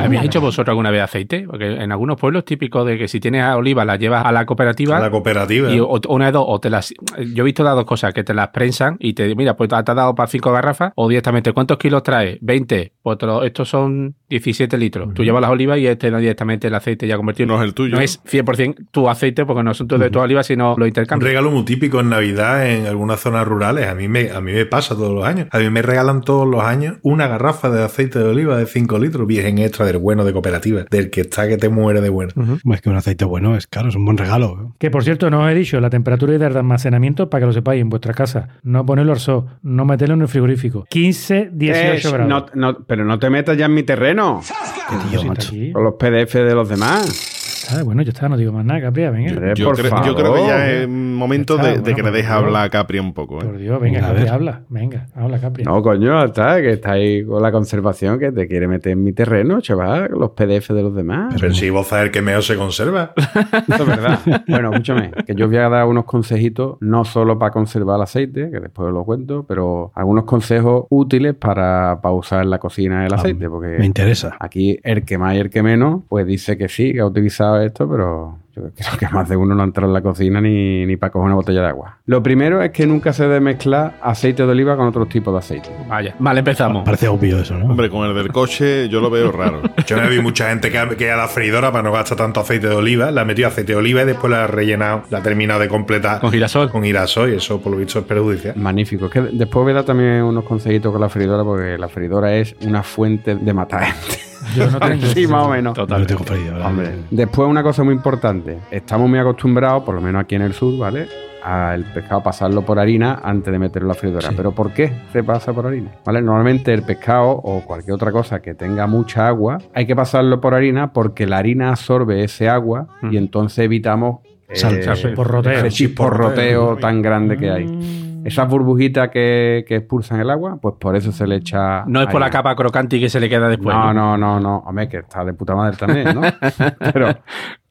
¿Habéis 0.04 0.24
hecho 0.24 0.42
vosotros 0.42 0.70
alguna 0.74 0.92
vez 0.92 1.02
aceite? 1.02 1.46
Porque 1.50 1.66
en 1.82 1.92
algunos 1.92 2.20
pueblos 2.20 2.44
típico 2.44 2.84
de 2.84 2.98
que 2.98 3.08
si 3.08 3.20
tienes 3.22 3.46
oliva 3.56 3.86
la 3.86 3.96
llevas 3.96 4.26
a 4.26 4.32
la 4.34 4.46
cooperativa. 4.46 4.98
A 4.98 5.00
la 5.00 5.10
cooperativa. 5.10 5.72
Y 5.72 5.80
o- 5.80 6.00
una 6.10 6.26
de 6.26 6.32
dos, 6.34 6.44
o 6.48 6.60
te 6.60 6.70
las. 6.70 6.94
Yo 7.34 7.44
he 7.44 7.46
visto 7.46 7.64
las 7.64 7.76
dos 7.76 7.86
cosas, 7.86 8.14
que 8.14 8.24
te 8.24 8.34
las 8.34 8.50
prensan 8.50 8.98
y 9.00 9.14
te 9.14 9.34
mira, 9.36 9.56
pues 9.56 9.70
te 9.70 9.76
has 9.76 9.86
dado 9.86 10.14
para 10.14 10.28
cinco 10.28 10.52
garrafas, 10.52 10.92
o 10.96 11.08
directamente, 11.08 11.54
¿cuántos 11.54 11.78
kilos 11.78 12.04
traes? 12.04 12.38
20. 12.42 12.92
Pues 13.02 13.18
lo- 13.22 13.44
estos 13.44 13.70
son 13.70 14.16
17 14.30 14.78
litros. 14.78 15.14
Tú 15.14 15.24
llevas 15.24 15.42
las 15.42 15.52
olivas 15.52 15.78
y 15.80 15.88
este 15.88 16.12
directamente 16.12 16.68
el 16.68 16.76
aceite 16.76 17.08
ya 17.08 17.16
convertido. 17.16 17.48
No 17.48 17.56
es 17.62 17.64
el 17.64 17.74
tuyo. 17.74 17.96
No 17.96 18.02
es 18.02 18.22
100% 18.26 18.76
tu 18.92 19.10
aceite, 19.10 19.46
porque 19.46 19.64
no 19.64 19.74
son 19.74 19.88
tus 19.88 20.00
de 20.00 20.10
tus 20.10 20.22
olivas, 20.22 20.46
sino 20.48 20.76
lo 20.78 20.84
Un 20.84 20.88
intercambias. 20.90 21.28
regalo 21.30 21.50
muy 21.50 21.64
típico 21.64 22.02
en 22.02 22.10
Navidad 22.10 22.70
en 22.70 22.88
algunas 22.88 23.22
zonas 23.22 23.48
rurales. 23.48 23.88
A 23.88 23.96
mí, 23.96 24.08
me, 24.10 24.32
a 24.32 24.42
mí 24.42 24.52
me 24.52 24.66
pasa 24.66 24.96
todos 24.96 25.14
los 25.14 25.24
años. 25.26 25.48
A 25.52 25.60
mí 25.60 25.70
me 25.70 25.82
regalan 25.82 26.22
todos 26.22 26.46
los 26.48 26.62
años 26.64 26.98
una 27.04 27.28
garrafa 27.28 27.70
de 27.70 27.84
aceite 27.84 28.20
de 28.20 28.26
oliva 28.34 28.58
de 28.58 28.66
5 28.66 29.00
litros, 29.00 29.26
virgen 29.26 29.58
extra 29.60 29.86
del 29.86 29.98
bueno 29.98 30.26
de 30.26 30.34
cooperativa, 30.34 30.86
del 30.92 31.10
que 31.10 31.22
está 31.22 31.48
que 31.48 31.58
te 31.58 31.70
muere 31.70 32.02
de 32.02 32.10
bueno. 32.10 32.32
Es 32.74 32.82
que 32.82 32.90
un 32.90 32.96
aceite 32.96 33.26
bueno 33.26 33.56
es 33.56 33.66
caro, 33.68 33.90
es 33.90 33.96
un 33.96 34.06
buen 34.06 34.18
regalo. 34.18 34.74
Que 34.78 34.92
por 34.92 35.04
cierto, 35.04 35.30
no 35.30 35.44
os 35.44 35.52
he 35.52 35.56
dicho, 35.56 35.80
la 35.80 35.90
temperatura 35.90 36.36
ideal 36.36 36.54
de 36.54 36.60
almacenamiento, 36.60 37.30
para 37.30 37.42
que 37.42 37.46
lo 37.48 37.54
sepáis, 37.54 37.82
en 37.82 37.90
vuestra 37.90 38.14
casa. 38.14 38.50
No 38.64 38.86
ponerlo 38.86 39.14
al 39.14 39.20
sol, 39.20 39.46
no 39.64 39.86
meterlo 39.86 40.16
en 40.16 40.22
el 40.22 40.28
frigorífico. 40.28 40.86
15, 40.90 41.52
18 41.54 42.08
Eh, 42.08 42.12
grados. 42.12 42.28
no, 42.28 42.46
no, 42.74 42.78
Pero 42.86 43.06
no 43.06 43.18
te 43.20 43.30
metas 43.30 43.58
ya 43.58 43.66
en 43.66 43.74
mi 43.74 43.84
terreno. 43.84 44.42
Qué 44.90 44.96
tío, 45.18 45.24
macho. 45.26 45.52
Con 45.72 45.84
los 45.84 45.94
PDF 45.96 46.34
de 46.36 46.54
los 46.56 46.68
demás. 46.68 47.33
Ah, 47.72 47.84
bueno, 47.84 48.02
ya 48.02 48.10
está, 48.12 48.28
no 48.30 48.36
digo 48.38 48.52
más 48.52 48.66
nada, 48.66 48.82
Capri, 48.82 49.04
venga. 49.10 49.54
Yo, 49.54 49.68
por 49.70 49.78
favor. 49.78 50.06
yo 50.08 50.16
creo 50.16 50.34
que 50.36 50.46
ya 50.48 50.70
es 50.72 50.88
momento 50.90 51.56
Está, 51.56 51.82
de, 51.82 51.96
que 51.96 52.04
le 52.04 52.12
dejes 52.12 52.32
hablar 52.32 52.66
a 52.66 52.70
Capri 52.70 53.00
un 53.00 53.14
poco. 53.14 53.42
¿eh? 53.42 53.46
Por 53.46 53.58
Dios, 53.58 53.80
venga, 53.80 54.00
A 54.00 54.08
Capri, 54.08 54.24
ver. 54.24 54.32
habla. 54.32 54.62
Venga, 54.70 55.08
habla, 55.16 55.40
Capri. 55.40 55.64
No, 55.64 55.82
coño, 55.82 56.24
está, 56.26 56.62
que 56.62 56.72
está 56.74 56.94
ahí 56.94 57.24
con 57.26 57.42
la 57.42 57.52
conservación, 57.52 58.20
que 58.20 58.32
te 58.32 58.48
quiere 58.48 58.68
meter 58.68 58.94
en 58.94 59.04
mi 59.04 59.14
terreno, 59.14 59.62
chaval, 59.62 60.10
los 60.12 60.32
PDF 60.32 60.70
de 60.70 60.82
los 60.84 60.96
demás. 60.96 61.36
Pero 61.40 61.54
si 61.54 61.70
vos 61.70 61.88
sabés 61.88 62.12
que 62.12 62.22
meo 62.22 62.42
se 62.42 62.56
conserva. 62.56 63.14
Eso 63.16 63.84
es 63.84 63.88
verdad. 63.88 64.20
bueno, 64.48 64.72
escúchame, 64.72 65.12
que 65.26 65.36
yo 65.36 65.46
os 65.46 65.52
voy 65.52 65.60
a 65.60 65.70
dar 65.70 65.86
unos 65.86 66.06
consejitos, 66.06 66.78
no 66.82 67.06
solo 67.06 67.38
para 67.40 67.52
conservar 67.52 67.98
el 67.98 68.04
aceite, 68.04 68.50
que 68.52 68.60
después 68.60 68.88
os 68.88 68.94
lo 68.94 69.04
cuento, 69.06 69.46
pero 69.48 69.92
algunos 69.96 70.26
consejos 70.26 70.86
útiles 70.90 71.34
para, 71.36 72.00
para 72.02 72.14
usar 72.16 72.44
en 72.44 72.50
la 72.50 72.60
cocina 72.60 73.06
el 73.06 73.14
Ah, 73.14 73.18
aceite, 73.18 73.50
porque 73.50 73.78
Me 73.80 73.86
interesa. 73.86 74.36
aquí 74.40 74.78
el 74.84 75.06
que 75.06 75.18
más 75.18 75.36
y 75.36 75.40
el 75.40 75.50
que 75.50 75.64
menos, 75.64 76.02
pues 76.10 76.26
dice 76.26 76.58
que 76.58 76.68
sí, 76.68 76.94
que 76.94 77.00
ha 77.00 77.06
utilizado 77.06 77.53
esto, 77.62 77.88
pero 77.90 78.38
yo 78.56 78.62
creo 78.76 78.98
que 79.00 79.08
más 79.10 79.28
de 79.30 79.36
uno 79.36 79.54
no 79.56 79.62
ha 79.62 79.66
entrado 79.66 79.88
en 79.90 79.94
la 79.94 80.02
cocina 80.02 80.40
ni, 80.40 80.86
ni 80.86 80.96
para 80.96 81.12
coger 81.12 81.26
una 81.26 81.36
botella 81.36 81.62
de 81.62 81.68
agua. 81.68 81.98
Lo 82.06 82.22
primero 82.24 82.62
es 82.62 82.72
que 82.72 82.86
nunca 82.88 83.12
se 83.14 83.24
debe 83.24 83.40
mezclar 83.40 83.94
aceite 84.02 84.44
de 84.46 84.52
oliva 84.52 84.76
con 84.78 84.88
otros 84.88 85.10
tipos 85.10 85.34
de 85.34 85.40
aceite. 85.40 85.70
Vaya, 85.88 86.16
mal 86.20 86.38
empezamos. 86.38 86.84
Parece 86.86 87.08
obvio 87.08 87.40
eso, 87.40 87.58
¿no? 87.58 87.66
Hombre, 87.66 87.90
con 87.90 88.08
el 88.08 88.16
del 88.16 88.32
coche 88.32 88.88
yo 88.90 89.02
lo 89.02 89.10
veo 89.10 89.32
raro. 89.32 89.62
Yo 89.88 89.98
me 89.98 90.08
vi 90.10 90.22
mucha 90.22 90.50
gente 90.50 90.72
que, 90.72 90.78
ha- 90.78 90.90
que 90.90 91.12
a 91.12 91.18
la 91.18 91.28
freidora 91.28 91.72
para 91.72 91.84
no 91.84 91.92
gastar 91.92 92.18
tanto 92.18 92.40
aceite 92.40 92.68
de 92.70 92.76
oliva, 92.76 93.12
la 93.12 93.22
ha 93.22 93.26
metido 93.26 93.48
aceite 93.50 93.74
de 93.74 93.78
oliva 93.78 94.04
y 94.04 94.06
después 94.06 94.32
la 94.32 94.46
ha 94.46 94.48
rellenado, 94.48 95.04
la 95.10 95.18
ha 95.18 95.22
terminado 95.24 95.60
de 95.60 95.68
completar 95.68 96.20
Con 96.22 96.32
girasol. 96.32 96.70
con 96.70 96.84
girasol 96.84 97.34
y 97.34 97.36
eso 97.38 97.60
por 97.60 97.72
lo 97.74 97.78
visto 97.80 98.00
es 98.00 98.06
perjudicial. 98.06 98.56
Magnífico. 98.56 99.06
Es 99.08 99.12
que 99.12 99.22
después 99.22 99.64
voy 99.64 99.72
a 99.72 99.76
dar 99.76 99.84
también 99.84 100.24
unos 100.24 100.44
consejitos 100.46 100.92
con 100.92 101.02
la 101.02 101.10
freidora, 101.10 101.44
porque 101.44 101.78
la 101.78 101.90
freidora 101.90 102.34
es 102.36 102.56
una 102.66 102.82
fuente 102.84 103.36
de 103.36 103.54
matar 103.54 103.82
gente. 103.84 104.33
Yo 104.56 104.70
no 104.72 104.80
tengo. 104.80 105.06
sí, 105.08 105.28
más 105.28 105.46
o 105.46 105.50
menos. 105.50 105.76
Yo 105.76 105.86
no 105.88 106.06
tengo. 106.06 106.24
Hombre, 106.66 106.92
después 107.12 107.48
una 107.50 107.64
cosa 107.64 107.84
muy 107.84 107.94
importante. 107.94 108.58
Estamos 108.72 109.10
muy 109.10 109.20
acostumbrados, 109.20 109.84
por 109.84 109.96
lo 109.96 110.02
menos 110.02 110.22
aquí 110.24 110.36
en 110.36 110.42
el 110.44 110.54
sur, 110.54 110.78
¿vale? 110.78 111.08
Al 111.44 111.84
pescado 111.94 112.24
pasarlo 112.24 112.62
por 112.62 112.80
harina 112.80 113.20
antes 113.22 113.52
de 113.52 113.60
meterlo 113.60 113.88
en 113.88 113.90
la 113.90 113.94
freidora. 113.96 114.30
Sí. 114.30 114.34
Pero 114.38 114.52
¿por 114.54 114.72
qué 114.72 114.94
se 115.12 115.24
pasa 115.24 115.52
por 115.52 115.68
harina? 115.68 115.92
¿Vale? 116.06 116.22
Normalmente 116.22 116.74
el 116.74 116.84
pescado 116.84 117.32
o 117.32 117.66
cualquier 117.66 117.94
otra 117.96 118.12
cosa 118.14 118.42
que 118.42 118.54
tenga 118.54 118.88
mucha 118.88 119.28
agua, 119.28 119.58
hay 119.74 119.86
que 119.86 119.96
pasarlo 119.96 120.40
por 120.40 120.54
harina 120.54 120.94
porque 120.94 121.28
la 121.28 121.40
harina 121.40 121.70
absorbe 121.70 122.24
ese 122.24 122.48
agua 122.48 122.88
y 123.12 123.18
entonces 123.18 123.60
evitamos 123.66 124.20
eh, 124.48 124.56
Sal- 124.56 124.80
chisporroteo. 124.96 125.52
ese 125.66 125.70
chisporroteo 125.70 126.78
tan 126.78 127.02
grande 127.02 127.36
que 127.38 127.50
hay. 127.50 128.13
Esas 128.24 128.48
burbujitas 128.50 129.10
que, 129.10 129.66
que 129.68 129.78
expulsan 129.78 130.20
el 130.20 130.30
agua, 130.30 130.58
pues 130.62 130.76
por 130.80 130.96
eso 130.96 131.12
se 131.12 131.28
le 131.28 131.38
echa. 131.38 131.84
No 131.86 132.02
es 132.02 132.08
por 132.08 132.22
la 132.22 132.30
capa 132.30 132.56
crocante 132.56 132.98
y 132.98 133.00
que 133.00 133.10
se 133.10 133.20
le 133.20 133.30
queda 133.30 133.48
después. 133.48 133.76
No, 133.76 133.94
no, 133.94 134.18
no, 134.18 134.40
no. 134.40 134.58
Hombre, 134.60 134.88
que 134.88 134.98
está 134.98 135.24
de 135.24 135.34
puta 135.34 135.56
madre 135.56 135.78
también, 135.78 136.14
¿no? 136.16 136.22
pero, 136.94 137.16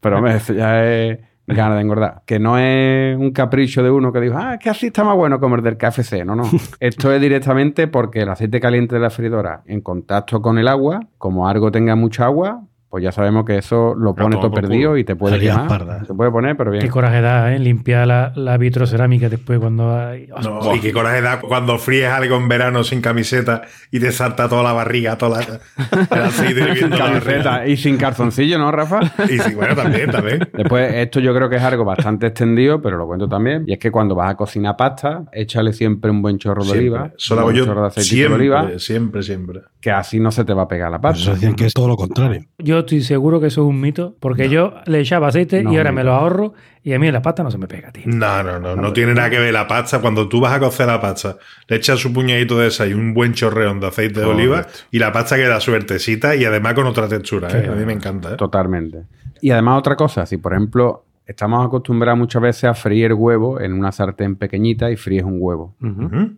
pero 0.01 0.19
hombre, 0.19 0.37
eso 0.37 0.53
ya 0.53 0.85
es 0.85 1.19
ganas 1.47 1.77
de 1.77 1.83
engordar. 1.83 2.23
Que 2.27 2.39
no 2.39 2.59
es 2.59 3.17
un 3.17 3.31
capricho 3.33 3.83
de 3.83 3.91
uno 3.91 4.13
que 4.13 4.21
dijo, 4.21 4.37
ah, 4.37 4.59
que 4.59 4.71
así 4.71 4.87
está 4.87 5.05
más 5.05 5.17
bueno 5.17 5.41
comer 5.41 5.63
del 5.63 5.77
KFC. 5.77 6.25
No, 6.25 6.35
no. 6.35 6.45
Esto 6.81 7.13
es 7.13 7.21
directamente 7.21 7.89
porque 7.89 8.21
el 8.21 8.29
aceite 8.29 8.61
caliente 8.61 8.95
de 8.95 9.01
la 9.01 9.11
freidora 9.11 9.63
en 9.67 9.81
contacto 9.81 10.41
con 10.43 10.59
el 10.59 10.69
agua, 10.69 11.01
como 11.19 11.49
algo 11.49 11.71
tenga 11.71 11.97
mucha 11.97 12.25
agua, 12.25 12.63
pues 12.93 13.03
ya 13.03 13.11
sabemos 13.11 13.47
que 13.47 13.57
eso 13.57 13.95
lo 13.95 14.15
pone 14.15 14.37
todo 14.37 14.51
perdido 14.51 14.99
y 14.99 15.05
te 15.05 15.17
puede 15.17 15.41
quemar. 15.41 15.67
parda. 15.67 16.05
Se 16.05 16.13
puede 16.13 16.31
poner, 16.31 16.59
pero 16.59 16.73
Qué 16.73 16.77
bien. 16.77 16.91
coraje 16.91 17.23
da, 17.23 17.55
¿eh? 17.55 17.59
Limpiar 17.59 18.07
la, 18.07 18.35
la 18.37 18.59
vitrocerámica 18.59 19.31
después 19.31 19.59
cuando 19.61 19.97
hay. 19.97 20.29
No, 20.43 20.77
y 20.77 20.81
qué 20.81 20.93
coraje 20.93 21.23
da 21.23 21.41
cuando 21.41 21.79
fríes 21.79 22.11
algo 22.11 22.37
en 22.37 22.49
verano 22.49 22.85
sin 22.85 23.01
camiseta 23.01 23.63
y 23.91 23.99
te 23.99 24.13
salta 24.13 24.47
toda 24.47 24.63
la 24.63 24.75
barriga, 24.75 25.17
toda 25.17 25.41
la, 26.11 26.11
barriga. 26.11 26.99
Camiseta 26.99 27.67
y 27.67 27.79
sin 27.79 27.97
calzoncillo, 27.97 28.59
¿no, 28.59 28.71
Rafa? 28.71 29.01
Y 29.27 29.39
sí, 29.39 29.55
bueno, 29.55 29.75
también, 29.75 30.11
también. 30.11 30.47
Después, 30.53 30.93
esto 30.95 31.19
yo 31.21 31.35
creo 31.35 31.49
que 31.49 31.57
es 31.57 31.63
algo 31.63 31.87
bastante 31.87 32.27
extendido, 32.27 32.83
pero 32.83 32.99
lo 32.99 33.07
cuento 33.07 33.27
también. 33.27 33.65
Y 33.67 33.73
es 33.73 33.79
que 33.79 33.91
cuando 33.91 34.15
vas 34.15 34.33
a 34.33 34.35
cocinar 34.37 34.77
pasta, 34.77 35.25
échale 35.33 35.73
siempre 35.73 36.11
un 36.11 36.21
buen 36.21 36.37
chorro 36.37 36.63
de 36.63 36.73
Siempre. 36.73 36.91
oliva. 36.91 37.13
Eso 37.17 37.35
lo 37.37 37.41
un 37.41 37.45
hago 37.49 37.53
buen 37.55 37.65
chorro 37.65 37.81
de 37.81 37.89
yo 37.89 38.01
aceite 38.03 38.29
de 38.29 38.35
oliva, 38.35 38.61
siempre, 38.63 38.81
siempre, 38.81 39.23
siempre. 39.23 39.61
que 39.81 39.91
así 39.91 40.21
no 40.21 40.31
se 40.31 40.45
te 40.45 40.53
va 40.53 40.65
a 40.65 40.69
pegar 40.69 40.91
la 40.91 41.01
pasta. 41.01 41.23
eso 41.23 41.33
decían 41.33 41.55
que 41.55 41.65
es 41.65 41.73
todo 41.73 41.89
lo 41.89 41.97
contrario. 41.97 42.45
Yo 42.59 42.82
estoy 42.83 43.03
seguro 43.03 43.41
que 43.41 43.49
eso 43.49 43.63
es 43.63 43.69
un 43.69 43.81
mito, 43.81 44.15
porque 44.21 44.49
yo 44.49 44.75
le 44.87 45.01
echaba 45.01 45.29
aceite 45.29 45.63
No, 45.63 45.73
y 45.73 45.77
ahora 45.79 45.91
me 45.91 46.05
lo 46.05 46.13
ahorro 46.13 46.55
y 46.85 46.93
a 46.93 46.99
mí 46.99 47.11
la 47.11 47.23
pasta 47.23 47.43
no 47.43 47.51
se 47.51 47.59
me 47.59 47.67
pega, 47.67 47.91
tío. 47.93 48.03
No, 48.07 48.43
no, 48.43 48.59
no, 48.59 48.77
no 48.77 48.93
tiene 48.93 49.15
nada 49.15 49.31
que 49.31 49.39
ver 49.39 49.53
la 49.53 49.67
pasta. 49.67 50.01
Cuando 50.01 50.29
tú 50.29 50.41
vas 50.41 50.53
a 50.53 50.61
cocer 50.61 50.87
la 50.87 51.01
pasta, 51.01 51.37
le 51.69 51.77
echas 51.77 51.99
su 52.01 52.13
puñadito 52.13 52.59
de 52.59 52.69
esa 52.69 52.87
y 52.87 52.93
un 52.95 53.15
buen 53.15 53.33
chorreón 53.35 53.81
de 53.81 53.87
aceite 53.89 54.21
de 54.21 54.27
Correcto. 54.27 54.43
oliva 54.53 54.67
y 54.91 54.99
la 54.99 55.13
pasta 55.13 55.37
queda 55.37 55.61
suertecita 55.61 56.35
y 56.37 56.45
además 56.45 56.75
con 56.75 56.87
otra 56.87 57.09
textura. 57.09 57.49
¿eh? 57.51 57.69
A 57.69 57.75
mí 57.75 57.85
me 57.85 57.93
encanta. 57.93 58.33
¿eh? 58.33 58.37
Totalmente. 58.37 59.05
Y 59.41 59.51
además 59.51 59.79
otra 59.79 59.97
cosa, 59.97 60.27
si 60.27 60.37
por 60.37 60.53
ejemplo 60.53 61.05
estamos 61.27 61.65
acostumbrados 61.67 62.19
muchas 62.19 62.43
veces 62.43 62.65
a 62.65 62.75
freír 62.75 63.13
huevo 63.15 63.61
en 63.61 63.73
una 63.73 63.93
sartén 63.93 64.37
pequeñita 64.37 64.91
y 64.91 64.97
fríes 64.97 65.25
un 65.25 65.39
huevo. 65.41 65.77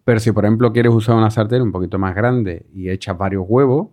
Pero 0.04 0.20
si 0.20 0.32
por 0.32 0.44
ejemplo 0.44 0.72
quieres 0.72 0.92
usar 0.92 1.16
una 1.16 1.30
sartén 1.30 1.62
un 1.62 1.72
poquito 1.72 1.98
más 1.98 2.14
grande 2.14 2.66
y 2.72 2.90
echas 2.90 3.16
varios 3.16 3.44
huevos, 3.46 3.88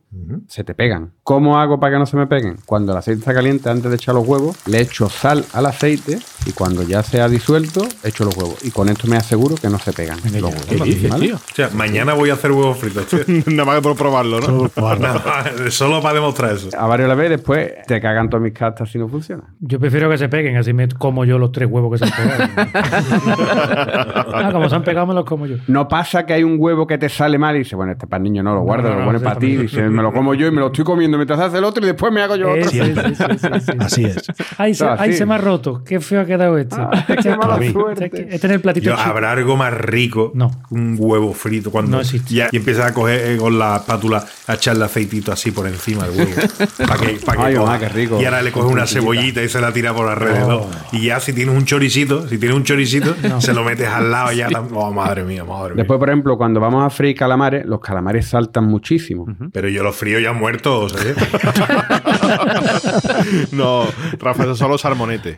se 0.47 0.63
te 0.63 0.73
pegan. 0.73 1.12
¿Cómo 1.23 1.60
hago 1.60 1.80
para 1.80 1.93
que 1.93 1.99
no 1.99 2.06
se 2.06 2.17
me 2.17 2.27
peguen? 2.27 2.58
Cuando 2.65 2.91
el 2.91 2.97
aceite 2.97 3.19
está 3.19 3.34
caliente, 3.34 3.69
antes 3.69 3.89
de 3.89 3.95
echar 3.95 4.15
los 4.15 4.27
huevos, 4.27 4.58
le 4.67 4.82
echo 4.82 5.10
sal 5.10 5.45
al 5.54 5.65
aceite 5.65 6.19
y 6.45 6.51
cuando 6.51 6.84
ya 6.84 7.04
se 7.04 7.21
ha 7.21 7.30
disuelto, 7.30 7.88
echo 8.04 8.25
los 8.25 8.36
huevos. 8.36 8.63
Y 8.65 8.71
con 8.71 8.89
esto 8.89 9.08
me 9.08 9.17
aseguro 9.17 9.56
que 9.56 9.69
no 9.69 9.80
se 9.80 9.93
pegan 9.93 10.19
los 10.23 10.43
huevos. 10.43 10.65
¿Qué 10.65 10.75
dices, 10.75 11.10
¿vale? 11.10 11.27
tío? 11.27 11.36
O 11.36 11.56
sea, 11.56 11.69
mañana 11.69 12.13
voy 12.13 12.30
a 12.30 12.34
hacer 12.34 12.51
huevos 12.51 12.77
fritos, 12.77 13.08
tío. 13.08 13.19
Nada 13.47 13.65
más 13.65 13.75
que 13.77 13.82
por 13.82 13.95
probarlo, 13.95 14.39
¿no? 14.39 14.45
Solo 14.45 14.60
por 14.60 14.71
probarlo. 14.71 15.13
No, 15.13 15.71
solo 15.71 16.01
para 16.01 16.15
demostrar 16.15 16.56
eso. 16.56 16.69
A 16.77 16.88
varios 16.88 17.08
la 17.08 17.15
vez 17.15 17.30
después 17.30 17.71
te 17.88 18.01
cagan 18.01 18.30
todas 18.30 18.43
mis 18.43 18.54
cartas 18.54 18.89
si 18.89 18.97
no 18.97 19.08
funciona. 19.08 19.54
Yo 19.60 19.80
prefiero 19.80 20.10
que 20.10 20.17
se 20.17 20.30
peguen, 20.30 20.58
así 20.58 20.73
me 20.73 20.81
como 20.98 21.26
yo 21.26 21.38
los 21.38 21.52
tres 21.52 21.67
huevos 21.70 21.91
que 22.00 22.06
se 22.08 22.13
han 22.13 22.28
pegado. 22.30 22.50
ah, 24.34 24.50
como 24.52 24.70
se 24.70 24.76
han 24.76 24.84
pegado, 24.84 25.08
me 25.08 25.13
los 25.13 25.26
como 25.26 25.46
yo. 25.46 25.58
No 25.67 25.88
pasa 25.88 26.26
que 26.26 26.34
hay 26.34 26.44
un 26.44 26.56
huevo 26.60 26.88
que 26.88 26.98
te 26.98 27.10
sale 27.10 27.38
mal 27.38 27.56
y 27.56 27.60
dices, 27.60 27.74
bueno, 27.74 27.91
este 27.94 28.08
para 28.08 28.17
el 28.20 28.24
niño 28.24 28.44
no 28.44 28.54
lo 28.56 28.62
guardo, 28.62 28.89
no, 28.89 28.96
lo 28.96 29.00
no, 29.02 29.06
pone 29.08 29.20
sí, 29.20 29.24
para 29.26 29.36
ti, 29.39 29.48
también. 29.48 29.62
dice, 29.63 29.82
me 29.89 30.02
lo 30.02 30.12
como 30.13 30.34
yo 30.34 30.48
y 30.48 30.52
me 30.52 30.60
lo 30.60 30.67
estoy 30.67 30.86
comiendo 30.86 31.17
mientras 31.17 31.39
hace 31.39 31.58
el 31.58 31.63
otro 31.63 31.84
y 31.84 31.88
después 31.88 32.12
me 32.12 32.22
hago 32.22 32.36
yo 32.36 32.52
otro. 32.52 32.70
sí, 32.70 32.80
sí, 32.80 32.94
sí, 32.94 33.26
sí, 33.39 33.60
sí. 33.60 33.72
Así 33.80 34.06
es. 34.06 34.24
Ay, 34.58 34.74
se, 34.74 34.86
Ah, 34.86 34.96
ay, 35.00 35.12
sí. 35.13 35.20
se 35.20 35.26
me 35.26 35.36
ha 35.36 35.38
roto. 35.38 35.84
Qué 35.86 36.00
feo 36.00 36.22
ha 36.22 36.26
quedado 36.26 36.58
este. 36.58 36.76
qué 37.22 37.36
mala 37.36 37.56
Este- 37.56 37.72
suerte. 37.72 38.28
Este 38.30 38.48
en 38.48 38.54
el 38.54 38.62
platito 38.62 38.86
Yo. 38.89 38.98
¿Habrá 38.98 39.32
algo 39.32 39.56
más 39.58 39.74
rico? 39.74 40.32
No. 40.36 40.52
Un 40.72 40.96
huevo 41.00 41.34
frito 41.34 41.72
cuando 41.72 41.91
No 41.98 42.02
existe. 42.02 42.34
ya- 42.34 42.50
y 42.52 42.58
empiezas 42.58 42.88
a 42.91 42.94
coger 42.94 43.32
eh, 43.32 43.38
con 43.38 43.58
la 43.58 43.78
espátula 43.78 44.24
a 44.48 44.54
echarle 44.54 44.86
aceitito 44.86 45.32
así 45.32 45.52
por 45.52 45.67
encima 45.67 46.08
del 46.08 46.17
huevo. 46.20 46.32
Para 46.88 47.00
que, 47.00 47.20
pa' 47.26 47.34
que 47.38 47.41
Ay, 47.44 47.54
coja. 47.56 47.65
mamá, 47.65 47.80
qué 47.80 47.89
rico. 47.89 48.20
Y 48.22 48.26
ahora 48.26 48.41
le 48.41 48.52
coges 48.52 48.72
una 48.72 48.86
cebollita 48.88 49.41
y 49.44 49.50
se 49.50 49.62
la 49.62 49.72
tira 49.72 49.94
por 49.94 50.08
alrededor. 50.08 50.65
Y 50.91 51.05
ya 51.05 51.19
si 51.19 51.34
tienes 51.34 51.55
un 51.55 51.65
choricito, 51.65 52.27
si 52.27 52.38
tienes 52.38 52.57
un 52.57 52.63
choricito, 52.63 53.15
se 53.39 53.53
lo 53.53 53.63
metes 53.63 53.88
al 53.88 54.12
lado 54.12 54.31
ya. 54.31 54.47
Oh, 54.73 54.91
madre 54.91 55.23
mía, 55.23 55.43
madre 55.43 55.73
mía. 55.73 55.84
Después, 55.84 55.99
por 55.99 56.10
ejemplo, 56.10 56.38
cuando 56.38 56.60
vamos 56.60 56.86
a 56.86 56.89
freír 56.89 57.15
calamares, 57.15 57.65
los 57.65 57.79
calamares 57.79 58.27
saltan 58.27 58.65
muchísimo. 58.65 59.25
Pero 59.51 59.69
yo 59.69 59.84
los 59.84 59.95
frío 59.95 60.19
ya 60.19 60.34
muertos, 60.34 60.95
¿eh? 61.05 61.15
No, 63.51 63.86
Rafa, 64.19 64.43
esos 64.43 64.57
son 64.57 64.71
los 64.71 64.81
salmonetes. 64.81 65.38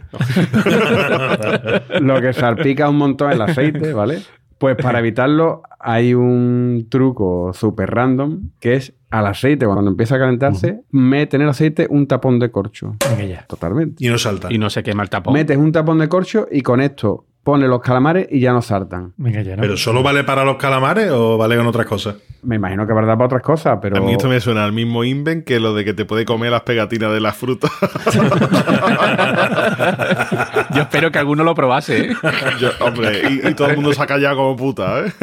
Lo 2.01 2.21
que 2.21 2.33
salpica 2.33 2.89
un 2.89 2.97
montón 2.97 3.31
el 3.31 3.41
aceite, 3.41 3.93
¿vale? 3.93 4.21
Pues 4.57 4.77
para 4.77 4.99
evitarlo 4.99 5.63
hay 5.79 6.13
un 6.13 6.87
truco 6.89 7.51
súper 7.53 7.91
random 7.91 8.51
que 8.61 8.75
es 8.75 8.93
al 9.13 9.27
aceite, 9.27 9.67
cuando 9.67 9.91
empieza 9.91 10.15
a 10.15 10.19
calentarse, 10.19 10.81
mete 10.89 11.35
en 11.35 11.43
el 11.43 11.49
aceite 11.49 11.85
un 11.87 12.07
tapón 12.07 12.39
de 12.39 12.49
corcho. 12.49 12.95
Venga 13.11 13.25
ya. 13.25 13.45
Totalmente. 13.45 14.03
Y 14.03 14.09
no 14.09 14.17
salta. 14.17 14.51
Y 14.51 14.57
no 14.57 14.71
se 14.71 14.81
quema 14.81 15.03
el 15.03 15.11
tapón. 15.11 15.35
Metes 15.35 15.55
un 15.55 15.71
tapón 15.71 15.99
de 15.99 16.09
corcho 16.09 16.47
y 16.51 16.61
con 16.61 16.81
esto 16.81 17.27
pones 17.43 17.69
los 17.69 17.79
calamares 17.81 18.27
y 18.31 18.39
ya 18.39 18.53
no 18.53 18.63
saltan. 18.63 19.13
Venga 19.17 19.43
ya, 19.43 19.55
¿no? 19.55 19.61
¿Pero 19.61 19.77
solo 19.77 20.01
vale 20.01 20.23
para 20.23 20.43
los 20.43 20.55
calamares 20.55 21.11
o 21.11 21.37
vale 21.37 21.55
con 21.57 21.67
otras 21.67 21.85
cosas? 21.85 22.15
Me 22.41 22.55
imagino 22.55 22.87
que 22.87 22.93
verdad 22.93 23.13
para 23.13 23.25
otras 23.25 23.43
cosas, 23.43 23.77
pero... 23.81 23.97
A 23.97 24.01
mí 24.01 24.13
esto 24.13 24.27
me 24.27 24.39
suena 24.39 24.65
al 24.65 24.73
mismo 24.73 25.03
invent 25.03 25.45
que 25.45 25.59
lo 25.59 25.75
de 25.75 25.85
que 25.85 25.93
te 25.93 26.05
puede 26.05 26.25
comer 26.25 26.49
las 26.51 26.61
pegatinas 26.61 27.13
de 27.13 27.21
las 27.21 27.37
frutas. 27.37 27.69
Yo 30.73 30.81
espero 30.81 31.11
que 31.11 31.19
alguno 31.19 31.43
lo 31.43 31.53
probase. 31.53 32.11
¿eh? 32.11 32.15
Yo, 32.59 32.71
hombre, 32.79 33.21
y, 33.29 33.47
y 33.47 33.53
todo 33.53 33.69
el 33.69 33.75
mundo 33.75 33.93
se 33.93 34.01
ha 34.01 34.07
callado 34.07 34.37
como 34.37 34.55
puta, 34.55 35.05
¿eh? 35.05 35.13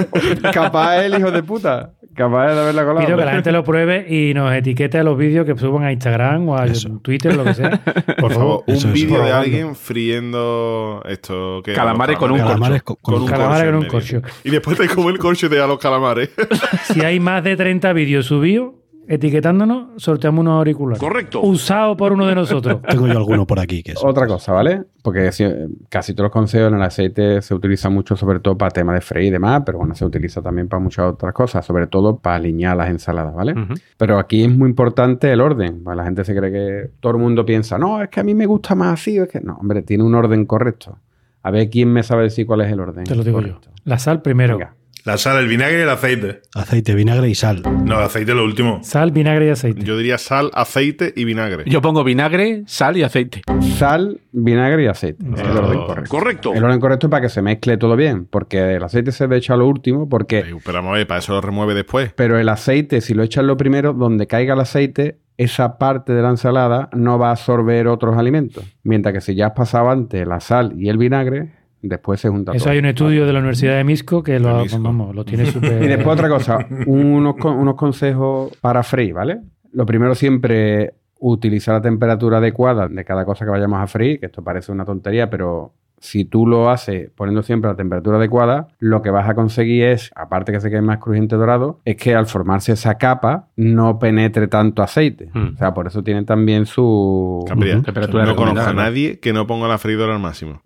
Capaz 0.52 0.98
es 0.98 1.06
el 1.06 1.18
hijo 1.18 1.32
de 1.32 1.42
puta. 1.42 1.90
Capaz 2.14 2.52
de 2.54 2.60
haberla 2.60 2.84
colado. 2.84 3.06
Pido 3.06 3.16
que 3.18 3.24
la 3.24 3.32
gente 3.32 3.52
lo 3.52 3.64
pruebe 3.64 4.04
y 4.08 4.34
nos 4.34 4.52
etiquete 4.52 4.98
a 4.98 5.04
los 5.04 5.16
vídeos 5.16 5.46
que 5.46 5.56
suban 5.56 5.84
a 5.84 5.92
Instagram 5.92 6.48
o 6.48 6.56
a 6.56 6.66
Twitter, 7.02 7.34
lo 7.36 7.44
que 7.44 7.54
sea. 7.54 7.80
Por 8.18 8.32
favor, 8.34 8.64
un 8.66 8.74
Eso 8.74 8.88
vídeo 8.92 9.22
de 9.24 9.32
alguien 9.32 9.74
friendo 9.76 11.02
esto 11.08 11.62
que 11.64 11.72
Calamares 11.72 12.16
con 12.18 12.32
un 12.32 12.38
Calamares 12.38 12.82
corcho. 12.82 13.00
con- 13.02 13.14
con 13.14 13.22
un 13.22 13.28
Calamares 13.28 13.62
corcho 13.64 13.76
con 13.76 13.84
un 13.84 13.88
corcho. 13.90 14.22
Y 14.44 14.50
después 14.50 14.76
te 14.76 14.88
come 14.88 15.12
el 15.12 15.18
corcho 15.18 15.46
y 15.46 15.48
te 15.50 15.56
da 15.56 15.66
los 15.66 15.78
calamares. 15.78 16.30
Si 16.92 17.00
hay 17.04 17.20
más 17.20 17.44
de 17.44 17.56
30 17.56 17.92
vídeos 17.92 18.26
subidos, 18.26 18.72
etiquetándonos, 19.14 20.02
sorteamos 20.02 20.40
unos 20.42 20.58
auriculares. 20.58 21.00
Correcto. 21.00 21.40
Usados 21.42 21.96
por 21.96 22.12
uno 22.12 22.26
de 22.26 22.34
nosotros. 22.34 22.80
Tengo 22.88 23.06
yo 23.06 23.18
alguno 23.18 23.46
por 23.46 23.58
aquí 23.60 23.82
que 23.82 23.92
es. 23.92 23.98
Otra 24.04 24.26
cosa, 24.26 24.52
¿vale? 24.52 24.84
Porque 25.02 25.32
si- 25.32 25.44
casi 25.88 26.14
todos 26.14 26.26
los 26.26 26.32
consejos 26.32 26.68
en 26.68 26.76
el 26.76 26.82
aceite 26.82 27.42
se 27.42 27.54
utiliza 27.54 27.90
mucho, 27.90 28.16
sobre 28.16 28.40
todo 28.40 28.56
para 28.56 28.70
temas 28.70 28.94
de 28.94 29.00
freír 29.00 29.26
y 29.28 29.30
demás, 29.30 29.62
pero 29.66 29.78
bueno, 29.78 29.94
se 29.94 30.04
utiliza 30.04 30.40
también 30.40 30.68
para 30.68 30.80
muchas 30.82 31.06
otras 31.12 31.32
cosas, 31.34 31.64
sobre 31.66 31.86
todo 31.86 32.18
para 32.18 32.36
alinear 32.36 32.76
las 32.76 32.88
ensaladas, 32.90 33.34
¿vale? 33.34 33.54
Pero 33.96 34.18
aquí 34.18 34.44
es 34.44 34.56
muy 34.56 34.68
importante 34.70 35.30
el 35.32 35.40
orden. 35.40 35.82
La 35.84 36.04
gente 36.04 36.24
se 36.24 36.34
cree 36.34 36.52
que 36.52 36.90
todo 37.00 37.12
el 37.12 37.18
mundo 37.18 37.44
piensa, 37.44 37.78
no, 37.78 38.02
es 38.02 38.08
que 38.08 38.20
a 38.20 38.24
mí 38.24 38.34
me 38.34 38.46
gusta 38.46 38.74
más 38.74 39.00
así. 39.00 39.18
Es 39.18 39.28
que 39.28 39.40
no, 39.40 39.56
hombre, 39.56 39.82
tiene 39.82 40.04
un 40.04 40.14
orden 40.14 40.46
correcto. 40.46 40.98
A 41.42 41.50
ver 41.50 41.70
quién 41.70 41.90
me 41.92 42.02
sabe 42.02 42.24
decir 42.24 42.46
cuál 42.46 42.60
es 42.60 42.70
el 42.70 42.78
orden. 42.80 43.04
Te 43.04 43.14
lo 43.14 43.24
digo 43.24 43.38
correcto. 43.38 43.68
yo. 43.68 43.72
La 43.84 43.98
sal 43.98 44.20
primero. 44.22 44.58
Venga. 44.58 44.74
La 45.04 45.16
sal, 45.16 45.38
el 45.38 45.48
vinagre 45.48 45.78
y 45.78 45.82
el 45.82 45.88
aceite. 45.88 46.42
Aceite, 46.54 46.94
vinagre 46.94 47.28
y 47.28 47.34
sal. 47.34 47.62
No, 47.84 47.98
el 47.98 48.04
aceite 48.04 48.32
es 48.32 48.36
lo 48.36 48.44
último. 48.44 48.80
Sal, 48.82 49.12
vinagre 49.12 49.46
y 49.46 49.48
aceite. 49.50 49.82
Yo 49.82 49.96
diría 49.96 50.18
sal, 50.18 50.50
aceite 50.52 51.12
y 51.16 51.24
vinagre. 51.24 51.64
Yo 51.66 51.80
pongo 51.80 52.04
vinagre, 52.04 52.64
sal 52.66 52.96
y 52.98 53.02
aceite. 53.02 53.42
Sal, 53.78 54.20
vinagre 54.32 54.84
y 54.84 54.86
aceite. 54.88 55.24
Es 55.34 55.40
el 55.40 55.56
orden 55.56 55.80
correcto. 55.80 56.10
Correcto. 56.10 56.54
El 56.54 56.64
orden 56.64 56.80
correcto 56.80 57.06
es 57.06 57.10
para 57.10 57.22
que 57.22 57.28
se 57.30 57.40
mezcle 57.40 57.78
todo 57.78 57.96
bien, 57.96 58.26
porque 58.26 58.76
el 58.76 58.82
aceite 58.82 59.12
se 59.12 59.24
debe 59.24 59.38
echar 59.38 59.56
lo 59.58 59.66
último, 59.66 60.08
porque 60.08 60.44
Pero 60.64 60.78
vamos 60.78 60.90
a 60.92 60.96
ver, 60.98 61.06
para 61.06 61.20
eso 61.20 61.32
lo 61.32 61.40
remueve 61.40 61.74
después. 61.74 62.12
Pero 62.14 62.38
el 62.38 62.48
aceite, 62.48 63.00
si 63.00 63.14
lo 63.14 63.22
echas 63.22 63.44
lo 63.44 63.56
primero, 63.56 63.94
donde 63.94 64.26
caiga 64.26 64.52
el 64.52 64.60
aceite, 64.60 65.18
esa 65.38 65.78
parte 65.78 66.12
de 66.12 66.20
la 66.20 66.28
ensalada 66.28 66.90
no 66.92 67.18
va 67.18 67.28
a 67.28 67.32
absorber 67.32 67.88
otros 67.88 68.18
alimentos. 68.18 68.64
Mientras 68.82 69.14
que 69.14 69.20
si 69.22 69.34
ya 69.34 69.46
has 69.46 69.52
pasado 69.52 69.88
antes 69.88 70.26
la 70.26 70.40
sal 70.40 70.74
y 70.76 70.90
el 70.90 70.98
vinagre, 70.98 71.59
después 71.88 72.20
se 72.20 72.28
junta 72.28 72.52
Eso 72.52 72.64
todo. 72.64 72.72
hay 72.72 72.78
un 72.78 72.86
estudio 72.86 73.26
de 73.26 73.32
la 73.32 73.38
Universidad 73.38 73.76
de 73.76 73.84
Misco 73.84 74.22
que 74.22 74.38
lo, 74.38 74.64
vamos, 74.80 75.14
lo 75.14 75.24
tiene 75.24 75.46
súper... 75.52 75.82
Y 75.82 75.86
después 75.86 76.14
otra 76.14 76.28
cosa, 76.28 76.66
unos, 76.86 77.36
unos 77.44 77.74
consejos 77.74 78.52
para 78.60 78.82
freír, 78.82 79.14
¿vale? 79.14 79.40
Lo 79.72 79.86
primero 79.86 80.14
siempre 80.14 80.94
utilizar 81.20 81.74
la 81.74 81.82
temperatura 81.82 82.38
adecuada 82.38 82.88
de 82.88 83.04
cada 83.04 83.24
cosa 83.24 83.44
que 83.44 83.50
vayamos 83.50 83.80
a 83.80 83.86
freír, 83.86 84.20
que 84.20 84.26
esto 84.26 84.42
parece 84.42 84.72
una 84.72 84.84
tontería, 84.84 85.28
pero 85.28 85.72
si 86.00 86.24
tú 86.24 86.46
lo 86.46 86.70
haces 86.70 87.10
poniendo 87.14 87.42
siempre 87.42 87.70
la 87.70 87.76
temperatura 87.76 88.16
adecuada, 88.16 88.68
lo 88.78 89.02
que 89.02 89.10
vas 89.10 89.28
a 89.28 89.34
conseguir 89.34 89.84
es, 89.84 90.10
aparte 90.16 90.50
que 90.50 90.60
se 90.60 90.70
quede 90.70 90.82
más 90.82 90.98
crujiente 90.98 91.36
dorado, 91.36 91.80
es 91.84 91.96
que 91.96 92.14
al 92.14 92.26
formarse 92.26 92.72
esa 92.72 92.96
capa 92.96 93.48
no 93.56 93.98
penetre 93.98 94.48
tanto 94.48 94.82
aceite. 94.82 95.30
Mm. 95.32 95.54
O 95.54 95.56
sea, 95.56 95.74
por 95.74 95.86
eso 95.86 96.02
tiene 96.02 96.24
también 96.24 96.66
su... 96.66 97.44
Cambiaría. 97.46 97.82
Temperatura 97.82 98.24
no 98.24 98.34
conozco 98.34 98.68
a 98.68 98.72
nadie 98.72 99.20
que 99.20 99.32
no 99.32 99.46
ponga 99.46 99.68
la 99.68 99.78
freidora 99.78 100.14
al 100.14 100.20
máximo. 100.20 100.62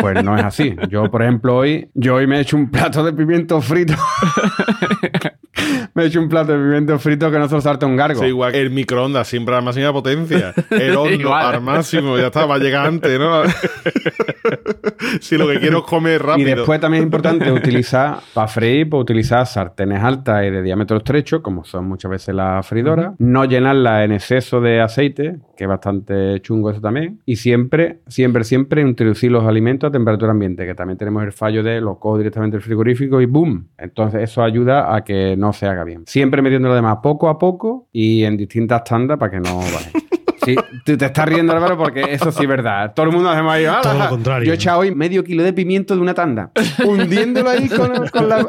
Pues 0.00 0.22
no 0.22 0.36
es 0.36 0.44
así. 0.44 0.76
Yo, 0.90 1.10
por 1.10 1.22
ejemplo, 1.22 1.56
hoy, 1.56 1.88
yo 1.94 2.16
hoy 2.16 2.26
me 2.26 2.36
he 2.36 2.40
hecho 2.40 2.56
un 2.56 2.70
plato 2.70 3.02
de 3.02 3.12
pimiento 3.12 3.60
frito. 3.60 3.94
me 5.96 6.02
he 6.02 6.06
hecho 6.08 6.20
un 6.20 6.28
plato 6.28 6.52
de 6.52 6.58
pimiento 6.58 6.98
frito 6.98 7.30
que 7.30 7.38
no 7.38 7.48
se 7.48 7.54
lo 7.54 7.60
salte 7.62 7.86
un 7.86 7.96
gargo. 7.96 8.20
Sí, 8.20 8.26
igual 8.26 8.54
el 8.54 8.70
microondas 8.70 9.26
siempre 9.26 9.54
a 9.54 9.58
la 9.58 9.62
máxima 9.62 9.94
potencia. 9.94 10.52
El 10.70 10.94
horno 10.94 11.34
al 11.34 11.62
máximo, 11.62 12.18
ya 12.18 12.26
está, 12.26 12.44
va 12.44 12.56
a 12.56 12.58
llegar 12.58 12.86
antes, 12.86 13.18
¿no? 13.18 13.42
si 15.20 15.38
lo 15.38 15.48
que 15.48 15.58
quiero 15.58 15.78
es 15.78 15.84
comer 15.84 16.22
rápido. 16.22 16.48
Y 16.48 16.54
después 16.54 16.78
también 16.80 17.02
es 17.02 17.06
importante 17.06 17.50
utilizar, 17.52 18.18
para 18.34 18.46
freír, 18.46 18.90
pues 18.90 19.00
utilizar 19.00 19.46
sartenes 19.46 20.02
altas 20.02 20.44
y 20.44 20.50
de 20.50 20.62
diámetro 20.62 20.98
estrecho, 20.98 21.42
como 21.42 21.64
son 21.64 21.88
muchas 21.88 22.10
veces 22.10 22.34
las 22.34 22.66
freidoras. 22.66 23.14
No 23.18 23.46
llenarla 23.46 24.04
en 24.04 24.12
exceso 24.12 24.60
de 24.60 24.82
aceite, 24.82 25.38
que 25.56 25.64
es 25.64 25.68
bastante 25.68 26.40
chungo 26.42 26.70
eso 26.70 26.82
también. 26.82 27.20
Y 27.24 27.36
siempre, 27.36 28.00
siempre, 28.06 28.44
siempre 28.44 28.82
introducir 28.82 29.32
los 29.32 29.44
alimentos 29.44 29.88
a 29.88 29.90
temperatura 29.90 30.32
ambiente, 30.32 30.66
que 30.66 30.74
también 30.74 30.98
tenemos 30.98 31.24
el 31.24 31.32
fallo 31.32 31.62
de 31.62 31.80
lo 31.80 31.98
cojo 31.98 32.18
directamente 32.18 32.58
del 32.58 32.62
frigorífico 32.62 33.22
y 33.22 33.26
¡boom! 33.26 33.68
Entonces 33.78 34.22
eso 34.22 34.42
ayuda 34.42 34.94
a 34.94 35.02
que 35.02 35.36
no 35.38 35.54
se 35.54 35.66
haga 35.66 35.85
bien. 35.86 36.04
Siempre 36.06 36.42
metiendo 36.42 36.68
lo 36.68 36.74
demás 36.74 36.98
poco 37.02 37.28
a 37.30 37.38
poco 37.38 37.88
y 37.92 38.24
en 38.24 38.36
distintas 38.36 38.84
tandas 38.84 39.18
para 39.18 39.30
que 39.30 39.40
no 39.40 39.56
vaya. 39.58 39.90
Sí, 40.44 40.54
tú 40.84 40.96
te 40.96 41.06
estás 41.06 41.26
riendo, 41.26 41.52
Álvaro, 41.54 41.76
porque 41.76 42.02
eso 42.08 42.30
sí 42.30 42.44
es 42.44 42.48
verdad. 42.48 42.92
Todo 42.94 43.06
el 43.06 43.12
mundo 43.12 43.28
hacemos 43.28 43.52
ahí. 43.52 43.64
"Ah, 43.64 43.80
Todo 43.82 43.94
lo 43.94 44.04
ah". 44.04 44.08
contrario. 44.10 44.46
Yo 44.46 44.52
he 44.52 44.54
echado 44.54 44.78
hoy 44.78 44.94
medio 44.94 45.24
kilo 45.24 45.42
de 45.42 45.52
pimiento 45.52 45.96
de 45.96 46.00
una 46.00 46.14
tanda, 46.14 46.52
hundiéndolo 46.84 47.50
ahí 47.50 47.68
con, 47.68 48.06
con 48.10 48.28
la, 48.28 48.46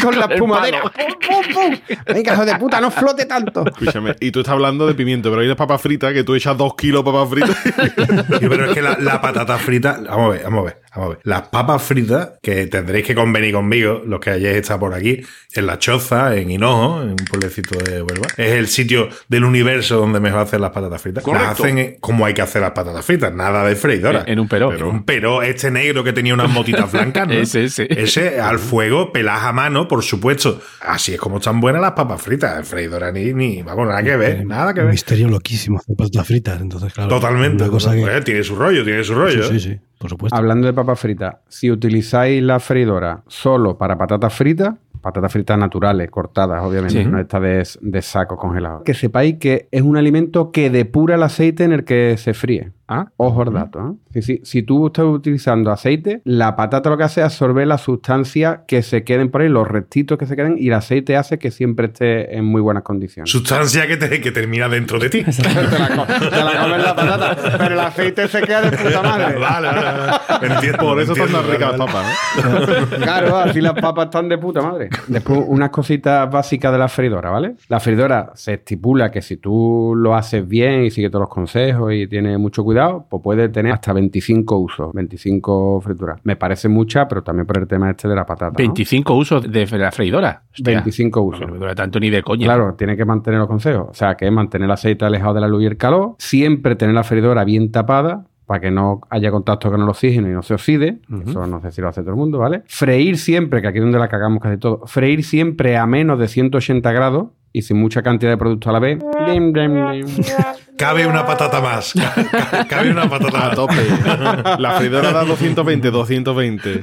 con 0.00 0.16
la 0.20 0.26
espumadera. 0.26 0.82
¡Pum, 0.82 0.90
pum, 0.92 1.52
pum! 1.52 1.96
Venga, 2.14 2.32
hijo 2.32 2.44
de 2.44 2.54
puta, 2.56 2.80
no 2.80 2.92
flote 2.92 3.26
tanto. 3.26 3.64
Escúchame, 3.66 4.14
y 4.20 4.30
tú 4.30 4.38
estás 4.40 4.52
hablando 4.52 4.86
de 4.86 4.94
pimiento, 4.94 5.28
pero 5.30 5.40
hay 5.42 5.48
las 5.48 5.56
papas 5.56 5.80
fritas 5.80 6.12
que 6.12 6.22
tú 6.22 6.36
echas 6.36 6.56
dos 6.56 6.76
kilos 6.76 7.04
de 7.04 7.10
papas 7.10 7.28
fritas. 7.28 7.56
Sí, 8.38 8.46
pero 8.48 8.66
es 8.66 8.74
que 8.74 8.82
la, 8.82 8.96
la 9.00 9.20
patata 9.20 9.56
frita. 9.58 9.98
Vamos 10.08 10.26
a 10.26 10.28
ver, 10.28 10.44
vamos 10.44 10.60
a 10.60 10.64
ver, 10.66 10.82
vamos 10.96 11.06
a 11.06 11.08
ver. 11.16 11.18
Las 11.24 11.42
papas 11.48 11.82
fritas, 11.82 12.30
que 12.42 12.66
tendréis 12.66 13.06
que 13.06 13.14
convenir 13.14 13.54
conmigo, 13.54 14.02
los 14.06 14.20
que 14.20 14.30
hayáis 14.30 14.56
estado 14.56 14.80
por 14.80 14.94
aquí, 14.94 15.20
en 15.54 15.66
La 15.66 15.78
Choza, 15.78 16.36
en 16.36 16.50
Hinojo, 16.50 17.02
en 17.02 17.10
un 17.10 17.16
pueblecito 17.16 17.78
de 17.78 18.02
Huelva. 18.02 18.26
Es 18.36 18.52
el 18.52 18.66
sitio 18.68 19.08
del 19.28 19.44
universo 19.44 19.96
donde 19.96 20.20
mejor 20.20 20.40
hacen 20.40 20.60
las 20.60 20.70
patatas 20.70 21.00
fritas. 21.00 21.22
Correcto. 21.24 21.48
Las 21.48 21.60
hacen 21.60 21.78
eh, 21.78 21.96
como 22.00 22.26
hay 22.26 22.34
que 22.34 22.42
hacer 22.42 22.62
las 22.62 22.72
patatas 22.72 23.04
fritas, 23.04 23.32
nada 23.32 23.64
de 23.66 23.76
freidora. 23.76 24.22
En, 24.26 24.34
en 24.34 24.40
un 24.40 24.48
peró. 24.48 24.68
Pero 24.70 24.90
un 24.90 25.04
pero 25.04 25.42
este 25.42 25.70
negro 25.70 26.04
que 26.04 26.12
tenía 26.12 26.34
unas 26.34 26.50
motitas 26.50 26.90
blancas, 26.90 27.26
¿no? 27.28 27.34
Ese, 27.34 27.64
ese. 27.64 27.86
Ese 27.90 28.40
al 28.40 28.58
fuego, 28.58 29.12
pelas 29.12 29.42
a 29.42 29.52
mano, 29.52 29.88
por 29.88 30.02
supuesto. 30.02 30.60
Así 30.80 31.14
es 31.14 31.20
como 31.20 31.38
están 31.38 31.60
buenas 31.60 31.80
las 31.80 31.92
papas 31.92 32.20
fritas. 32.20 32.66
Freidora 32.68 33.10
ni, 33.12 33.32
ni 33.32 33.62
vamos, 33.62 33.86
nada 33.88 34.02
que 34.02 34.16
ver, 34.16 34.44
nada 34.46 34.74
que 34.74 34.80
Un 34.80 34.86
ver. 34.86 34.92
misterio 34.92 35.28
loquísimo 35.28 35.78
hacer 35.78 35.96
patatas 35.96 36.26
fritas. 36.26 36.60
Entonces, 36.60 36.92
claro. 36.92 37.08
Totalmente. 37.08 37.62
Una 37.64 37.72
cosa 37.72 37.94
que. 37.94 38.02
Pues, 38.02 38.24
tiene 38.24 38.42
su 38.42 38.56
rollo, 38.56 38.84
tiene 38.84 39.04
su 39.04 39.14
rollo. 39.14 39.42
Sí, 39.48 39.56
¿eh? 39.56 39.60
sí, 39.60 39.70
sí, 39.70 39.80
por 40.06 40.10
supuesto. 40.10 40.36
Hablando 40.36 40.66
de 40.66 40.72
papas 40.72 40.98
fritas, 41.00 41.36
si 41.48 41.70
utilizáis 41.70 42.42
la 42.42 42.60
freidora 42.60 43.22
solo 43.26 43.76
para 43.76 43.96
patatas 43.98 44.32
fritas, 44.34 44.74
patatas 45.00 45.32
fritas 45.32 45.56
naturales, 45.58 46.10
cortadas, 46.10 46.64
obviamente, 46.64 47.02
Sí. 47.04 47.08
no 47.08 47.20
esta 47.20 47.38
de, 47.38 47.66
de 47.80 48.02
saco 48.02 48.36
congelado, 48.36 48.82
que 48.82 48.92
sepáis 48.94 49.36
que 49.38 49.68
es 49.70 49.82
un 49.82 49.96
alimento 49.96 50.50
que 50.50 50.68
depura 50.70 51.14
el 51.14 51.22
aceite 51.22 51.62
en 51.64 51.72
el 51.72 51.84
que 51.84 52.16
se 52.16 52.34
fríe. 52.34 52.72
Ah, 52.88 53.08
Ojo 53.16 53.42
al 53.42 53.52
dato. 53.52 53.80
¿eh? 53.80 53.92
Si, 54.14 54.22
si- 54.22 54.40
si 54.44 54.62
tú 54.62 54.86
estás 54.86 55.04
utilizando 55.06 55.72
aceite, 55.72 56.20
la 56.24 56.54
patata 56.54 56.88
lo 56.88 56.96
que 56.96 57.02
hace 57.04 57.20
es 57.20 57.24
absorber 57.26 57.66
las 57.66 57.80
sustancias 57.80 58.60
que 58.68 58.82
se 58.82 59.02
queden 59.02 59.30
por 59.30 59.40
ahí, 59.40 59.48
los 59.48 59.66
restitos 59.66 60.16
que 60.18 60.26
se 60.26 60.36
queden, 60.36 60.56
y 60.58 60.68
el 60.68 60.74
aceite 60.74 61.16
hace 61.16 61.38
que 61.38 61.50
siempre 61.50 61.86
esté 61.86 62.36
en 62.36 62.44
muy 62.44 62.60
buenas 62.60 62.84
condiciones. 62.84 63.30
Sustancia 63.30 63.86
que, 63.86 63.96
te- 63.96 64.20
que 64.20 64.30
termina 64.30 64.68
dentro 64.68 64.98
de 64.98 65.10
ti. 65.10 65.24
te, 65.24 65.32
la, 65.42 66.30
te 66.30 66.44
la 66.44 66.62
comes 66.62 66.82
la 66.84 66.94
patata, 66.96 67.58
pero 67.58 67.74
el 67.74 67.80
aceite 67.80 68.28
se 68.28 68.40
queda 68.42 68.62
de 68.70 68.76
puta 68.76 69.02
madre. 69.02 69.36
Vale, 69.40 69.68
vale, 69.68 69.80
vale. 69.82 70.54
Entiendo, 70.54 70.78
Por 70.78 71.00
eso 71.00 71.12
están 71.12 71.28
tan 71.32 71.50
ricas 71.50 71.76
vale, 71.76 71.78
las 71.78 71.86
papas, 71.92 72.90
¿no? 72.90 72.98
Claro, 72.98 73.36
así 73.38 73.60
las 73.60 73.74
papas 73.74 74.04
están 74.06 74.28
de 74.28 74.38
puta 74.38 74.62
madre. 74.62 74.88
Después, 75.08 75.40
unas 75.46 75.70
cositas 75.70 76.30
básicas 76.30 76.72
de 76.72 76.78
la 76.78 76.88
freidora, 76.88 77.30
¿vale? 77.30 77.54
La 77.68 77.80
freidora 77.80 78.32
se 78.34 78.54
estipula 78.54 79.10
que 79.10 79.22
si 79.22 79.36
tú 79.38 79.94
lo 79.96 80.14
haces 80.14 80.46
bien 80.46 80.84
y 80.84 80.90
sigues 80.90 81.10
todos 81.10 81.22
los 81.22 81.30
consejos 81.30 81.92
y 81.92 82.06
tienes 82.06 82.38
mucho 82.38 82.62
cuidado, 82.64 82.75
pues 83.08 83.22
puede 83.22 83.48
tener 83.48 83.72
hasta 83.72 83.92
25 83.92 84.58
usos, 84.58 84.92
25 84.92 85.80
frituras. 85.80 86.20
Me 86.24 86.36
parece 86.36 86.68
mucha, 86.68 87.06
pero 87.08 87.22
también 87.22 87.46
por 87.46 87.58
el 87.58 87.66
tema 87.66 87.90
este 87.90 88.08
de 88.08 88.14
la 88.14 88.24
patata. 88.24 88.50
¿no? 88.50 88.56
25 88.56 89.14
usos 89.14 89.50
de 89.50 89.66
la 89.78 89.90
freidora. 89.90 90.42
Hostia. 90.50 90.74
25 90.74 91.20
usos. 91.22 91.40
No 91.40 91.52
me 91.52 91.58
dura 91.58 91.74
tanto 91.74 92.00
ni 92.00 92.10
de 92.10 92.22
coña. 92.22 92.46
Claro, 92.46 92.74
tiene 92.74 92.96
que 92.96 93.04
mantener 93.04 93.38
los 93.38 93.48
consejos. 93.48 93.88
O 93.90 93.94
sea, 93.94 94.14
que 94.14 94.26
es 94.26 94.32
mantener 94.32 94.66
el 94.66 94.72
aceite 94.72 95.04
alejado 95.04 95.34
de 95.34 95.40
la 95.40 95.48
luz 95.48 95.62
y 95.62 95.66
el 95.66 95.76
calor. 95.76 96.14
Siempre 96.18 96.76
tener 96.76 96.94
la 96.94 97.04
freidora 97.04 97.44
bien 97.44 97.70
tapada 97.70 98.26
para 98.46 98.60
que 98.60 98.70
no 98.70 99.00
haya 99.10 99.30
contacto 99.30 99.70
con 99.70 99.82
el 99.82 99.88
oxígeno 99.88 100.28
y 100.28 100.32
no 100.32 100.42
se 100.42 100.54
oxide. 100.54 101.00
Eso 101.26 101.46
no 101.46 101.60
sé 101.60 101.72
si 101.72 101.80
lo 101.80 101.88
hace 101.88 102.02
todo 102.02 102.10
el 102.10 102.16
mundo, 102.16 102.38
¿vale? 102.38 102.62
Freír 102.66 103.18
siempre, 103.18 103.60
que 103.60 103.68
aquí 103.68 103.78
es 103.78 103.84
donde 103.84 103.98
la 103.98 104.08
cagamos 104.08 104.40
casi 104.40 104.56
todo. 104.56 104.86
Freír 104.86 105.24
siempre 105.24 105.76
a 105.76 105.86
menos 105.86 106.18
de 106.18 106.28
180 106.28 106.92
grados 106.92 107.28
y 107.52 107.62
sin 107.62 107.78
mucha 107.78 108.02
cantidad 108.02 108.30
de 108.30 108.36
producto 108.36 108.70
a 108.70 108.72
la 108.74 108.78
vez. 108.78 108.98
Cabe 110.78 111.06
una 111.06 111.24
patata 111.24 111.60
más. 111.60 111.94
Ca- 111.94 112.66
Cabe 112.68 112.90
una 112.90 113.08
patata 113.08 113.46
A 113.46 113.54
tope. 113.54 113.74
La 114.58 114.72
freidora 114.72 115.10
da 115.12 115.24
220, 115.24 115.90
220. 115.90 116.80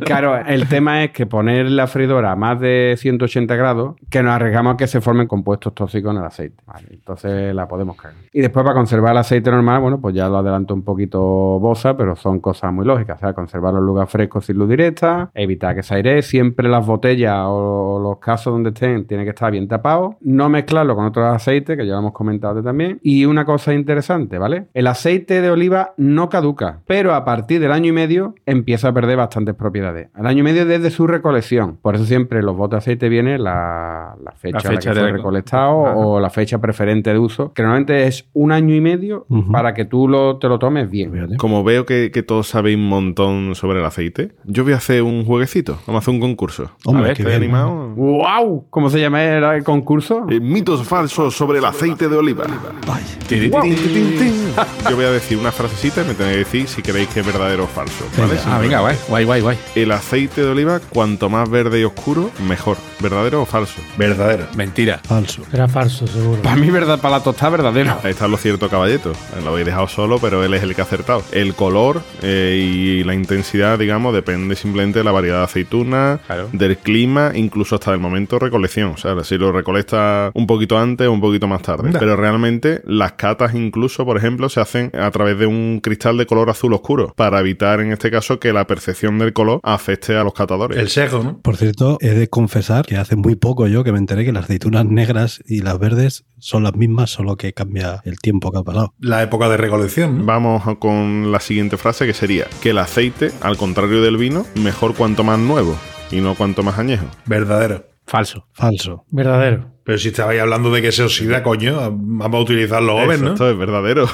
Claro, 0.04 0.36
el 0.36 0.68
tema 0.68 1.04
es 1.04 1.10
que 1.10 1.26
poner 1.26 1.70
la 1.70 1.86
freidora 1.86 2.32
a 2.32 2.36
más 2.36 2.58
de 2.60 2.94
180 2.98 3.54
grados, 3.56 3.94
que 4.10 4.22
nos 4.22 4.32
arriesgamos 4.32 4.74
a 4.74 4.76
que 4.76 4.86
se 4.86 5.00
formen 5.00 5.26
compuestos 5.26 5.74
tóxicos 5.74 6.12
en 6.12 6.18
el 6.20 6.24
aceite. 6.26 6.62
Vale, 6.66 6.88
entonces 6.90 7.54
la 7.54 7.66
podemos 7.68 7.96
cagar. 7.96 8.16
Y 8.32 8.40
después 8.40 8.62
para 8.64 8.74
conservar 8.74 9.12
el 9.12 9.18
aceite 9.18 9.50
normal, 9.50 9.80
bueno, 9.80 10.00
pues 10.00 10.14
ya 10.14 10.28
lo 10.28 10.38
adelanto 10.38 10.74
un 10.74 10.82
poquito 10.82 11.20
bosa, 11.20 11.96
pero 11.96 12.16
son 12.16 12.40
cosas 12.40 12.72
muy 12.72 12.84
lógicas. 12.86 13.16
O 13.16 13.20
sea, 13.20 13.32
conservar 13.32 13.74
los 13.74 13.82
lugares 13.82 14.10
frescos 14.10 14.46
sin 14.46 14.56
luz 14.58 14.68
directa, 14.68 15.30
evitar 15.34 15.74
que 15.74 15.82
se 15.82 15.94
airee, 15.94 16.22
siempre 16.22 16.68
las 16.68 16.84
botellas 16.86 17.36
o 17.46 18.00
los 18.02 18.18
casos 18.18 18.52
donde 18.52 18.70
estén 18.70 19.06
tienen 19.06 19.24
que 19.26 19.30
estar 19.30 19.50
bien 19.50 19.68
tapados, 19.68 20.16
no 20.22 20.48
mezclarlo 20.48 20.94
con 20.96 21.06
otros 21.06 21.26
aceites, 21.34 21.76
que 21.76 21.86
ya 21.86 21.92
lo 21.94 21.98
hemos 22.00 22.12
comentado 22.12 22.61
también. 22.62 22.98
Y 23.02 23.24
una 23.24 23.44
cosa 23.44 23.74
interesante, 23.74 24.38
¿vale? 24.38 24.66
El 24.74 24.86
aceite 24.86 25.40
de 25.40 25.50
oliva 25.50 25.94
no 25.96 26.28
caduca, 26.28 26.80
pero 26.86 27.14
a 27.14 27.24
partir 27.24 27.60
del 27.60 27.72
año 27.72 27.88
y 27.88 27.92
medio 27.92 28.34
empieza 28.46 28.88
a 28.88 28.92
perder 28.92 29.16
bastantes 29.16 29.54
propiedades. 29.54 30.08
Al 30.14 30.26
año 30.26 30.40
y 30.40 30.42
medio 30.42 30.66
desde 30.66 30.90
su 30.90 31.06
recolección. 31.06 31.78
Por 31.80 31.94
eso 31.94 32.04
siempre 32.04 32.42
los 32.42 32.56
botes 32.56 32.72
de 32.72 32.78
aceite 32.78 33.08
viene 33.08 33.38
la, 33.38 34.14
la 34.22 34.32
fecha, 34.32 34.58
La 34.58 34.68
en 34.70 34.74
la 34.74 34.80
fecha 34.80 34.90
que 34.90 34.94
de 34.96 35.00
fue 35.02 35.10
reco- 35.10 35.16
recolectado 35.16 35.86
Ajá. 35.86 35.96
o 35.96 36.20
la 36.20 36.30
fecha 36.30 36.58
preferente 36.60 37.12
de 37.12 37.18
uso, 37.18 37.52
que 37.52 37.62
normalmente 37.62 38.06
es 38.06 38.28
un 38.32 38.52
año 38.52 38.74
y 38.74 38.80
medio 38.80 39.26
para 39.50 39.74
que 39.74 39.84
tú 39.84 40.08
lo, 40.08 40.38
te 40.38 40.48
lo 40.48 40.58
tomes 40.58 40.90
bien. 40.90 41.12
Fíjate. 41.12 41.36
Como 41.36 41.64
veo 41.64 41.84
que, 41.86 42.10
que 42.12 42.22
todos 42.22 42.48
sabéis 42.48 42.76
un 42.76 42.88
montón 42.88 43.54
sobre 43.54 43.80
el 43.80 43.84
aceite, 43.84 44.32
yo 44.44 44.64
voy 44.64 44.72
a 44.72 44.76
hacer 44.76 45.02
un 45.02 45.24
jueguecito. 45.24 45.78
Vamos 45.86 46.00
a 46.00 46.02
hacer 46.04 46.14
un 46.14 46.20
concurso. 46.20 46.70
Hombre, 46.84 47.08
ver, 47.08 47.16
qué 47.16 47.22
¿Estáis 47.22 47.40
bien. 47.40 47.54
animados? 47.54 47.96
¡Wow! 47.96 48.66
¿Cómo 48.70 48.90
se 48.90 49.00
llama 49.00 49.22
el, 49.24 49.42
el 49.44 49.64
concurso? 49.64 50.26
Eh, 50.30 50.40
mitos 50.40 50.82
falsos 50.86 51.34
sobre 51.34 51.58
el 51.58 51.64
aceite 51.64 52.08
de 52.08 52.16
oliva. 52.16 52.44
Yo 54.90 54.96
voy 54.96 55.04
a 55.04 55.10
decir 55.10 55.38
una 55.38 55.52
frasecita 55.52 56.02
y 56.02 56.06
me 56.06 56.14
tenéis 56.14 56.32
que 56.36 56.44
decir 56.44 56.68
si 56.68 56.82
creéis 56.82 57.08
que 57.08 57.20
es 57.20 57.26
verdadero 57.26 57.64
o 57.64 57.66
falso. 57.66 58.04
¿vale? 58.18 58.38
Ah, 58.46 58.58
venga, 58.58 58.80
guay, 58.80 58.96
guay, 59.08 59.24
guay, 59.24 59.40
guay. 59.40 59.58
El 59.74 59.92
aceite 59.92 60.42
de 60.42 60.48
oliva, 60.48 60.80
cuanto 60.80 61.30
más 61.30 61.48
verde 61.48 61.80
y 61.80 61.84
oscuro, 61.84 62.30
mejor. 62.46 62.76
¿Verdadero 63.00 63.42
o 63.42 63.46
falso? 63.46 63.80
Verdadero. 63.96 64.46
Mentira. 64.54 65.00
Falso. 65.02 65.42
Era 65.52 65.66
falso, 65.68 66.06
seguro. 66.06 66.42
Para 66.42 66.56
mí, 66.56 66.70
verdad, 66.70 67.00
para 67.00 67.18
la 67.18 67.24
tostada, 67.24 67.50
verdadero. 67.50 67.96
Ahí 68.02 68.10
está 68.10 68.28
lo 68.28 68.36
cierto, 68.36 68.68
caballeto. 68.68 69.12
Lo 69.42 69.50
habéis 69.50 69.66
dejado 69.66 69.88
solo, 69.88 70.18
pero 70.18 70.44
él 70.44 70.52
es 70.54 70.62
el 70.62 70.74
que 70.74 70.80
ha 70.82 70.84
acertado. 70.84 71.22
El 71.32 71.54
color 71.54 72.02
eh, 72.22 72.58
y 72.62 73.04
la 73.04 73.14
intensidad, 73.14 73.78
digamos, 73.78 74.14
depende 74.14 74.54
simplemente 74.56 74.98
de 75.00 75.04
la 75.04 75.12
variedad 75.12 75.38
de 75.38 75.44
aceitunas, 75.44 76.20
Claro. 76.26 76.48
del 76.52 76.76
clima, 76.78 77.32
incluso 77.34 77.74
hasta 77.76 77.92
el 77.92 77.98
momento 77.98 78.36
de 78.36 78.40
recolección. 78.46 78.92
O 78.92 78.96
sea, 78.96 79.22
si 79.24 79.38
lo 79.38 79.52
recolecta 79.52 80.30
un 80.34 80.46
poquito 80.46 80.78
antes 80.78 81.06
o 81.08 81.12
un 81.12 81.20
poquito 81.20 81.48
más 81.48 81.62
tarde. 81.62 81.90
Pero 81.98 82.16
realmente 82.16 82.41
las 82.84 83.12
catas, 83.12 83.54
incluso, 83.54 84.04
por 84.04 84.16
ejemplo, 84.16 84.48
se 84.48 84.60
hacen 84.60 84.90
a 84.94 85.10
través 85.10 85.38
de 85.38 85.46
un 85.46 85.80
cristal 85.82 86.16
de 86.16 86.26
color 86.26 86.50
azul 86.50 86.72
oscuro, 86.72 87.12
para 87.16 87.40
evitar, 87.40 87.80
en 87.80 87.92
este 87.92 88.10
caso, 88.10 88.38
que 88.40 88.52
la 88.52 88.66
percepción 88.66 89.18
del 89.18 89.32
color 89.32 89.60
afecte 89.62 90.16
a 90.16 90.24
los 90.24 90.34
catadores. 90.34 90.78
El 90.78 90.88
sesgo, 90.88 91.22
¿no? 91.22 91.40
Por 91.40 91.56
cierto, 91.56 91.98
he 92.00 92.10
de 92.10 92.28
confesar 92.28 92.84
que 92.86 92.96
hace 92.96 93.16
muy 93.16 93.36
poco 93.36 93.66
yo 93.66 93.84
que 93.84 93.92
me 93.92 93.98
enteré 93.98 94.24
que 94.24 94.32
las 94.32 94.44
aceitunas 94.44 94.86
negras 94.86 95.42
y 95.46 95.60
las 95.60 95.78
verdes 95.78 96.24
son 96.38 96.64
las 96.64 96.74
mismas, 96.74 97.10
solo 97.10 97.36
que 97.36 97.52
cambia 97.52 98.00
el 98.04 98.18
tiempo 98.18 98.50
que 98.50 98.58
ha 98.58 98.62
pasado. 98.62 98.94
La 98.98 99.22
época 99.22 99.48
de 99.48 99.56
recolección. 99.56 100.18
¿no? 100.18 100.24
Vamos 100.24 100.62
con 100.78 101.30
la 101.30 101.40
siguiente 101.40 101.76
frase 101.76 102.06
que 102.06 102.14
sería 102.14 102.46
que 102.60 102.70
el 102.70 102.78
aceite, 102.78 103.30
al 103.40 103.56
contrario 103.56 104.02
del 104.02 104.16
vino, 104.16 104.44
mejor 104.56 104.94
cuanto 104.94 105.24
más 105.24 105.38
nuevo 105.38 105.76
y 106.10 106.20
no 106.20 106.34
cuanto 106.34 106.62
más 106.62 106.78
añejo. 106.78 107.06
Verdadero. 107.26 107.86
Falso. 108.06 108.46
Falso. 108.52 109.04
Verdadero. 109.10 109.71
Pero 109.84 109.98
si 109.98 110.08
estabais 110.08 110.40
hablando 110.40 110.70
de 110.70 110.80
que 110.82 110.92
se 110.92 111.02
oxida, 111.02 111.42
coño, 111.42 111.90
vamos 111.92 112.38
a 112.38 112.42
utilizarlo 112.42 112.94
joven, 112.94 113.20
¿no? 113.22 113.30
Exacto, 113.32 113.50
es 113.50 113.58
verdadero. 113.58 114.08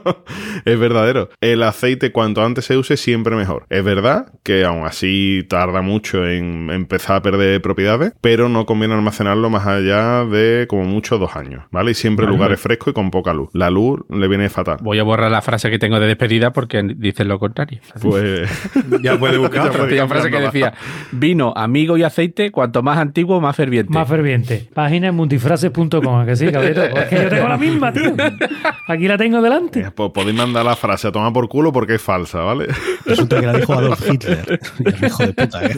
es 0.64 0.78
verdadero. 0.78 1.30
El 1.40 1.62
aceite 1.62 2.12
cuanto 2.12 2.44
antes 2.44 2.64
se 2.64 2.76
use 2.76 2.96
siempre 2.96 3.34
mejor. 3.36 3.66
Es 3.70 3.82
verdad 3.84 4.32
que 4.42 4.64
aún 4.64 4.84
así 4.86 5.44
tarda 5.48 5.82
mucho 5.82 6.26
en 6.26 6.70
empezar 6.70 7.16
a 7.16 7.22
perder 7.22 7.60
propiedades, 7.60 8.12
pero 8.20 8.48
no 8.48 8.66
conviene 8.66 8.94
almacenarlo 8.94 9.50
más 9.50 9.66
allá 9.66 10.24
de 10.24 10.66
como 10.68 10.84
mucho 10.84 11.18
dos 11.18 11.36
años, 11.36 11.64
¿vale? 11.70 11.92
Y 11.92 11.94
siempre 11.94 12.26
en 12.26 12.32
lugares 12.32 12.60
frescos 12.60 12.92
y 12.92 12.94
con 12.94 13.10
poca 13.10 13.32
luz. 13.32 13.50
La 13.52 13.70
luz 13.70 14.00
le 14.08 14.28
viene 14.28 14.48
fatal. 14.48 14.78
Voy 14.80 14.98
a 14.98 15.02
borrar 15.02 15.30
la 15.30 15.42
frase 15.42 15.70
que 15.70 15.78
tengo 15.78 15.98
de 15.98 16.06
despedida 16.06 16.52
porque 16.52 16.82
dices 16.96 17.26
lo 17.26 17.38
contrario. 17.38 17.80
Pues 18.00 18.48
Ya 19.02 19.18
puede 19.18 19.38
buscar 19.38 19.70
otra. 19.80 20.08
frase 20.08 20.30
que 20.30 20.40
decía, 20.40 20.74
vino, 21.12 21.52
amigo 21.56 21.96
y 21.96 22.02
aceite, 22.02 22.50
cuanto 22.50 22.82
más 22.82 22.98
antiguo, 22.98 23.40
más 23.40 23.56
ferviente. 23.56 23.92
Más 23.92 24.08
ferviente. 24.08 24.68
Página 24.74 24.99
en 25.08 25.14
multifrases.com, 25.14 26.20
¿a 26.20 26.26
que 26.26 26.36
sí, 26.36 26.50
caballero? 26.50 26.82
Es 26.96 27.08
que 27.08 27.16
yo 27.22 27.28
tengo 27.28 27.48
la 27.48 27.56
misma, 27.56 27.92
tío. 27.92 28.14
Aquí 28.86 29.08
la 29.08 29.16
tengo 29.18 29.40
delante. 29.40 29.80
eh, 29.80 29.90
pues 29.94 30.10
podéis 30.12 30.36
mandar 30.36 30.64
la 30.64 30.76
frase 30.76 31.08
a 31.08 31.12
tomar 31.12 31.32
por 31.32 31.48
culo 31.48 31.72
porque 31.72 31.94
es 31.96 32.02
falsa, 32.02 32.40
¿vale? 32.40 32.66
Resulta 33.04 33.40
que 33.40 33.46
la 33.46 33.52
dijo 33.54 33.72
Adolf 33.74 34.08
Hitler. 34.10 34.60
Hijo 35.02 35.26
de 35.26 35.32
puta, 35.32 35.64
¿eh? 35.64 35.74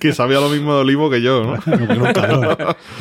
que 0.00 0.12
sabía 0.12 0.40
lo 0.40 0.48
mismo 0.48 0.74
de 0.74 0.80
Olivo 0.80 1.10
que 1.10 1.22
yo, 1.22 1.42
¿no? 1.44 1.52
No, 1.76 1.88
que 1.88 1.94
no, 1.94 2.12
cabrón. 2.12 2.56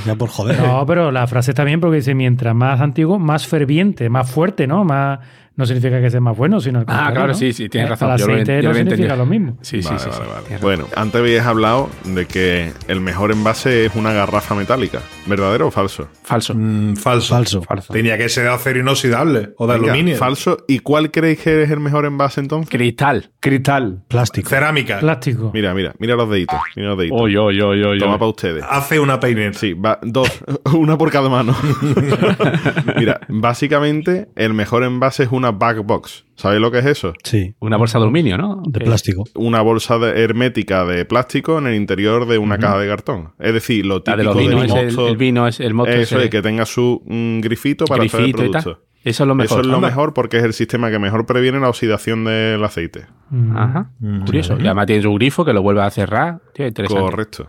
Ya 0.06 0.16
por 0.16 0.30
joder. 0.30 0.60
No, 0.60 0.86
pero 0.86 1.12
la 1.12 1.28
frase 1.28 1.52
está 1.52 1.64
bien 1.64 1.80
porque 1.80 1.98
dice, 1.98 2.16
mientras 2.16 2.56
más 2.56 2.82
antiguo, 2.82 3.20
más 3.20 3.48
ferviente, 3.48 4.10
más 4.10 4.30
fuerte, 4.30 4.68
¿no? 4.68 4.84
Más 4.84 5.20
no 5.56 5.66
significa 5.66 6.02
que 6.02 6.10
sea 6.10 6.20
más 6.20 6.36
bueno, 6.36 6.60
sino 6.60 6.80
al 6.80 6.86
Ah, 6.88 7.10
claro, 7.14 7.28
¿no? 7.30 7.34
sí, 7.36 7.54
sí, 7.54 7.70
tienes 7.70 7.88
Eh, 7.88 7.92
razón. 7.92 8.12
El 8.12 8.18
Yo 8.18 8.28
lo 8.28 8.34
aceite 8.34 8.56
yo 8.56 8.62
no 8.64 8.70
lo 8.70 8.76
significa 8.76 8.94
entendido. 9.14 9.16
lo 9.18 9.26
mismo. 9.26 9.58
Sí, 9.62 9.82
sí, 9.82 9.88
Vale, 9.90 10.00
sí. 10.00 10.10
vale, 10.10 10.24
sí, 10.26 10.32
vale. 10.50 10.58
Bueno, 10.62 10.88
antes 10.96 11.22
habíais 11.22 11.44
hablado 11.46 11.90
de 12.06 12.26
que 12.26 12.72
el 12.88 13.02
mejor 13.02 13.32
envase 13.32 13.86
es 13.86 13.96
una 13.96 14.14
garrafa 14.14 14.56
metálica. 14.56 15.00
¿Verdadero 15.28 15.68
o 15.68 15.72
falso? 15.72 16.08
Falso. 16.24 16.54
Mm, 16.56 16.96
falso. 16.96 17.34
Falso. 17.36 17.62
Falso. 17.62 17.94
Tenía 17.94 18.18
que 18.18 18.30
ser 18.30 18.44
de 18.46 18.50
acero 18.50 18.80
inoxidable 18.80 19.54
o 19.58 19.68
de 19.68 19.74
Venga, 19.74 19.92
aluminio. 19.92 20.18
Falso. 20.18 20.58
¿Y 20.68 20.80
cuál 20.80 21.12
creéis 21.12 21.40
que 21.42 21.64
es 21.64 21.70
el 21.72 21.80
mejor 21.80 22.06
envase 22.06 22.42
entonces? 22.42 22.70
Cristal. 22.70 23.32
Cristal. 23.40 24.02
Plástico. 24.08 24.50
Cerámica. 24.50 25.00
Plástico. 25.00 25.52
Mira, 25.54 25.74
mira, 25.74 25.94
mira 26.00 26.16
los 26.16 26.30
deditos. 26.30 26.60
Mira 26.76 26.90
los 26.90 26.98
deditos. 26.98 27.20
Oy, 27.22 27.36
oy, 27.38 27.62
oy, 27.62 27.84
oy, 27.84 28.00
Toma 28.00 28.18
para 28.18 28.30
ustedes. 28.30 28.64
Hace 28.68 29.00
una 29.00 29.20
peineta. 29.20 29.58
Sí, 29.60 29.74
va, 29.74 30.00
dos, 30.02 30.30
una 30.74 30.98
por 30.98 31.12
cada 31.12 31.30
mano. 31.30 31.56
Mira, 32.98 33.20
básicamente 33.30 34.28
el 34.36 34.54
mejor 34.54 34.84
envase 34.84 35.24
es 35.24 35.30
una 35.32 35.43
back 35.52 35.84
box. 35.86 36.26
¿Sabéis 36.36 36.62
lo 36.62 36.72
que 36.72 36.80
es 36.80 36.86
eso? 36.86 37.14
Sí, 37.24 37.54
Una 37.60 37.78
bolsa 37.78 38.00
de 38.00 38.04
aluminio, 38.06 38.38
¿no? 38.38 38.62
de 38.66 38.80
plástico. 38.82 39.24
Una 39.36 39.62
bolsa 39.62 39.98
de- 40.00 40.24
hermética 40.24 40.84
de 40.86 41.06
plástico 41.06 41.58
en 41.60 41.68
el 41.68 41.76
interior 41.76 42.28
de 42.28 42.38
una 42.38 42.58
caja 42.58 42.80
de 42.80 42.88
cartón. 42.88 43.34
Es 43.40 43.54
decir, 43.54 43.86
lo 43.86 44.02
típico 44.02 44.18
de 44.18 44.24
los 44.24 44.36
del 44.38 44.48
vinos, 44.48 44.64
es 44.66 44.74
el, 44.74 44.86
mosto- 44.96 45.08
el 45.08 45.18
vino 45.18 45.48
es 45.48 45.60
el 45.60 45.74
moto. 45.74 45.92
Eso 45.92 46.20
es, 46.20 46.30
que 46.30 46.42
tenga 46.42 46.66
su 46.66 47.02
mm, 47.06 47.40
grifito 47.42 47.86
para 47.86 48.04
hacer 48.04 48.20
el 48.22 48.26
grifito 48.28 48.46
y 48.46 48.52
tal. 48.52 48.64
producto. 48.64 48.86
Eso 49.04 49.24
es 49.24 49.28
lo 49.28 49.36
mejor. 49.36 49.60
Eso 49.60 49.62
es 49.62 49.68
lo 49.68 49.76
Anda. 49.76 49.88
mejor 49.90 50.14
porque 50.14 50.38
es 50.38 50.44
el 50.46 50.54
sistema 50.54 50.90
que 50.90 50.98
mejor 50.98 51.26
previene 51.26 51.60
la 51.60 51.68
oxidación 51.68 52.24
del 52.24 52.64
aceite. 52.64 53.06
Mm. 53.30 53.58
Ajá. 53.58 53.92
Curioso. 54.26 54.56
Y 54.58 54.66
además 54.66 54.86
tiene 54.88 55.02
su 55.02 55.14
grifo 55.14 55.44
que 55.44 55.52
lo 55.52 55.62
vuelve 55.62 55.82
a 55.82 55.90
cerrar. 55.92 56.40
Tío, 56.54 56.66
interesante. 56.66 57.02
Correcto. 57.04 57.48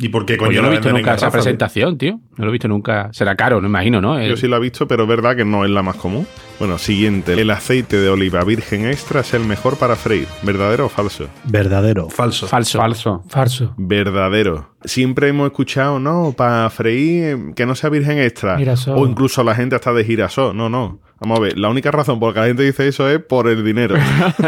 ¿Y 0.00 0.08
por 0.08 0.24
qué 0.24 0.36
Pues 0.36 0.50
yo 0.52 0.62
no 0.62 0.68
he 0.68 0.70
lo 0.70 0.76
visto 0.78 0.90
nunca 0.92 1.14
esa 1.14 1.30
presentación, 1.30 1.98
tío. 1.98 2.20
No 2.36 2.44
lo 2.46 2.50
he 2.50 2.52
visto 2.52 2.68
nunca. 2.68 3.10
Será 3.12 3.36
caro, 3.36 3.60
no 3.60 3.68
imagino, 3.68 4.00
¿no? 4.00 4.20
Yo 4.22 4.36
sí 4.36 4.48
la 4.48 4.56
he 4.56 4.60
visto, 4.60 4.88
pero 4.88 5.02
es 5.02 5.08
verdad 5.08 5.36
que 5.36 5.44
no 5.44 5.64
es 5.64 5.70
la 5.70 5.82
más 5.82 5.96
común. 5.96 6.26
Bueno, 6.58 6.78
siguiente. 6.78 7.34
El 7.34 7.50
aceite 7.50 7.98
de 7.98 8.08
oliva 8.08 8.42
virgen 8.44 8.86
extra 8.86 9.20
es 9.20 9.34
el 9.34 9.44
mejor 9.44 9.76
para 9.76 9.96
freír. 9.96 10.26
¿Verdadero 10.42 10.86
o 10.86 10.88
falso? 10.88 11.28
Verdadero. 11.44 12.08
Falso. 12.08 12.46
Falso. 12.46 12.78
Falso. 12.78 13.24
Falso. 13.28 13.74
Verdadero. 13.76 14.74
Siempre 14.84 15.28
hemos 15.28 15.46
escuchado, 15.46 15.98
no, 16.00 16.32
para 16.36 16.68
freír 16.70 17.24
eh, 17.24 17.38
que 17.54 17.66
no 17.66 17.74
sea 17.74 17.90
virgen 17.90 18.18
extra. 18.18 18.56
Girasol. 18.56 18.96
O 18.98 19.06
incluso 19.06 19.44
la 19.44 19.54
gente 19.54 19.76
hasta 19.76 19.92
de 19.92 20.04
girasol. 20.04 20.56
No, 20.56 20.68
no. 20.68 21.00
Vamos 21.22 21.38
a 21.38 21.42
ver, 21.42 21.58
la 21.58 21.68
única 21.68 21.90
razón 21.90 22.18
por 22.18 22.28
la 22.30 22.34
que 22.34 22.40
la 22.40 22.46
gente 22.46 22.62
dice 22.62 22.88
eso 22.88 23.06
es 23.10 23.18
por 23.22 23.46
el 23.46 23.62
dinero. 23.62 23.94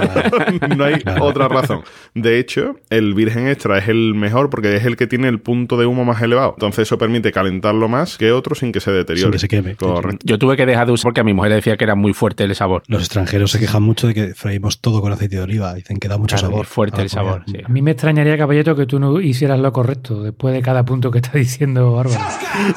no 0.76 0.84
hay 0.84 0.94
otra 1.20 1.46
razón. 1.48 1.82
De 2.14 2.38
hecho, 2.38 2.76
el 2.88 3.12
virgen 3.12 3.46
extra 3.48 3.76
es 3.76 3.88
el 3.88 4.14
mejor 4.14 4.48
porque 4.48 4.74
es 4.76 4.84
el 4.86 4.96
que 4.96 5.06
tiene 5.06 5.28
el 5.28 5.38
punto 5.38 5.76
de 5.76 5.84
humo 5.84 6.06
más 6.06 6.22
elevado. 6.22 6.54
Entonces 6.56 6.88
eso 6.88 6.96
permite 6.96 7.30
calentarlo 7.30 7.88
más 7.88 8.16
que 8.16 8.32
otro 8.32 8.54
sin 8.54 8.72
que 8.72 8.80
se 8.80 8.90
deteriore. 8.90 9.24
Sin 9.24 9.32
que 9.32 9.38
se 9.38 9.48
queme. 9.48 9.76
Correcto. 9.76 10.18
Yo 10.24 10.38
tuve 10.38 10.56
que 10.56 10.64
dejar 10.64 10.86
de 10.86 10.92
usar 10.92 11.04
porque 11.10 11.20
a 11.20 11.24
mi 11.24 11.34
mujer 11.34 11.50
le 11.50 11.56
decía 11.56 11.76
que 11.76 11.84
era 11.84 11.94
muy 11.94 12.14
fuerte 12.14 12.44
el 12.44 12.54
sabor. 12.54 12.82
Los 12.86 13.02
extranjeros 13.02 13.50
se 13.50 13.58
quejan 13.58 13.82
mucho 13.82 14.06
de 14.06 14.14
que 14.14 14.34
freímos 14.34 14.80
todo 14.80 15.02
con 15.02 15.12
aceite 15.12 15.36
de 15.36 15.42
oliva. 15.42 15.74
Dicen 15.74 15.98
que 15.98 16.08
da 16.08 16.16
mucho 16.16 16.36
Claro, 16.36 16.48
sabor. 16.48 16.64
es 16.64 16.72
fuerte 16.72 17.02
el 17.02 17.10
sabor. 17.10 17.42
sí. 17.46 17.58
A 17.62 17.68
mí 17.68 17.82
me 17.82 17.90
extrañaría, 17.90 18.38
Caballeto, 18.38 18.74
que 18.74 18.86
tú 18.86 18.98
no 18.98 19.20
hicieras 19.20 19.60
lo 19.60 19.72
correcto 19.72 20.21
después 20.22 20.54
de 20.54 20.62
cada 20.62 20.84
punto 20.84 21.10
que 21.10 21.18
está 21.18 21.32
diciendo. 21.38 22.02
Sí, 22.06 22.16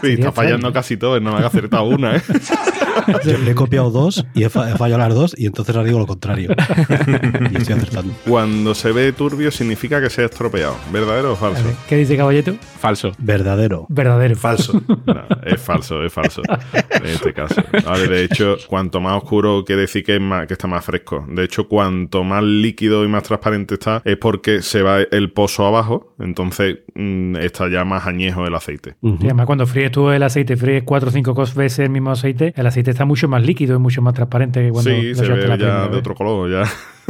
Sería 0.01 0.15
está 0.15 0.31
fallando 0.31 0.71
casi 0.73 0.97
todo, 0.97 1.19
no 1.19 1.33
me 1.37 1.43
ha 1.43 1.47
acertado 1.47 1.83
una, 1.85 2.15
¿eh? 2.17 2.21
Yo 3.25 3.37
le 3.37 3.51
he 3.51 3.55
copiado 3.55 3.91
dos 3.91 4.25
y 4.33 4.43
he, 4.43 4.49
fa- 4.49 4.71
he 4.71 4.75
fallado 4.77 4.99
las 4.99 5.13
dos 5.13 5.35
y 5.37 5.45
entonces 5.45 5.75
ahora 5.75 5.85
digo 5.87 5.99
lo 5.99 6.07
contrario. 6.07 6.49
y 7.51 7.57
estoy 7.57 7.75
acertando. 7.75 8.13
Cuando 8.27 8.73
se 8.73 8.91
ve 8.91 9.11
turbio 9.11 9.51
significa 9.51 10.01
que 10.01 10.09
se 10.09 10.21
ha 10.21 10.25
estropeado. 10.25 10.75
¿Verdadero 10.91 11.33
o 11.33 11.35
falso? 11.35 11.63
¿Qué 11.87 11.97
dice 11.97 12.15
Caballeto? 12.17 12.55
Falso. 12.79 13.11
Verdadero. 13.17 13.85
Verdadero. 13.89 14.35
Falso. 14.35 14.81
No, 15.05 15.21
es 15.45 15.61
falso, 15.61 16.03
es 16.03 16.11
falso. 16.11 16.41
En 16.91 17.05
este 17.05 17.31
caso. 17.33 17.61
Vale, 17.85 18.07
de 18.07 18.23
hecho, 18.23 18.57
cuanto 18.67 18.99
más 18.99 19.17
oscuro 19.21 19.63
quiere 19.65 19.81
decir 19.81 20.03
que, 20.03 20.15
es 20.15 20.21
más, 20.21 20.47
que 20.47 20.53
está 20.53 20.67
más 20.67 20.83
fresco. 20.83 21.23
De 21.29 21.43
hecho, 21.43 21.67
cuanto 21.67 22.23
más 22.23 22.43
líquido 22.43 23.03
y 23.03 23.07
más 23.07 23.23
transparente 23.23 23.75
está, 23.75 24.01
es 24.03 24.17
porque 24.17 24.61
se 24.63 24.81
va 24.81 24.99
el 25.01 25.31
pozo 25.31 25.65
abajo. 25.67 26.15
Entonces, 26.19 26.79
mm, 26.95 27.34
está 27.37 27.69
ya 27.69 27.83
más 27.85 28.05
añejo 28.07 28.45
el 28.45 28.55
aceite. 28.55 28.95
Ujú. 29.01 29.17
Y 29.21 29.25
además, 29.25 29.45
cuando 29.45 29.65
fríes 29.65 29.91
tú 29.91 30.09
el 30.09 30.23
aceite, 30.23 30.57
fríes 30.57 30.83
cuatro 30.85 31.09
o 31.09 31.11
cinco 31.11 31.33
veces 31.55 31.79
el 31.79 31.89
mismo 31.89 32.11
aceite, 32.11 32.53
el 32.55 32.67
aceite 32.67 32.91
está 32.91 33.05
mucho 33.05 33.27
más 33.27 33.43
líquido 33.43 33.75
y 33.75 33.79
mucho 33.79 34.01
más 34.01 34.13
transparente 34.13 34.61
que 34.63 34.69
cuando 34.71 34.89
sí, 34.91 35.09
lo 35.09 35.15
se 35.15 35.21
ve 35.23 35.27
la 35.47 35.55
ya 35.55 35.55
primera 35.55 35.87
de 35.87 35.97
otro 35.97 36.15
color. 36.15 36.49
Ya. 36.51 36.63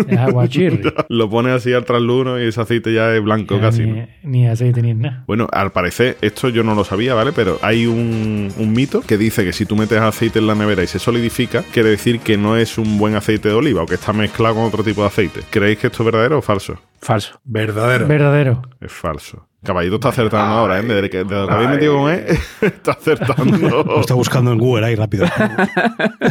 Es 0.07 0.17
agua 0.17 0.47
chirri. 0.49 0.81
Lo 1.07 1.29
pones 1.29 1.53
así 1.53 1.71
al 1.71 1.85
trasluz 1.85 2.27
y 2.41 2.47
ese 2.47 2.59
aceite 2.59 2.93
ya 2.93 3.15
es 3.15 3.23
blanco 3.23 3.55
Ya 3.55 3.61
casi. 3.61 3.83
ni, 3.83 3.91
¿no? 4.01 4.07
ni 4.23 4.47
aceite 4.47 4.81
ni 4.81 4.93
nada. 4.93 5.23
Bueno, 5.27 5.47
al 5.53 5.71
parecer, 5.71 6.17
esto 6.21 6.49
yo 6.49 6.63
no 6.63 6.75
lo 6.75 6.83
sabía, 6.83 7.13
¿vale? 7.13 7.31
Pero 7.31 7.57
hay 7.61 7.85
un, 7.87 8.51
un 8.57 8.73
mito 8.73 8.99
que 9.01 9.17
dice 9.17 9.45
que 9.45 9.53
si 9.53 9.65
tú 9.65 9.75
metes 9.77 9.99
aceite 10.01 10.39
en 10.39 10.47
la 10.47 10.55
nevera 10.55 10.83
y 10.83 10.87
se 10.87 10.99
solidifica, 10.99 11.63
quiere 11.71 11.89
decir 11.91 12.19
que 12.19 12.37
no 12.37 12.57
es 12.57 12.77
un 12.77 12.97
buen 12.97 13.15
aceite 13.15 13.47
de 13.49 13.55
oliva 13.55 13.83
o 13.83 13.85
que 13.85 13.95
está 13.95 14.11
mezclado 14.11 14.55
con 14.55 14.65
otro 14.65 14.83
tipo 14.83 15.01
de 15.01 15.07
aceite. 15.07 15.39
¿Creéis 15.49 15.77
que 15.79 15.87
esto 15.87 16.03
es 16.03 16.05
verdadero 16.05 16.39
o 16.39 16.41
falso? 16.41 16.77
Falso. 17.01 17.39
Verdadero. 17.45 18.07
Verdadero. 18.07 18.61
Es 18.81 18.91
falso. 18.91 19.47
Caballito 19.65 19.95
está 19.95 20.09
acertando 20.09 20.53
ahora, 20.55 20.79
¿eh? 20.79 20.83
Desde 20.83 21.09
que, 21.09 21.23
desde 21.23 21.47
que 21.47 21.53
habéis 21.53 21.69
metido 21.69 21.97
con 21.97 22.11
él, 22.11 22.25
está 22.61 22.91
acertando. 22.93 23.83
Lo 23.85 23.99
está 23.99 24.13
buscando 24.13 24.51
en 24.53 24.57
Google 24.59 24.85
ahí 24.85 24.95
rápido. 24.95 25.25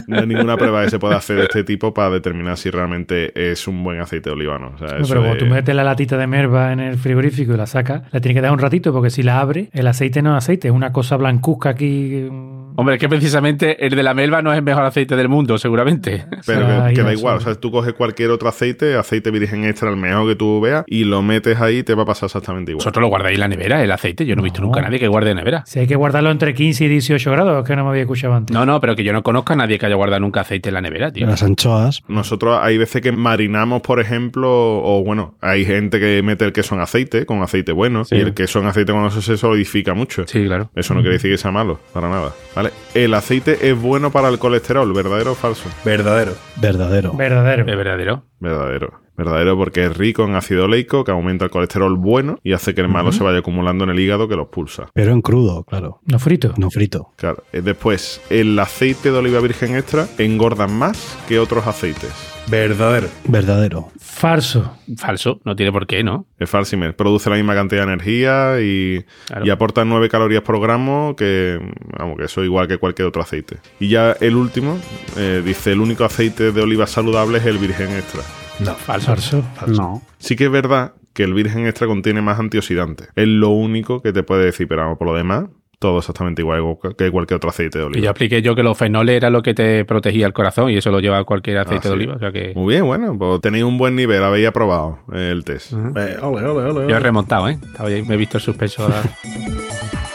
No 0.07 0.18
hay 0.20 0.26
ninguna 0.26 0.57
prueba 0.57 0.85
que 0.85 0.91
se 0.91 0.99
pueda 0.99 1.16
hacer 1.16 1.37
de 1.37 1.43
este 1.45 1.64
tipo 1.64 1.93
para 1.95 2.11
determinar 2.11 2.57
si 2.57 2.70
realmente 2.70 3.32
es 3.53 3.66
un 3.68 3.82
buen 3.82 4.01
aceite 4.01 4.30
de 4.30 4.35
oliva 4.35 4.57
o 4.57 4.59
no. 4.59 4.78
Sea, 4.78 4.89
pero 5.09 5.20
de- 5.22 5.26
cuando 5.28 5.37
tú 5.39 5.47
metes 5.47 5.74
la 5.74 5.85
latita 5.85 6.16
de 6.16 6.26
merva 6.26 6.72
en 6.72 6.80
el 6.80 6.99
frigorífico 6.99 7.55
y 7.55 7.57
la 7.57 7.66
sacas, 7.66 8.03
la 8.12 8.20
tienes 8.20 8.37
que 8.37 8.41
dar 8.43 8.53
un 8.53 8.59
ratito 8.59 8.93
porque 8.93 9.11
si 9.11 9.22
la 9.22 9.41
abre, 9.41 9.68
el 9.72 9.87
aceite 9.87 10.22
no 10.22 10.37
es 10.37 10.45
aceite, 10.45 10.68
es 10.68 10.74
una 10.74 10.93
cosa 10.93 11.16
blancuzca 11.16 11.70
aquí. 11.70 12.28
Hombre, 12.77 12.95
es 12.97 13.01
que 13.01 13.09
precisamente 13.09 13.87
el 13.87 13.95
de 13.95 14.03
la 14.03 14.14
melva 14.14 14.43
no 14.43 14.53
es 14.53 14.59
el 14.59 14.64
mejor 14.64 14.85
aceite 14.85 15.16
del 15.16 15.29
mundo, 15.29 15.59
seguramente. 15.59 16.25
Pero 16.47 16.66
sea, 16.66 16.93
que, 16.93 17.03
da 17.03 17.12
igual, 17.12 17.37
o 17.37 17.41
sea, 17.41 17.55
tú 17.55 17.70
coges 17.70 17.95
cualquier 17.95 18.31
otro 18.31 18.49
aceite, 18.49 18.97
aceite 18.97 19.31
virgen 19.31 19.64
extra, 19.64 19.91
el 19.91 19.97
mejor 19.97 20.27
que 20.29 20.37
tú 20.37 20.61
veas, 20.61 20.85
y 20.87 21.05
lo 21.05 21.22
metes 21.22 21.61
ahí, 21.61 21.83
te 21.83 21.95
va 21.95 22.03
a 22.03 22.07
pasar 22.07 22.27
exactamente 22.27 22.72
igual. 22.72 22.81
Vosotros 22.81 23.01
lo 23.03 23.09
guardáis 23.09 23.35
en 23.37 23.41
la 23.41 23.49
nevera, 23.49 23.83
el 23.83 23.91
aceite. 23.93 24.27
Yo 24.27 24.35
no 24.37 24.43
he 24.43 24.45
visto 24.45 24.61
nunca 24.61 24.81
a 24.81 24.83
nadie 24.83 24.99
que 24.99 25.09
guarde 25.09 25.31
en 25.31 25.37
nevera. 25.37 25.62
Si 25.66 25.79
hay 25.79 25.87
que 25.87 25.97
guardarlo 25.97 26.31
entre 26.31 26.55
15 26.55 26.85
y 26.85 26.89
18 26.89 27.31
grados, 27.31 27.62
es 27.62 27.68
que 27.68 27.77
no 27.77 27.85
me 27.85 27.91
había 27.91 28.03
escuchado 28.03 28.35
antes. 28.35 28.55
No, 28.55 28.66
no, 28.66 28.81
pero 28.81 28.97
que 28.97 29.05
yo 29.05 29.12
no 29.12 29.22
conozco 29.22 29.53
a 29.53 29.57
nadie 29.57 29.79
que 29.79 29.87
haya 29.87 29.95
guardado 29.95 30.20
nunca 30.20 30.41
aceite 30.41 30.68
en 30.70 30.75
la 30.75 30.81
nevera, 30.81 31.12
tío. 31.12 31.27
Las 31.27 31.43
anchoas, 31.43 32.03
Nosotros 32.09 32.59
hay 32.61 32.79
veces 32.79 33.01
que 33.03 33.12
marinamos, 33.12 33.83
por 33.83 34.01
ejemplo, 34.01 34.51
o 34.83 35.03
bueno, 35.05 35.37
hay 35.41 35.64
gente 35.64 36.01
que 36.01 36.22
mete 36.22 36.45
el 36.45 36.53
queso 36.53 36.75
en 36.75 36.81
aceite, 36.81 37.27
con 37.27 37.43
aceite 37.43 37.72
bueno, 37.72 38.05
Sí. 38.05 38.16
y 38.16 38.20
el 38.20 38.35
queso 38.35 38.59
en 38.61 38.66
aceite 38.66 38.93
cuando 38.93 39.11
se, 39.11 39.22
se 39.22 39.37
solidifica 39.37 39.95
mucho. 39.95 40.25
Sí, 40.27 40.45
claro. 40.45 40.70
Eso 40.75 40.95
no 40.95 41.01
quiere 41.01 41.14
decir 41.14 41.31
que 41.31 41.39
sea 41.39 41.51
malo, 41.51 41.79
para 41.93 42.09
nada. 42.09 42.33
¿Vale? 42.55 42.63
El 42.94 43.14
aceite 43.14 43.68
es 43.70 43.80
bueno 43.80 44.10
para 44.10 44.28
el 44.28 44.38
colesterol, 44.38 44.92
¿verdadero 44.92 45.32
o 45.32 45.34
falso? 45.34 45.68
Verdadero. 45.84 46.32
verdadero. 46.56 47.12
Verdadero. 47.14 47.62
Es 47.66 47.76
verdadero. 47.76 48.24
Verdadero. 48.40 49.04
Verdadero 49.16 49.56
porque 49.56 49.84
es 49.84 49.96
rico 49.96 50.24
en 50.24 50.34
ácido 50.34 50.64
oleico 50.64 51.04
que 51.04 51.12
aumenta 51.12 51.44
el 51.44 51.50
colesterol 51.50 51.96
bueno 51.96 52.38
y 52.42 52.52
hace 52.52 52.74
que 52.74 52.80
el 52.80 52.88
malo 52.88 53.12
se 53.12 53.22
vaya 53.22 53.38
acumulando 53.38 53.84
en 53.84 53.90
el 53.90 54.00
hígado 54.00 54.26
que 54.26 54.34
lo 54.34 54.42
expulsa. 54.42 54.88
Pero 54.92 55.12
en 55.12 55.22
crudo, 55.22 55.62
claro. 55.64 56.00
No 56.04 56.18
frito. 56.18 56.52
No 56.56 56.68
frito. 56.70 57.12
Claro. 57.16 57.44
Eh, 57.52 57.62
Después, 57.62 58.20
el 58.28 58.58
aceite 58.58 59.12
de 59.12 59.18
oliva 59.18 59.40
virgen 59.40 59.76
extra 59.76 60.08
engorda 60.18 60.66
más 60.66 61.16
que 61.28 61.38
otros 61.38 61.66
aceites. 61.66 62.34
Verdadero. 62.47 63.09
Verdadero. 63.26 63.90
Falso. 63.99 64.76
Falso, 64.97 65.40
no 65.45 65.57
tiene 65.57 65.72
por 65.72 65.86
qué, 65.86 66.05
¿no? 66.05 66.26
Es 66.38 66.49
falsimer. 66.51 66.95
Produce 66.95 67.30
la 67.30 67.36
misma 67.36 67.55
cantidad 67.55 67.80
de 67.86 67.92
energía 67.92 68.61
y, 68.61 69.05
Claro. 69.26 69.47
y 69.47 69.51
aporta 69.51 69.84
9 69.84 70.09
calorías 70.09 70.42
por 70.42 70.61
gramo, 70.61 71.14
que, 71.16 71.59
vamos, 71.99 72.18
que 72.18 72.24
eso 72.24 72.42
es 72.42 72.47
igual 72.47 72.68
que 72.68 72.78
cualquier 72.78 73.09
otro 73.09 73.22
aceite. 73.22 73.59
Y 73.80 73.88
ya 73.88 74.12
el 74.20 74.36
último, 74.36 74.78
eh, 75.16 75.42
dice, 75.45 75.72
el 75.72 75.80
único 75.80 76.05
aceite 76.05 76.53
de 76.53 76.61
oliva 76.61 76.86
saludable 76.86 77.38
es 77.38 77.47
el 77.47 77.59
virgen 77.59 77.90
extra. 77.92 78.20
No. 78.61 78.74
Falso. 78.74 79.16
Falso. 79.16 79.42
No. 79.82 80.03
Sí 80.18 80.36
que 80.36 80.45
es 80.45 80.51
verdad 80.51 80.92
que 81.12 81.24
el 81.24 81.32
virgen 81.34 81.66
extra 81.66 81.86
contiene 81.86 82.20
más 82.22 82.38
antioxidantes. 82.38 83.09
Es 83.16 83.26
lo 83.26 83.49
único 83.51 84.03
que 84.03 84.12
te 84.12 84.22
puede 84.22 84.45
decir, 84.45 84.68
pero 84.68 84.82
vamos, 84.82 84.99
por 84.99 85.07
lo 85.09 85.14
demás, 85.14 85.45
todo 85.79 85.99
exactamente 85.99 86.43
igual 86.43 86.77
que 86.97 87.11
cualquier 87.11 87.37
otro 87.37 87.51
aceite 87.51 87.79
de 87.79 87.85
Y 87.85 87.87
yo 87.87 87.89
oliva. 87.89 88.11
expliqué 88.11 88.43
yo 88.43 88.55
que 88.55 88.62
los 88.62 88.77
fenoles 88.79 89.16
era 89.16 89.31
lo 89.31 89.43
que 89.43 89.55
te 89.55 89.85
protegía 89.85 90.27
el 90.27 90.33
corazón 90.33 90.70
y 90.70 90.77
eso 90.77 90.91
lo 90.91 91.01
lleva 91.01 91.22
cualquier 91.25 91.59
aceite 91.59 91.89
Ah, 91.89 91.91
de 91.91 91.97
sí. 91.97 92.01
oliva. 92.01 92.14
O 92.14 92.18
sea 92.18 92.33
que 92.33 92.53
Muy 92.55 92.75
bien, 92.75 92.87
bueno, 92.87 93.16
pues 93.18 93.41
tenéis 93.41 93.64
un 93.64 93.77
buen 93.79 93.95
nivel, 93.97 94.22
habéis 94.22 94.47
aprobado 94.49 94.99
el 95.12 95.45
test. 95.45 95.72
Eh, 95.72 96.16
ole, 96.22 96.45
ole, 96.47 96.70
ole, 96.70 96.89
yo 96.91 96.97
he 96.97 97.01
remontado, 97.01 97.49
¿eh? 97.49 97.59
Me 98.07 98.14
he 98.14 98.16
visto 98.16 98.39
el 98.39 98.43
suspenso. 98.43 98.83
ahora. 98.85 99.03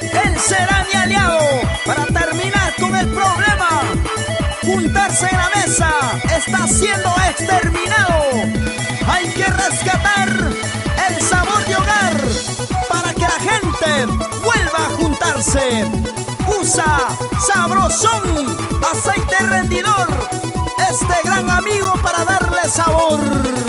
Él 0.01 0.35
será 0.37 0.85
mi 0.91 0.99
aliado 0.99 1.37
para 1.85 2.05
terminar 2.05 2.73
con 2.79 2.95
el 2.95 3.07
problema. 3.07 3.69
Juntarse 4.63 5.27
en 5.31 5.37
la 5.37 5.49
mesa 5.55 5.89
está 6.35 6.67
siendo 6.67 7.09
exterminado. 7.29 8.13
Hay 9.07 9.27
que 9.29 9.43
rescatar 9.45 10.29
el 11.09 11.21
sabor 11.21 11.63
de 11.65 11.75
hogar 11.75 12.17
para 12.89 13.13
que 13.13 13.21
la 13.21 13.39
gente 13.39 14.13
Usa 16.59 17.07
Sabrosón, 17.39 18.45
aceite 18.91 19.35
rendidor. 19.49 20.07
Este 20.89 21.13
gran 21.23 21.49
amigo 21.49 21.93
para 22.01 22.25
darle 22.25 22.63
sabor. 22.67 23.19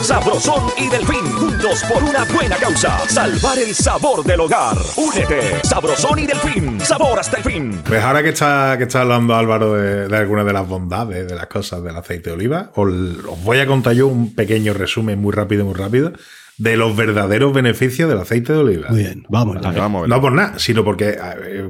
Sabrosón 0.02 0.64
y 0.78 0.88
Delfín, 0.88 1.30
juntos 1.32 1.84
por 1.84 2.02
una 2.02 2.24
buena 2.24 2.56
causa. 2.56 2.98
Salvar 3.08 3.58
el 3.58 3.74
sabor 3.74 4.24
del 4.24 4.40
hogar. 4.40 4.76
Únete. 4.96 5.60
Sabrosón 5.62 6.18
y 6.18 6.26
Delfín, 6.26 6.80
sabor 6.80 7.18
hasta 7.18 7.36
el 7.36 7.44
fin. 7.44 7.82
Pues 7.86 8.02
ahora 8.02 8.22
que 8.22 8.30
está, 8.30 8.76
que 8.78 8.84
está 8.84 9.02
hablando 9.02 9.34
Álvaro 9.34 9.74
de, 9.74 10.08
de 10.08 10.16
algunas 10.16 10.46
de 10.46 10.52
las 10.52 10.66
bondades, 10.66 11.28
de 11.28 11.34
las 11.34 11.46
cosas 11.46 11.82
del 11.82 11.96
aceite 11.96 12.30
de 12.30 12.36
oliva, 12.36 12.70
os, 12.74 12.88
os 12.88 13.44
voy 13.44 13.58
a 13.60 13.66
contar 13.66 13.92
yo 13.94 14.08
un 14.08 14.34
pequeño 14.34 14.72
resumen 14.72 15.20
muy 15.20 15.32
rápido, 15.32 15.64
muy 15.64 15.74
rápido, 15.74 16.12
de 16.60 16.76
los 16.76 16.94
verdaderos 16.94 17.54
beneficios 17.54 18.06
del 18.10 18.18
aceite 18.18 18.52
de 18.52 18.58
oliva. 18.58 18.88
Muy 18.90 18.98
bien, 18.98 19.24
vamos. 19.30 19.54
Venga, 19.54 19.72
vamos. 19.72 20.06
No 20.06 20.20
por 20.20 20.32
nada, 20.32 20.58
sino 20.58 20.84
porque, 20.84 21.16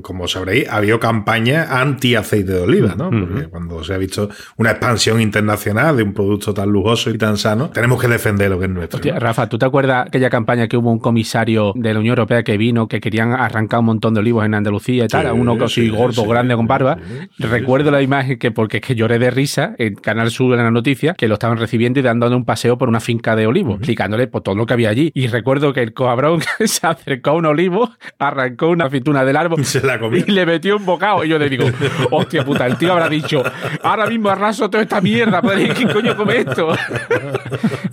como 0.02 0.26
sabréis, 0.26 0.68
ha 0.68 0.76
habido 0.78 0.98
campaña 0.98 1.80
anti-aceite 1.80 2.52
de 2.52 2.60
oliva, 2.60 2.96
¿no? 2.96 3.08
Porque 3.08 3.46
cuando 3.48 3.84
se 3.84 3.94
ha 3.94 3.98
visto 3.98 4.28
una 4.56 4.72
expansión 4.72 5.20
internacional 5.20 5.96
de 5.96 6.02
un 6.02 6.12
producto 6.12 6.52
tan 6.52 6.70
lujoso 6.70 7.10
y 7.10 7.18
tan 7.18 7.36
sano, 7.36 7.70
tenemos 7.70 8.00
que 8.00 8.08
defender 8.08 8.50
lo 8.50 8.58
que 8.58 8.64
es 8.64 8.70
nuestro. 8.70 8.96
Hostia, 8.96 9.14
¿no? 9.14 9.20
Rafa, 9.20 9.48
¿tú 9.48 9.58
te 9.58 9.66
acuerdas 9.66 10.08
aquella 10.08 10.28
campaña 10.28 10.66
que 10.66 10.76
hubo 10.76 10.90
un 10.90 10.98
comisario 10.98 11.72
de 11.76 11.94
la 11.94 12.00
Unión 12.00 12.18
Europea 12.18 12.42
que 12.42 12.56
vino, 12.56 12.88
que 12.88 13.00
querían 13.00 13.32
arrancar 13.32 13.80
un 13.80 13.86
montón 13.86 14.14
de 14.14 14.20
olivos 14.20 14.44
en 14.44 14.54
Andalucía 14.54 15.04
y 15.04 15.08
tal? 15.08 15.26
Sí, 15.26 15.32
uno 15.32 15.56
así 15.64 15.82
sí, 15.82 15.88
gordo, 15.90 16.22
sí, 16.22 16.28
grande, 16.28 16.56
con 16.56 16.66
barba. 16.66 16.96
sí, 16.96 17.28
sí, 17.36 17.44
Recuerdo 17.44 17.92
la 17.92 18.02
imagen 18.02 18.40
que, 18.40 18.50
porque 18.50 18.78
es 18.78 18.82
que 18.82 18.96
lloré 18.96 19.20
de 19.20 19.30
risa, 19.30 19.76
en 19.78 19.94
Canal 19.94 20.32
Sur 20.32 20.58
en 20.58 20.64
la 20.64 20.72
noticia, 20.72 21.14
que 21.14 21.28
lo 21.28 21.34
estaban 21.34 21.58
recibiendo 21.58 22.00
y 22.00 22.02
dándole 22.02 22.34
un 22.34 22.44
paseo 22.44 22.76
por 22.76 22.88
una 22.88 22.98
finca 22.98 23.36
de 23.36 23.46
olivos, 23.46 23.76
explicándole 23.76 24.26
por 24.26 24.42
todo 24.42 24.56
lo 24.56 24.66
que 24.66 24.72
había 24.72 24.79
allí. 24.86 25.10
Y 25.14 25.26
recuerdo 25.26 25.72
que 25.72 25.82
el 25.82 25.92
cabrón 25.94 26.40
se 26.64 26.86
acercó 26.86 27.30
a 27.30 27.34
un 27.34 27.46
olivo, 27.46 27.90
arrancó 28.18 28.68
una 28.68 28.86
aceituna 28.86 29.24
del 29.24 29.36
árbol 29.36 29.64
Se 29.70 29.84
la 29.84 29.98
comió. 29.98 30.24
y 30.26 30.30
le 30.30 30.46
metió 30.46 30.76
un 30.76 30.84
bocado. 30.86 31.24
Y 31.24 31.28
yo 31.28 31.38
le 31.38 31.48
digo, 31.48 31.66
hostia 32.10 32.44
puta, 32.44 32.66
el 32.66 32.76
tío 32.76 32.92
habrá 32.92 33.08
dicho, 33.08 33.42
ahora 33.82 34.06
mismo 34.06 34.28
arraso 34.30 34.68
toda 34.70 34.82
esta 34.82 35.00
mierda, 35.00 35.42
pues, 35.42 35.74
¿quién 35.74 35.88
coño 35.90 36.16
come 36.16 36.38
esto? 36.38 36.72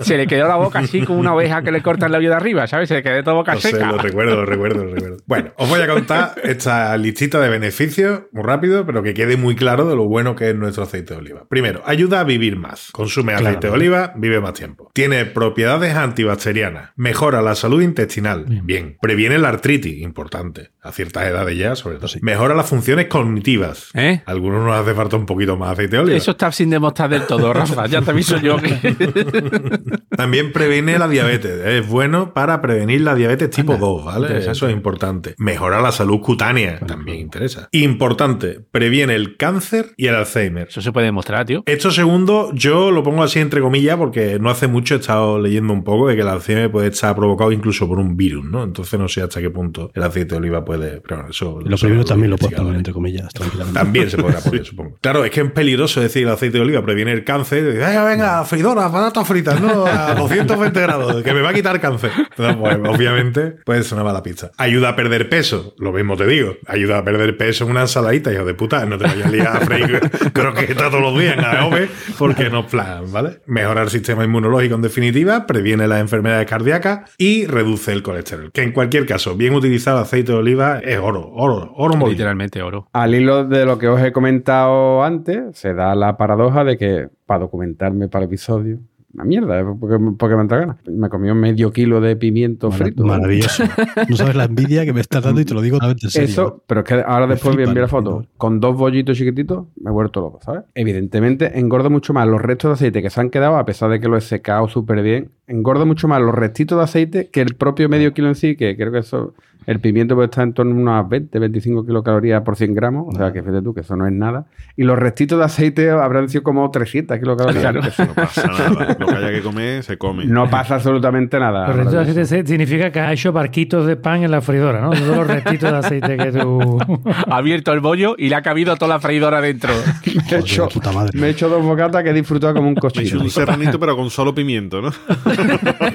Se 0.02 0.18
le 0.18 0.28
quedó 0.28 0.48
la 0.48 0.56
boca 0.56 0.80
así 0.80 1.02
como 1.02 1.20
una 1.20 1.34
oveja 1.34 1.62
que 1.62 1.72
le 1.72 1.82
cortan 1.82 2.12
la 2.12 2.18
vida 2.18 2.32
de 2.32 2.36
arriba, 2.36 2.68
¿sabes? 2.68 2.90
Se 2.90 2.96
le 2.96 3.04
quedó 3.04 3.24
toda 3.24 3.36
boca 3.36 3.56
sé, 3.56 3.72
seca. 3.72 3.92
lo 3.92 3.98
recuerdo, 3.98 4.36
lo 4.36 4.46
recuerdo, 4.46 4.86
lo 4.86 4.94
recuerdo. 4.94 5.18
Bueno, 5.26 5.52
os 5.58 5.70
voy 5.70 5.82
a 5.82 5.88
contar 5.88 6.36
esta 6.44 6.96
listita 6.98 7.40
de 7.40 7.50
beneficios 7.50 8.22
muy 8.32 8.44
rápido, 8.44 8.86
pero 8.86 9.04
que 9.04 9.14
quede 9.14 9.38
muy 9.38 9.56
claro 9.56 9.88
de 9.88 9.96
lo 9.96 10.08
bueno 10.08 10.36
que 10.36 10.50
es 10.50 10.56
nuestro 10.56 10.84
aceite 10.84 11.14
de 11.14 11.20
oliva. 11.20 11.46
Primero, 11.50 11.82
ayuda 11.86 12.20
a 12.20 12.24
vivir 12.24 12.58
más. 12.58 12.90
Consume 12.92 13.34
aceite 13.34 13.68
de 13.68 13.74
oliva, 13.74 14.14
vive 14.16 14.40
más 14.40 14.54
tiempo. 14.54 14.92
Tiene 14.94 15.26
propiedades 15.26 15.96
antibacterianas. 15.96 16.92
Mejora 16.96 17.42
la 17.42 17.56
salud 17.56 17.82
intestinal. 17.82 18.46
Bien. 18.64 18.98
Previene 19.02 19.38
la 19.38 19.50
artritis, 19.50 20.02
importante. 20.02 20.72
A 20.82 20.92
ciertas 20.92 21.28
edades 21.28 21.58
ya, 21.58 21.76
sobre 21.76 21.98
todo. 21.98 22.08
Mejora 22.22 22.56
las 22.56 22.70
funciones 22.70 23.08
cognitivas. 23.08 23.90
¿Eh? 23.94 24.22
Algunos 24.26 24.64
nos 24.64 24.76
hace 24.76 24.94
falta 24.94 25.18
un 25.18 25.26
poquito 25.26 25.58
más 25.58 25.72
aceite 25.72 25.98
de 25.98 26.02
oliva. 26.02 26.18
Eso 26.18 26.32
está 26.32 26.52
sin 26.52 26.70
demostrar 26.70 27.10
del 27.10 27.26
todo, 27.26 27.54
Rafa. 27.54 27.88
Ya 27.88 28.02
te 28.02 28.12
aviso 28.12 28.38
yo 28.38 28.58
que. 28.58 28.78
También 30.16 30.52
previene 30.52 30.98
la 30.98 31.08
diabetes. 31.08 31.66
Es 31.66 31.88
bueno 31.88 32.34
para 32.34 32.62
prevenir 32.62 33.02
la 33.02 33.16
diabetes 33.16 33.50
tipo 33.50 33.78
2, 33.78 34.06
¿vale? 34.06 34.38
Eso 34.38 34.68
es 34.68 34.74
importante. 34.74 35.36
Mejora 35.38 35.82
la 35.82 35.92
salud 35.92 36.20
cutánea. 36.22 36.80
También 36.80 37.20
interesa. 37.20 37.70
Importante. 37.72 38.60
Previene 38.72 39.16
el 39.16 39.38
cáncer 39.38 39.94
y 39.98 40.08
el 40.08 40.16
Alzheimer. 40.16 40.68
Eso 40.70 40.82
se 40.82 40.92
puede 40.92 41.06
demostrar, 41.06 41.46
tío. 41.46 41.64
Esto 41.66 41.92
segundo, 41.92 42.52
yo 42.54 42.92
lo 42.92 43.04
pongo 43.04 43.24
así 43.24 43.40
entre 43.40 43.62
comillas 43.62 43.98
porque 43.98 44.40
no 44.40 44.50
hace 44.50 44.68
mucho 44.68 44.96
he 44.96 44.98
estado 44.98 45.40
leyendo 45.40 45.74
un 45.74 45.84
poco 45.84 46.08
de 46.08 46.16
que 46.16 46.22
el 46.22 46.28
Alzheimer 46.28 46.72
puede 46.72 46.88
estar 46.88 47.16
provocado 47.16 47.52
incluso 47.52 47.88
por 47.88 48.00
un 48.00 48.18
virus, 48.18 48.46
¿no? 48.46 48.64
Entonces 48.64 49.00
no 49.00 49.08
sé 49.08 49.22
hasta 49.22 49.42
qué 49.42 49.50
punto 49.50 49.92
el 49.94 50.04
aceite 50.04 50.36
de 50.36 50.38
oliva 50.38 50.66
puede... 50.66 51.02
Pero 51.02 51.18
bueno, 51.18 51.30
eso... 51.32 51.60
Lo 51.64 51.78
primero 51.78 52.06
también 52.06 52.32
lo 52.32 52.38
puedes 52.38 52.58
poner 52.58 52.76
entre 52.76 52.94
comillas, 52.94 53.32
tranquilamente. 53.34 53.80
También 53.80 54.10
se 54.10 54.18
podrá 54.18 54.40
poner, 54.40 54.66
supongo. 54.66 54.98
Claro, 55.02 55.24
es 55.24 55.32
que 55.32 55.42
es 55.42 55.52
peligroso 55.52 56.02
decir 56.02 56.24
el 56.24 56.30
aceite 56.30 56.58
de 56.58 56.64
oliva 56.64 56.84
previene 56.84 57.12
el 57.12 57.24
cáncer. 57.24 57.66
Dice, 57.66 57.78
"Venga, 57.86 58.04
venga, 58.04 58.46
freidora, 58.46 58.92
patatas 58.92 59.28
fritas, 59.28 59.62
¿no? 59.62 59.77
A 59.86 60.16
220 60.16 60.82
grados, 60.82 61.24
que 61.24 61.34
me 61.34 61.42
va 61.42 61.50
a 61.50 61.54
quitar 61.54 61.80
cáncer. 61.80 62.12
No, 62.38 62.60
pues, 62.60 62.78
obviamente, 62.88 63.58
pues 63.66 63.82
es 63.82 63.92
una 63.92 64.04
mala 64.04 64.24
pista. 64.24 64.52
Ayuda 64.58 64.90
a 64.90 64.96
perder 64.96 65.30
peso, 65.30 65.74
lo 65.78 65.92
mismo 65.92 66.16
te 66.16 66.26
digo. 66.26 66.56
Ayuda 66.68 67.00
a 67.00 67.04
perder 67.04 67.38
peso 67.38 67.66
en 67.66 67.72
una 67.72 67.82
ensaladita, 67.82 68.32
hijo 68.32 68.46
de 68.46 68.54
puta. 68.54 68.86
No 68.86 68.98
te 68.98 69.06
vayas 69.06 69.28
a 69.28 69.30
liar 69.30 69.48
a 69.48 69.60
freír 69.62 70.00
croquetas 70.34 70.90
todos 70.90 71.02
los 71.02 71.20
días 71.20 71.38
en 71.38 71.46
AOV, 71.46 71.88
porque 72.18 72.50
no 72.50 72.68
plan, 72.68 73.12
¿vale? 73.12 73.40
Mejora 73.46 73.84
el 73.84 73.90
sistema 73.90 74.24
inmunológico 74.24 74.76
en 74.76 74.82
definitiva, 74.82 75.46
previene 75.46 75.88
las 75.88 76.00
enfermedades 76.02 76.48
cardíacas 76.48 77.12
y 77.18 77.46
reduce 77.46 77.92
el 77.92 78.04
colesterol. 78.04 78.52
Que 78.52 78.64
en 78.64 78.72
cualquier 78.72 79.06
caso, 79.06 79.36
bien 79.36 79.54
utilizado 79.54 80.00
aceite 80.00 80.32
de 80.32 80.38
oliva 80.38 80.80
es 80.80 81.00
oro, 81.00 81.30
oro, 81.34 81.74
oro 81.76 81.96
molido. 81.96 82.12
Literalmente 82.12 82.62
oro. 82.62 82.88
Al 82.94 83.16
hilo 83.16 83.46
de 83.46 83.66
lo 83.66 83.78
que 83.78 83.88
os 83.88 84.02
he 84.02 84.12
comentado 84.12 85.04
antes, 85.04 85.58
se 85.58 85.74
da 85.74 85.96
la 85.96 86.18
paradoja 86.18 86.64
de 86.64 86.78
que 86.78 87.08
para 87.26 87.42
documentarme 87.42 88.08
para 88.08 88.24
el 88.24 88.30
episodio, 88.30 88.80
una 89.18 89.26
mierda, 89.26 89.60
¿eh? 89.60 89.66
porque, 89.80 89.98
porque 90.18 90.36
me 90.36 90.42
entra 90.44 90.60
ganas. 90.60 90.78
Me 90.88 91.10
comió 91.10 91.34
medio 91.36 91.72
kilo 91.74 92.00
de 92.00 92.16
pimiento 92.16 92.70
Mara- 92.70 92.86
frito. 92.86 93.04
Maravilloso. 93.04 93.64
No 94.08 94.16
sabes 94.16 94.36
la 94.36 94.44
envidia 94.46 94.86
que 94.86 94.94
me 94.94 95.02
estás 95.02 95.24
dando 95.24 95.42
y 95.42 95.46
te 95.46 95.54
lo 95.56 95.62
digo 95.62 95.80
en 95.82 95.98
serio. 96.10 96.30
Eso, 96.30 96.64
pero 96.68 96.82
es 96.82 96.86
que 96.88 96.94
ahora 97.06 97.26
Me 97.26 97.34
después 97.34 97.56
voy 97.56 97.64
a 97.64 97.66
flipan, 97.66 97.70
enviar 97.70 97.86
me 97.86 97.90
fotos 97.90 98.18
flipan. 98.20 98.34
con 98.38 98.60
dos 98.60 98.78
bollitos 98.78 99.18
chiquititos, 99.18 99.66
me 99.82 99.90
he 99.90 99.94
vuelto 99.94 100.22
loco, 100.22 100.40
¿sabes? 100.44 100.64
Evidentemente, 100.76 101.58
engorda 101.60 101.90
mucho 101.90 102.14
más 102.14 102.28
los 102.28 102.42
restos 102.42 102.70
de 102.70 102.74
aceite 102.76 103.02
que 103.02 103.10
se 103.10 103.20
han 103.20 103.30
quedado, 103.32 103.58
a 103.58 103.66
pesar 103.66 103.90
de 103.90 104.00
que 104.00 104.08
lo 104.08 104.18
he 104.18 104.22
secado 104.22 104.68
súper 104.68 105.02
bien. 105.02 105.32
Engorda 105.48 105.84
mucho 105.86 106.08
más 106.08 106.22
los 106.22 106.36
restitos 106.36 106.78
de 106.78 106.84
aceite 106.84 107.30
que 107.32 107.42
el 107.42 107.56
propio 107.56 107.90
medio 107.90 108.14
kilo 108.14 108.28
en 108.28 108.36
sí, 108.36 108.56
que 108.56 108.76
creo 108.78 108.92
que 108.92 109.00
eso 109.00 109.34
El 109.68 109.80
pimiento 109.82 110.16
pues, 110.16 110.30
está 110.30 110.44
en 110.44 110.54
torno 110.54 110.72
a 110.72 111.00
unas 111.02 111.10
20, 111.10 111.38
25 111.40 111.86
kilocalorías 111.86 112.42
por 112.42 112.56
100 112.56 112.74
gramos. 112.74 113.14
O 113.14 113.18
sea, 113.18 113.34
que 113.34 113.42
fíjate 113.44 113.62
tú, 113.62 113.74
que 113.74 113.82
eso 113.82 113.96
no 113.98 114.08
es 114.08 114.14
nada. 114.14 114.46
Y 114.78 114.84
los 114.84 114.98
restitos 114.98 115.38
de 115.38 115.44
aceite 115.46 115.90
habrán 115.92 116.30
sido 116.30 116.42
como 116.44 116.72
300 116.72 117.20
kilocalorías. 117.20 117.62
Claro. 117.62 117.82
eso 117.82 118.06
No 118.06 118.14
pasa 118.14 118.48
nada. 118.48 118.96
Lo 119.00 119.06
que 119.08 119.16
haya 119.16 119.30
que 119.32 119.42
comer, 119.42 119.84
se 119.84 119.98
come. 119.98 120.26
No 120.26 120.50
pasa 120.50 120.76
absolutamente 120.76 121.38
nada. 121.40 121.68
Los 121.68 121.76
restitos 121.76 122.16
de 122.16 122.22
aceite 122.22 122.48
significa 122.50 122.92
que 122.92 123.00
has 123.02 123.12
hecho 123.12 123.34
barquitos 123.34 123.86
de 123.86 123.98
pan 123.98 124.24
en 124.24 124.32
la 124.32 124.40
freidora, 124.42 124.80
¿no? 124.82 124.92
Todos 124.92 125.18
los 125.18 125.28
restitos 125.28 125.70
de 125.72 125.78
aceite 125.78 126.18
que 126.18 126.32
tú. 126.32 126.80
Ha 127.28 127.38
abierto 127.38 127.74
el 127.74 127.82
bollo 127.82 128.16
y 128.18 128.30
le 128.30 128.36
ha 128.36 128.42
cabido 128.42 128.76
toda 128.78 128.94
la 128.96 129.00
freidora 129.02 129.42
dentro. 129.42 129.74
Me 130.32 130.38
he 130.38 130.40
hecho, 130.40 130.70
puta 130.70 130.92
madre. 130.94 131.12
me 131.20 131.28
he 131.28 131.30
hecho 131.32 131.50
dos 131.50 131.62
bocatas 131.64 132.04
que 132.04 132.10
he 132.12 132.14
disfrutado 132.14 132.54
como 132.56 132.70
un 132.70 132.74
Me 132.74 132.80
he 132.80 132.88
hecho 132.88 133.02
cochino. 133.02 133.22
un 133.22 133.30
serranito, 133.30 133.80
pero 133.80 133.96
con 133.98 134.10
solo 134.10 134.34
pimiento, 134.34 134.82
¿no? 134.82 134.92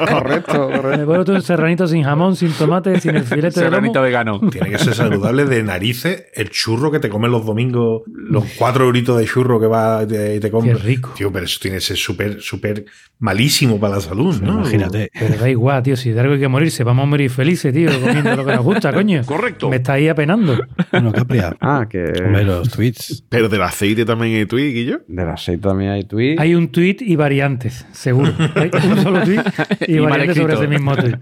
correcto, 0.08 0.68
Me 0.68 0.76
correcto. 0.76 1.06
pongo 1.06 1.24
tú 1.24 1.32
un 1.32 1.42
serranito 1.42 1.86
sin 1.86 2.02
jamón, 2.02 2.36
sin 2.36 2.52
tomate, 2.52 3.00
sin 3.00 3.16
el 3.16 3.24
filete 3.24 3.60
de 3.60 3.61
Serranito 3.64 3.94
lomo. 3.94 4.04
vegano. 4.04 4.40
Tiene 4.50 4.70
que 4.70 4.78
ser 4.78 4.94
saludable 4.94 5.44
de 5.44 5.62
narices 5.62 6.26
el 6.34 6.50
churro 6.50 6.90
que 6.90 6.98
te 6.98 7.08
comen 7.08 7.30
los 7.30 7.44
domingos, 7.44 8.02
los 8.06 8.44
cuatro 8.56 8.84
euritos 8.84 9.18
de 9.18 9.24
churro 9.24 9.60
que 9.60 9.66
va 9.66 10.02
y 10.04 10.06
te. 10.06 10.40
Qué 10.40 10.74
rico. 10.74 11.12
Tío, 11.16 11.32
pero 11.32 11.46
eso 11.46 11.58
tiene 11.60 11.78
que 11.78 11.80
ser 11.80 11.96
súper, 11.96 12.40
súper 12.40 12.84
malísimo 13.22 13.78
para 13.78 13.96
la 13.96 14.00
salud, 14.00 14.42
¿no? 14.42 14.54
Imagínate. 14.54 15.10
Pero 15.16 15.36
da 15.36 15.48
igual, 15.48 15.82
tío. 15.82 15.96
Si 15.96 16.10
de 16.10 16.20
algo 16.20 16.34
hay 16.34 16.40
que 16.40 16.48
morirse, 16.48 16.82
vamos 16.82 17.04
a 17.04 17.06
morir 17.06 17.30
felices, 17.30 17.72
tío, 17.72 17.88
comiendo 18.00 18.34
lo 18.34 18.44
que 18.44 18.52
nos 18.52 18.64
gusta, 18.64 18.92
coño. 18.92 19.22
Correcto. 19.26 19.68
Me 19.70 19.76
está 19.76 19.94
ahí 19.94 20.08
apenando. 20.08 20.58
Bueno, 20.90 21.12
Capria. 21.12 21.56
Ah, 21.60 21.86
que 21.88 22.12
Hombre, 22.24 22.42
los 22.42 22.70
tweets. 22.70 23.24
Pero 23.28 23.48
del 23.48 23.62
aceite 23.62 24.04
también 24.04 24.36
hay 24.36 24.46
tweet, 24.46 24.72
Guillo. 24.72 25.02
del 25.06 25.28
aceite 25.28 25.62
también 25.62 25.90
hay 25.92 26.04
tweet. 26.04 26.36
Hay 26.38 26.56
un 26.56 26.68
tweet 26.68 26.96
y 27.00 27.14
variantes, 27.14 27.86
seguro. 27.92 28.32
Hay 28.56 28.70
un 28.90 29.02
solo 29.02 29.22
tweet 29.22 29.42
y, 29.86 29.98
variantes 29.98 30.36
sobre 30.36 30.54
ese 30.54 30.66
mismo 30.66 30.96
tweet. 30.96 31.16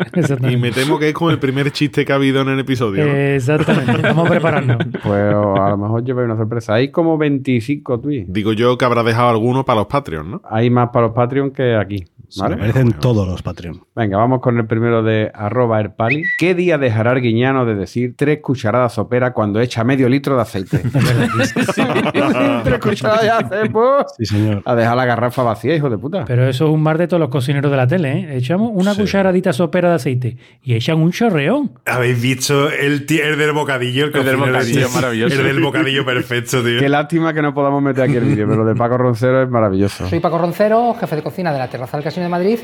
Y 0.50 0.56
me 0.56 0.70
temo 0.72 0.98
que 0.98 1.08
es 1.08 1.14
como 1.14 1.30
el 1.30 1.38
primer 1.38 1.70
chiste 1.70 2.06
que 2.06 2.12
ha 2.12 2.16
habido 2.16 2.29
en 2.38 2.48
el 2.48 2.58
episodio. 2.60 3.04
¿no? 3.06 3.12
Exactamente. 3.12 4.00
Vamos 4.02 4.26
a 4.26 4.30
prepararnos. 4.30 4.76
Pues 5.02 5.34
a 5.34 5.70
lo 5.70 5.76
mejor 5.76 6.04
lleva 6.04 6.22
una 6.24 6.36
sorpresa. 6.36 6.74
Hay 6.74 6.90
como 6.90 7.18
25 7.18 8.00
tweets. 8.00 8.32
Digo 8.32 8.52
yo 8.52 8.78
que 8.78 8.84
habrá 8.84 9.02
dejado 9.02 9.28
alguno 9.30 9.64
para 9.64 9.80
los 9.80 9.88
Patreons, 9.88 10.28
¿no? 10.28 10.42
Hay 10.48 10.70
más 10.70 10.90
para 10.90 11.06
los 11.06 11.14
Patreon 11.14 11.50
que 11.50 11.74
aquí. 11.76 12.04
Se 12.28 12.42
¿vale? 12.42 12.54
lo 12.54 12.60
merecen 12.60 12.92
todos 12.92 13.26
los 13.26 13.42
Patreon. 13.42 13.82
Venga, 13.96 14.16
vamos 14.16 14.40
con 14.40 14.56
el 14.56 14.64
primero 14.64 15.02
de 15.02 15.32
arroba 15.34 15.80
erpali. 15.80 16.22
¿Qué 16.38 16.54
día 16.54 16.78
dejará 16.78 17.10
Arguiñano 17.10 17.66
de 17.66 17.74
decir 17.74 18.14
tres 18.16 18.38
cucharadas 18.40 18.92
sopera 18.94 19.32
cuando 19.32 19.60
echa 19.60 19.82
medio 19.82 20.08
litro 20.08 20.36
de 20.36 20.42
aceite? 20.42 20.78
tres 22.64 22.78
cucharadas 22.78 23.22
de 23.22 23.30
aceite, 23.30 23.70
pues. 23.70 24.06
Sí, 24.16 24.26
señor. 24.26 24.62
A 24.64 24.74
dejar 24.76 24.96
la 24.96 25.04
garrafa 25.06 25.42
vacía, 25.42 25.74
hijo 25.74 25.90
de 25.90 25.98
puta. 25.98 26.24
Pero 26.24 26.46
eso 26.48 26.66
es 26.66 26.70
un 26.72 26.84
bar 26.84 26.98
de 26.98 27.08
todos 27.08 27.20
los 27.20 27.30
cocineros 27.30 27.70
de 27.70 27.76
la 27.76 27.86
tele, 27.88 28.12
¿eh? 28.12 28.36
Echamos 28.36 28.70
una 28.72 28.94
Sí. 28.94 29.00
cucharadita 29.00 29.52
sopera 29.52 29.88
de 29.88 29.94
aceite 29.96 30.36
y 30.62 30.74
echan 30.74 30.98
un 30.98 31.10
chorreón. 31.10 31.72
¿Habéis 31.86 32.19
visto 32.20 32.70
el, 32.70 33.06
el 33.08 33.38
del 33.38 33.52
bocadillo? 33.52 34.06
El, 34.06 34.16
El 34.16 34.24
del 34.24 34.36
bocadillo, 34.36 34.86
ese? 34.86 34.94
maravilloso. 34.94 35.34
El 35.36 35.44
del 35.44 35.60
bocadillo 35.60 36.04
perfecto, 36.04 36.62
tío. 36.62 36.78
Qué 36.80 36.88
lástima 36.88 37.32
que 37.32 37.42
no 37.42 37.52
podamos 37.54 37.82
meter 37.82 38.04
aquí 38.04 38.16
el 38.16 38.24
vídeo, 38.24 38.46
pero 38.48 38.64
lo 38.64 38.68
de 38.68 38.74
Paco 38.74 38.98
Roncero 38.98 39.42
es 39.42 39.48
maravilloso. 39.48 40.08
Soy 40.08 40.20
Paco 40.20 40.38
Roncero, 40.38 40.94
jefe 40.98 41.16
de 41.16 41.22
cocina 41.22 41.52
de 41.52 41.58
la 41.58 41.68
Terraza 41.68 41.96
del 41.96 42.04
Casino 42.04 42.24
de 42.24 42.30
Madrid 42.30 42.58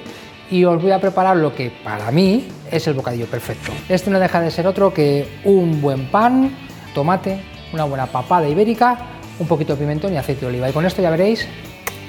y 0.50 0.64
os 0.64 0.80
voy 0.80 0.92
a 0.92 1.00
preparar 1.00 1.36
lo 1.36 1.54
que 1.54 1.72
para 1.82 2.10
mí 2.10 2.46
es 2.70 2.86
el 2.86 2.94
bocadillo 2.94 3.26
perfecto. 3.26 3.72
Este 3.88 4.10
no 4.10 4.20
deja 4.20 4.40
de 4.40 4.50
ser 4.50 4.66
otro 4.66 4.92
que 4.94 5.26
un 5.44 5.80
buen 5.80 6.06
pan, 6.10 6.50
tomate, 6.94 7.40
una 7.72 7.84
buena 7.84 8.06
papada 8.06 8.48
ibérica, 8.48 8.98
un 9.38 9.46
poquito 9.48 9.74
de 9.74 9.80
pimentón 9.80 10.12
y 10.14 10.16
aceite 10.16 10.42
de 10.42 10.46
oliva. 10.48 10.70
Y 10.70 10.72
con 10.72 10.86
esto 10.86 11.02
ya 11.02 11.10
veréis 11.10 11.46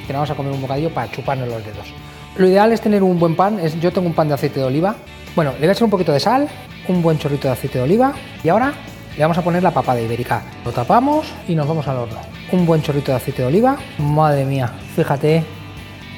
que 0.06 0.14
nos 0.14 0.20
vamos 0.22 0.30
a 0.32 0.36
comer 0.36 0.52
un 0.54 0.62
bocadillo 0.62 0.90
para 0.94 1.12
chuparnos 1.12 1.48
los 1.50 1.66
dedos. 1.66 1.94
Lo 2.38 2.48
ideal 2.48 2.72
es 2.72 2.82
tener 2.82 3.02
un 3.02 3.20
buen 3.20 3.36
pan, 3.36 3.60
es, 3.60 3.80
yo 3.80 3.92
tengo 3.92 4.08
un 4.08 4.14
pan 4.14 4.28
de 4.28 4.36
aceite 4.36 4.60
de 4.60 4.66
oliva. 4.68 4.96
Bueno, 5.38 5.52
le 5.52 5.60
voy 5.60 5.68
a 5.68 5.72
echar 5.74 5.84
un 5.84 5.92
poquito 5.92 6.12
de 6.12 6.20
sal, 6.20 6.48
un 6.88 7.04
buen 7.04 7.20
chorrito 7.20 7.48
de 7.48 7.54
aceite 7.54 7.78
de 7.78 7.84
oliva 7.84 8.12
y 8.44 8.50
ahora 8.50 8.74
le 9.16 9.22
vamos 9.22 9.38
a 9.38 9.44
poner 9.44 9.62
la 9.62 9.70
papada 9.70 10.02
ibérica. 10.02 10.42
Lo 10.66 10.72
tapamos 10.72 11.32
y 11.48 11.54
nos 11.54 11.68
vamos 11.68 11.88
al 11.88 11.98
horno. 11.98 12.18
Un 12.52 12.66
buen 12.66 12.82
chorrito 12.82 13.12
de 13.12 13.18
aceite 13.18 13.44
de 13.44 13.48
oliva. 13.48 13.78
Madre 14.00 14.46
mía, 14.46 14.66
fíjate 14.96 15.44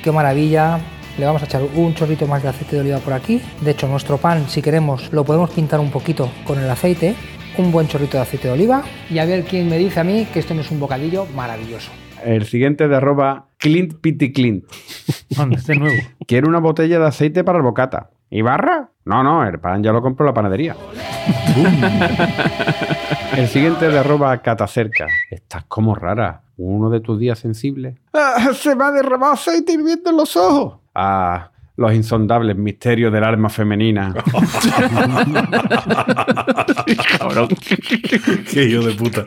qué 0.01 0.11
maravilla. 0.13 0.79
Le 1.17 1.25
vamos 1.25 1.41
a 1.41 1.45
echar 1.47 1.61
un 1.75 1.93
chorrito 1.95 2.27
más 2.27 2.43
de 2.43 2.47
aceite 2.47 2.77
de 2.77 2.81
oliva 2.83 2.99
por 2.99 3.11
aquí. 3.11 3.41
De 3.59 3.71
hecho, 3.71 3.89
nuestro 3.89 4.19
pan, 4.19 4.47
si 4.47 4.61
queremos, 4.61 5.11
lo 5.11 5.25
podemos 5.25 5.49
pintar 5.49 5.81
un 5.81 5.91
poquito 5.91 6.31
con 6.45 6.57
el 6.57 6.69
aceite. 6.69 7.13
Un 7.57 7.73
buen 7.73 7.89
chorrito 7.89 8.15
de 8.15 8.23
aceite 8.23 8.47
de 8.47 8.53
oliva. 8.53 8.83
Y 9.09 9.19
a 9.19 9.25
ver 9.25 9.43
quién 9.43 9.67
me 9.67 9.77
dice 9.77 9.99
a 9.99 10.05
mí 10.05 10.29
que 10.31 10.39
esto 10.39 10.53
no 10.53 10.61
es 10.61 10.71
un 10.71 10.79
bocadillo 10.79 11.25
maravilloso. 11.35 11.91
El 12.23 12.45
siguiente 12.45 12.87
de 12.87 12.95
arroba 12.95 13.47
Clint 13.57 13.95
Pity 13.99 14.31
Clint. 14.31 14.63
Anda, 15.37 15.57
este 15.57 15.73
es 15.73 15.79
nuevo. 15.79 16.01
Quiero 16.25 16.47
una 16.47 16.59
botella 16.59 16.99
de 16.99 17.07
aceite 17.07 17.43
para 17.43 17.57
el 17.57 17.65
bocata. 17.65 18.11
¿Y 18.29 18.43
barra? 18.43 18.91
No, 19.09 19.23
no, 19.23 19.43
el 19.43 19.59
pan 19.59 19.81
ya 19.81 19.91
lo 19.91 20.03
compro 20.03 20.23
en 20.23 20.27
la 20.27 20.33
panadería. 20.35 20.75
el 23.35 23.47
siguiente 23.47 23.89
de 23.89 23.97
arroba 23.97 24.37
catacerca. 24.37 25.07
Estás 25.31 25.63
como 25.63 25.95
rara. 25.95 26.43
Uno 26.57 26.91
de 26.91 26.99
tus 26.99 27.17
días 27.17 27.39
sensibles. 27.39 27.97
¡Ah, 28.13 28.51
se 28.53 28.75
me 28.75 28.83
ha 28.83 28.91
derramado 28.91 29.33
aceite 29.33 29.73
hirviendo 29.73 30.11
en 30.11 30.17
los 30.17 30.37
ojos. 30.37 30.77
Ah, 30.93 31.49
los 31.75 31.91
insondables 31.91 32.55
misterios 32.55 33.11
del 33.11 33.23
alma 33.23 33.49
femenina. 33.49 34.13
Cabrón. 37.17 37.47
Qué 38.53 38.65
hijo 38.65 38.83
de 38.83 38.93
puta. 38.93 39.25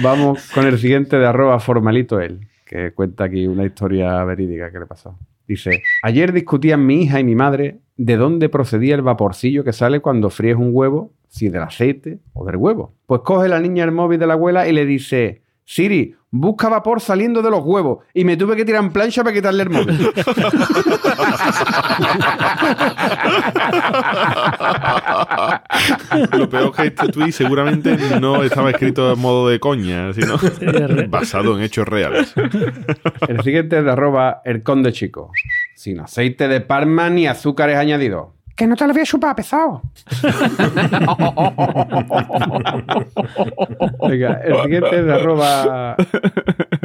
Vamos 0.00 0.48
con 0.54 0.64
el 0.64 0.78
siguiente 0.78 1.16
de 1.16 1.26
arroba 1.26 1.58
formalito 1.58 2.20
él, 2.20 2.46
que 2.64 2.92
cuenta 2.92 3.24
aquí 3.24 3.48
una 3.48 3.64
historia 3.64 4.22
verídica 4.22 4.70
que 4.70 4.78
le 4.78 4.86
pasó. 4.86 5.18
Dice, 5.46 5.82
ayer 6.02 6.32
discutían 6.32 6.84
mi 6.86 7.02
hija 7.02 7.20
y 7.20 7.24
mi 7.24 7.34
madre 7.34 7.78
de 7.96 8.16
dónde 8.16 8.48
procedía 8.48 8.94
el 8.94 9.02
vaporcillo 9.02 9.64
que 9.64 9.72
sale 9.72 10.00
cuando 10.00 10.30
fríes 10.30 10.56
un 10.56 10.70
huevo, 10.72 11.12
si 11.28 11.48
del 11.48 11.62
aceite 11.62 12.18
o 12.34 12.44
del 12.44 12.56
huevo. 12.56 12.92
Pues 13.06 13.22
coge 13.22 13.48
la 13.48 13.60
niña 13.60 13.84
el 13.84 13.92
móvil 13.92 14.18
de 14.18 14.26
la 14.26 14.34
abuela 14.34 14.68
y 14.68 14.72
le 14.72 14.84
dice, 14.86 15.42
Siri, 15.68 16.14
busca 16.30 16.68
vapor 16.68 17.00
saliendo 17.00 17.42
de 17.42 17.50
los 17.50 17.60
huevos. 17.64 18.04
Y 18.14 18.24
me 18.24 18.36
tuve 18.36 18.54
que 18.54 18.64
tirar 18.64 18.84
en 18.84 18.92
plancha 18.92 19.24
para 19.24 19.34
quitarle 19.34 19.64
el 19.64 19.70
móvil. 19.70 19.98
Lo 26.38 26.48
peor 26.48 26.72
que 26.72 26.86
este 26.86 27.08
tweet 27.08 27.32
seguramente 27.32 27.96
no 28.20 28.44
estaba 28.44 28.70
escrito 28.70 29.12
en 29.12 29.18
modo 29.18 29.48
de 29.48 29.58
coña, 29.58 30.12
sino 30.12 30.36
basado 31.08 31.58
en 31.58 31.64
hechos 31.64 31.88
reales. 31.88 32.32
El 33.26 33.42
siguiente 33.42 33.78
es 33.78 33.84
de 33.84 33.90
arroba 33.90 34.42
el 34.44 34.62
conde 34.62 34.92
chico. 34.92 35.32
Sin 35.74 35.98
aceite 35.98 36.46
de 36.46 36.60
palma 36.60 37.10
ni 37.10 37.26
azúcares 37.26 37.76
añadidos. 37.76 38.35
Que 38.56 38.66
no 38.66 38.74
te 38.74 38.86
lo 38.86 38.94
voy 38.94 39.02
a 39.02 39.04
chupar 39.04 39.36
pesado. 39.36 39.82
Venga, 44.08 44.40
el 44.44 44.62
siguiente 44.62 44.98
es 44.98 45.04
de 45.04 45.12
arroba 45.12 45.96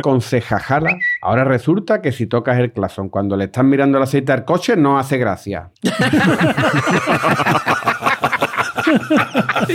consejajala. 0.02 0.98
Ahora 1.22 1.46
resulta 1.46 2.02
que 2.02 2.12
si 2.12 2.28
tocas 2.28 2.60
el 2.60 2.74
clasón 2.74 3.08
cuando 3.10 3.38
le 3.38 3.46
estás 3.46 3.64
mirando 3.64 3.98
el 3.98 4.04
aceite 4.04 4.34
al 4.34 4.44
coche 4.44 4.76
no 4.76 5.00
hace 5.00 5.18
gracia. 5.18 5.70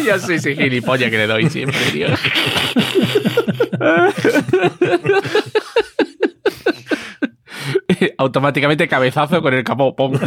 Yo 0.05 0.19
soy 0.19 0.35
ese 0.37 0.55
gilipollas 0.55 1.11
que 1.11 1.17
le 1.17 1.27
doy 1.27 1.49
siempre, 1.49 1.81
tío. 1.93 2.09
Automáticamente 8.27 8.89
cabezazo 8.89 9.41
con 9.41 9.55
el 9.55 9.63
capó. 9.63 9.95
pum. 9.95 10.13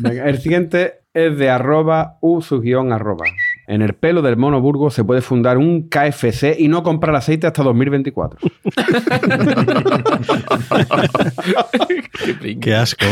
Venga, 0.00 0.28
el 0.28 0.38
siguiente 0.38 1.00
es 1.14 1.38
de 1.38 1.48
arroba 1.48 2.18
u 2.20 2.42
su 2.42 2.60
guion 2.60 2.92
arroba. 2.92 3.24
En 3.66 3.80
el 3.80 3.94
pelo 3.94 4.20
del 4.20 4.36
mono 4.36 4.60
Burgos 4.60 4.92
se 4.92 5.04
puede 5.04 5.22
fundar 5.22 5.56
un 5.56 5.88
KFC 5.88 6.54
y 6.58 6.68
no 6.68 6.82
comprar 6.82 7.16
aceite 7.16 7.46
hasta 7.46 7.62
2024. 7.62 8.40
Qué. 12.42 12.58
Qué 12.60 12.74
asco. 12.74 13.06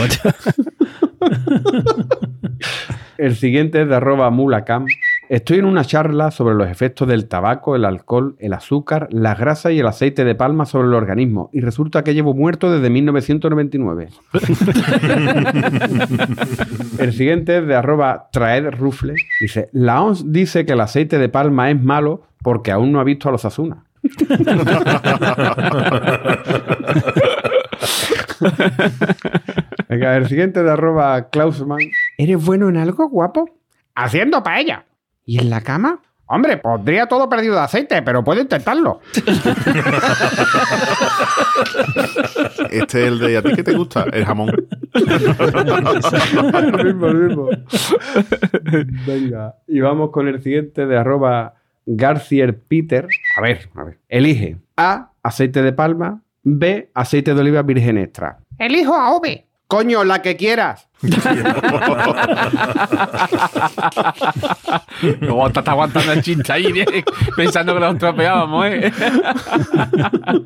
El 3.17 3.35
siguiente 3.35 3.81
es 3.81 3.89
de 3.89 3.95
arroba 3.95 4.29
mulacam. 4.29 4.85
Estoy 5.29 5.59
en 5.59 5.67
una 5.67 5.85
charla 5.85 6.31
sobre 6.31 6.55
los 6.55 6.71
efectos 6.71 7.07
del 7.07 7.29
tabaco, 7.29 7.77
el 7.77 7.85
alcohol, 7.85 8.35
el 8.39 8.55
azúcar, 8.55 9.09
la 9.11 9.35
grasa 9.35 9.71
y 9.71 9.79
el 9.79 9.87
aceite 9.87 10.25
de 10.25 10.35
palma 10.35 10.65
sobre 10.65 10.89
el 10.89 10.95
organismo. 10.95 11.51
Y 11.53 11.61
resulta 11.61 12.03
que 12.03 12.15
llevo 12.15 12.33
muerto 12.33 12.73
desde 12.73 12.89
1999. 12.89 14.09
el 16.99 17.13
siguiente 17.13 17.59
es 17.59 17.67
de 17.67 17.75
arroba 17.75 18.31
traed 18.33 18.71
rufle. 18.71 19.17
Dice, 19.39 19.69
la 19.73 20.03
OMS 20.03 20.33
dice 20.33 20.65
que 20.65 20.73
el 20.73 20.81
aceite 20.81 21.19
de 21.19 21.29
palma 21.29 21.71
es 21.71 21.79
malo 21.79 22.23
porque 22.43 22.71
aún 22.71 22.91
no 22.91 23.01
ha 23.01 23.05
visto 23.05 23.29
a 23.29 23.33
los 23.33 23.45
Asuna. 23.45 23.85
Venga, 29.91 30.17
el 30.17 30.27
siguiente 30.29 30.63
de 30.63 30.71
arroba 30.71 31.29
Klausman. 31.29 31.81
¿Eres 32.17 32.43
bueno 32.43 32.71
en 32.71 32.79
algo, 32.79 33.11
guapo? 33.11 33.51
Haciendo 33.95 34.43
paella. 34.43 34.87
¿Y 35.29 35.39
en 35.39 35.51
la 35.51 35.61
cama? 35.61 36.01
Hombre, 36.25 36.57
pondría 36.57 37.05
todo 37.05 37.29
perdido 37.29 37.55
de 37.55 37.61
aceite, 37.61 38.01
pero 38.01 38.25
puedo 38.25 38.41
intentarlo. 38.41 39.01
Este 42.71 43.03
es 43.03 43.09
el 43.09 43.19
de 43.19 43.33
¿y 43.33 43.37
a 43.37 43.43
ti 43.43 43.53
qué 43.55 43.63
te 43.63 43.75
gusta? 43.77 44.07
El 44.11 44.25
jamón. 44.25 44.49
lo 44.95 46.85
mismo, 46.85 47.09
lo 47.09 47.29
mismo. 47.29 47.49
Venga, 49.07 49.57
y 49.67 49.81
vamos 49.81 50.11
con 50.13 50.29
el 50.29 50.43
siguiente 50.43 50.87
de 50.87 50.97
arroba 50.97 51.57
Garcier 51.85 52.59
Peter. 52.59 53.07
A 53.37 53.43
ver, 53.43 53.69
a 53.75 53.85
ver. 53.85 53.99
Elige 54.09 54.57
A, 54.79 55.13
aceite 55.23 55.61
de 55.61 55.75
palma. 55.75 56.23
B, 56.43 56.91
aceite 56.95 57.35
de 57.35 57.41
oliva 57.43 57.61
virgen 57.63 57.99
extra. 57.99 58.39
Elijo 58.59 58.95
a 58.95 59.15
OV. 59.15 59.48
Coño, 59.69 60.03
la 60.03 60.21
que 60.23 60.35
quieras. 60.37 60.89
Luego 65.21 65.47
está, 65.47 65.61
está 65.61 65.71
aguantando 65.73 66.13
el 66.13 66.23
chiste 66.23 66.53
ahí, 66.53 66.67
eh, 66.75 67.05
pensando 67.37 67.75
que 67.75 67.81
lo 67.81 67.91
estropeábamos, 67.91 68.67
¿eh? 68.67 68.91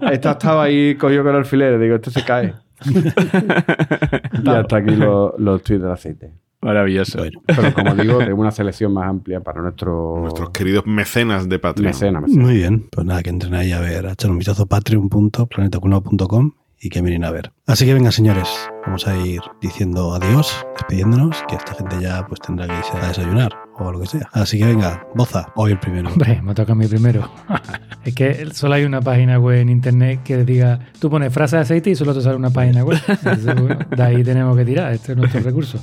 Esta 0.12 0.32
estaba 0.32 0.64
ahí 0.64 0.96
cogido 0.96 1.22
con 1.24 1.36
alfileres. 1.36 1.80
Digo, 1.80 1.94
esto 1.96 2.10
se 2.10 2.24
cae. 2.24 2.52
y 2.84 4.48
hasta 4.48 4.76
aquí 4.76 4.90
los 4.96 5.32
los 5.38 5.62
tweets 5.62 5.82
del 5.82 5.92
aceite. 5.92 6.32
Maravilloso. 6.60 7.22
Pero 7.46 7.72
como 7.74 7.94
digo, 7.94 8.18
tengo 8.18 8.40
una 8.40 8.50
selección 8.50 8.92
más 8.92 9.08
amplia 9.08 9.40
para 9.40 9.62
nuestro 9.62 10.16
Nuestros 10.20 10.50
queridos 10.50 10.84
mecenas 10.86 11.48
de 11.48 11.58
Patreon. 11.58 11.86
mecena. 11.86 12.20
mecena. 12.20 12.42
Muy 12.42 12.54
bien, 12.54 12.88
pues 12.90 13.06
nada, 13.06 13.22
que 13.22 13.30
entren 13.30 13.54
ahí 13.54 13.72
a 13.72 13.80
ver, 13.80 14.06
a 14.06 14.12
echar 14.12 14.30
un 14.30 14.38
vistazo 14.38 14.64
a 14.64 14.66
patreon.planetacunao.com 14.66 16.52
y 16.82 16.90
que 16.90 17.00
miren 17.00 17.24
a 17.24 17.30
ver. 17.30 17.52
Así 17.66 17.86
que 17.86 17.94
venga, 17.94 18.10
señores, 18.10 18.48
vamos 18.84 19.06
a 19.06 19.16
ir 19.16 19.40
diciendo 19.60 20.14
adiós, 20.14 20.66
despidiéndonos, 20.74 21.44
que 21.48 21.54
esta 21.54 21.74
gente 21.74 21.96
ya 22.00 22.26
pues 22.26 22.40
tendrá 22.40 22.66
que 22.66 22.76
irse 22.76 22.96
a 22.96 23.08
desayunar 23.08 23.52
o 23.78 23.92
lo 23.92 24.00
que 24.00 24.06
sea. 24.06 24.28
Así 24.32 24.58
que 24.58 24.66
venga, 24.66 25.06
Boza, 25.14 25.46
hoy 25.54 25.72
el 25.72 25.78
primero. 25.78 26.10
Hombre, 26.10 26.42
me 26.42 26.54
toca 26.54 26.72
a 26.72 26.74
mí 26.74 26.86
primero. 26.88 27.30
es 28.04 28.14
que 28.14 28.52
solo 28.52 28.74
hay 28.74 28.84
una 28.84 29.00
página 29.00 29.38
web 29.38 29.60
en 29.60 29.68
internet 29.68 30.22
que 30.24 30.44
diga, 30.44 30.80
tú 30.98 31.08
pones 31.08 31.32
frase 31.32 31.56
de 31.56 31.62
aceite 31.62 31.90
y 31.90 31.94
solo 31.94 32.14
te 32.14 32.20
sale 32.20 32.34
una 32.34 32.50
página 32.50 32.84
web. 32.84 33.00
Entonces, 33.08 33.54
bueno, 33.54 33.78
de 33.88 34.02
ahí 34.02 34.24
tenemos 34.24 34.56
que 34.56 34.64
tirar, 34.64 34.92
este 34.92 35.12
es 35.12 35.18
nuestro 35.18 35.40
recurso. 35.40 35.78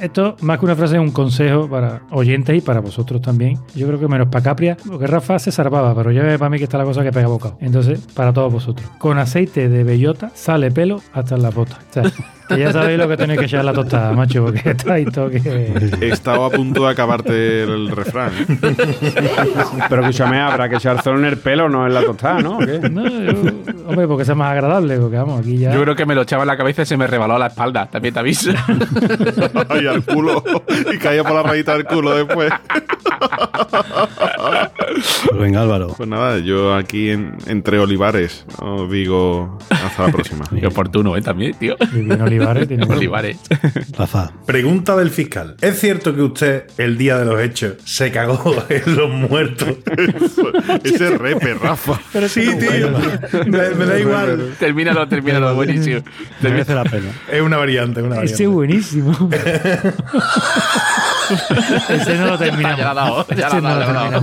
Esto, 0.00 0.36
más 0.40 0.58
que 0.58 0.64
una 0.66 0.74
frase, 0.76 0.96
es 0.96 1.00
un 1.00 1.10
consejo 1.12 1.68
para 1.68 2.02
oyentes 2.10 2.56
y 2.56 2.60
para 2.60 2.80
vosotros 2.80 3.20
también. 3.22 3.58
Yo 3.74 3.86
creo 3.86 3.98
que 3.98 4.08
menos 4.08 4.28
para 4.28 4.42
Capria, 4.42 4.76
porque 4.86 5.06
Rafa 5.06 5.38
se 5.38 5.50
salvaba, 5.52 5.94
pero 5.94 6.10
ya 6.12 6.22
ve 6.22 6.38
para 6.38 6.50
mí 6.50 6.58
que 6.58 6.64
está 6.64 6.78
la 6.78 6.84
cosa 6.84 7.02
que 7.02 7.12
pega 7.12 7.26
bocado. 7.28 7.56
Entonces, 7.60 8.00
para 8.14 8.32
todos 8.32 8.52
vosotros. 8.52 8.88
Con 8.98 9.18
aceite 9.18 9.68
de 9.68 9.84
bellota 9.84 10.30
sale 10.34 10.70
pelo 10.70 11.00
hasta 11.12 11.36
en 11.36 11.42
las 11.42 11.54
botas. 11.54 11.78
O 11.90 11.92
sea, 11.92 12.02
que 12.48 12.58
ya 12.58 12.72
sabéis 12.72 12.98
lo 12.98 13.08
que 13.08 13.16
tenéis 13.16 13.38
que 13.40 13.46
echar 13.46 13.60
en 13.60 13.66
la 13.66 13.72
tostada, 13.72 14.12
macho, 14.12 14.44
porque 14.44 14.70
está 14.70 14.94
ahí 14.94 15.06
todo 15.06 15.30
que... 15.30 15.96
Estaba 16.02 16.46
a 16.46 16.50
punto 16.50 16.84
de 16.84 16.90
acabarte 16.90 17.62
el 17.62 17.88
refrán. 17.90 18.32
¿eh? 18.38 18.76
Pero 19.88 20.02
escúchame, 20.02 20.40
habrá 20.40 20.68
que 20.68 20.76
echar 20.76 21.02
solo 21.02 21.18
en 21.20 21.24
el 21.24 21.38
pelo, 21.38 21.70
no 21.70 21.86
en 21.86 21.94
la 21.94 22.02
tostada, 22.04 22.40
¿no? 22.40 22.58
¿O 22.58 22.60
qué? 22.60 22.80
No, 22.90 23.08
yo- 23.08 23.32
hombre, 23.88 24.06
porque 24.06 24.26
sea 24.26 24.34
más 24.34 24.52
agradable, 24.52 24.98
porque 24.98 25.16
vamos, 25.16 25.40
aquí 25.40 25.56
ya... 25.56 25.72
Yo 25.72 25.80
creo 25.82 25.96
que 25.96 26.04
me 26.04 26.14
lo 26.14 26.22
echaba 26.22 26.42
en 26.42 26.48
la 26.48 26.56
cabeza 26.58 26.82
y 26.82 26.86
se 26.86 26.96
me 26.98 27.06
rebaló 27.06 27.36
a 27.36 27.38
la 27.38 27.46
espalda. 27.46 27.86
También 27.86 28.12
te 28.12 28.20
aviso. 28.20 28.50
Al 29.86 30.04
culo. 30.04 30.42
Y 30.92 30.98
caía 30.98 31.22
por 31.22 31.32
la 31.34 31.42
rayita 31.42 31.72
del 31.74 31.84
culo 31.84 32.14
después. 32.14 32.52
Pues 35.28 35.40
venga, 35.40 35.62
Álvaro. 35.62 35.88
Pues 35.96 36.08
nada, 36.08 36.38
yo 36.38 36.74
aquí 36.74 37.10
en- 37.10 37.36
entre 37.46 37.78
olivares 37.78 38.44
os 38.58 38.90
digo 38.90 39.58
hasta 39.70 40.06
la 40.06 40.12
próxima. 40.12 40.44
Qué 40.58 40.66
oportuno, 40.66 41.16
¿eh? 41.16 41.22
También, 41.22 41.54
tío. 41.54 41.76
Y 41.92 42.00
bien 42.02 42.20
Olivares 42.20 42.68
tiene 42.68 42.84
Olivares. 42.88 43.38
Rafa, 43.96 44.32
Pregunta 44.46 44.96
del 44.96 45.10
fiscal. 45.10 45.56
¿Es 45.60 45.80
cierto 45.80 46.14
que 46.14 46.22
usted, 46.22 46.64
el 46.78 46.96
día 46.98 47.18
de 47.18 47.24
los 47.24 47.40
hechos, 47.40 47.74
se 47.84 48.10
cagó 48.10 48.54
en 48.68 48.96
los 48.96 49.10
muertos? 49.10 49.68
Ese 50.84 51.10
repe, 51.18 51.54
Rafa. 51.54 51.98
sí, 52.28 52.48
tío. 52.58 52.90
Me, 53.46 53.70
me 53.70 53.86
da 53.86 53.98
igual. 53.98 54.54
termínalo, 54.58 55.06
termínalo. 55.08 55.54
Buenísimo. 55.54 56.00
merece 56.42 56.74
la 56.74 56.84
pena. 56.84 57.10
Es 57.30 57.40
una 57.42 57.56
variante, 57.56 58.00
una 58.00 58.16
variante. 58.16 58.32
Ese 58.34 58.44
es 58.44 58.48
buenísimo. 58.50 59.30
Ese 61.88 62.18
no 62.18 62.26
lo 62.26 62.38
terminamos. 62.38 62.78
Ya 62.78 62.84
la 62.84 62.90
ha 62.90 62.94
dado, 62.94 63.26
ya 63.28 63.46
Ese 63.48 63.50
la 63.50 63.56
ha 63.56 63.60
no 63.60 63.76
lo 63.78 63.92
dado. 63.92 64.22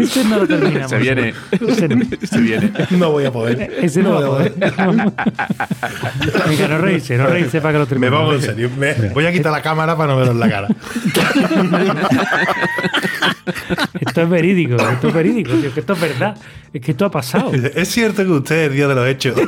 Ese 0.00 0.24
no 0.24 0.38
lo 0.38 0.46
terminamos. 0.46 0.90
Se 0.90 0.98
viene. 0.98 1.34
Ese 1.50 1.88
no. 1.88 2.04
Se 2.26 2.38
viene. 2.38 2.70
No 2.90 3.10
voy 3.12 3.24
a 3.24 3.32
poder. 3.32 3.72
Ese 3.80 4.02
no 4.02 4.12
va 4.12 4.18
a 4.18 4.26
poder. 4.26 4.52
Venga, 6.48 6.68
no 6.68 6.78
reírse, 6.78 7.16
no 7.16 7.26
reírse 7.26 7.60
para 7.60 7.72
que 7.72 7.78
lo 7.78 7.84
Me 7.84 7.88
terminemos. 7.88 8.20
pongo 8.20 8.34
en 8.34 8.42
serio. 8.42 8.70
Me- 8.76 8.94
voy 9.14 9.26
a 9.26 9.32
quitar 9.32 9.52
la 9.52 9.62
cámara 9.62 9.96
para 9.96 10.12
no 10.12 10.18
veros 10.18 10.36
la 10.36 10.48
cara. 10.50 10.68
Esto 14.00 14.22
es 14.22 14.28
verídico, 14.28 14.76
esto 14.76 15.08
es 15.08 15.14
verídico, 15.14 15.52
tío, 15.52 15.72
que 15.72 15.80
esto 15.80 15.92
es 15.94 16.00
verdad. 16.00 16.36
Es 16.72 16.80
que 16.82 16.90
esto 16.92 17.06
ha 17.06 17.10
pasado. 17.10 17.50
¿Es 17.74 17.88
cierto 17.88 18.22
que 18.24 18.30
usted, 18.30 18.64
el 18.66 18.72
día 18.74 18.88
de 18.88 18.94
los 18.94 19.06
hechos, 19.08 19.34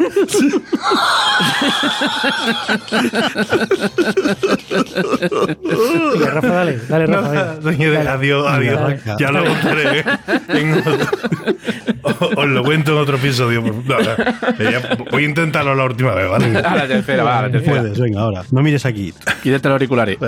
Venga, 5.01 6.31
Rafa, 6.31 6.49
dale, 6.49 6.79
dale, 6.89 7.07
Rafa. 7.07 7.29
venga. 7.31 7.59
No, 7.63 7.71
señores, 7.73 7.99
Dale. 7.99 8.11
adiós, 8.11 8.47
adiós. 8.49 8.81
Dale. 8.81 9.01
Ya 9.19 9.31
lo 9.31 9.45
contaré. 9.45 10.05
otro- 12.03 12.31
Os- 12.37 12.47
lo 12.49 12.65
cuento 12.65 12.93
en 12.93 12.99
otro 12.99 13.17
episodio. 13.17 13.63
no, 13.63 13.73
Voy 15.11 15.25
a 15.25 15.29
intentarlo 15.29 15.75
la 15.75 15.85
última 15.85 16.15
vez, 16.15 16.29
¿vale? 16.29 16.59
A 16.59 16.77
la 16.77 16.89
tercera, 16.89 17.23
va, 17.25 17.39
a 17.39 17.43
la 17.43 17.51
tercera. 17.51 17.81
Puedes, 17.81 17.99
venga, 17.99 18.21
ahora. 18.21 18.43
No 18.51 18.63
mires 18.63 18.85
aquí. 18.87 19.13
Quítate 19.43 19.69
los 19.69 19.75
auriculares. 19.75 20.19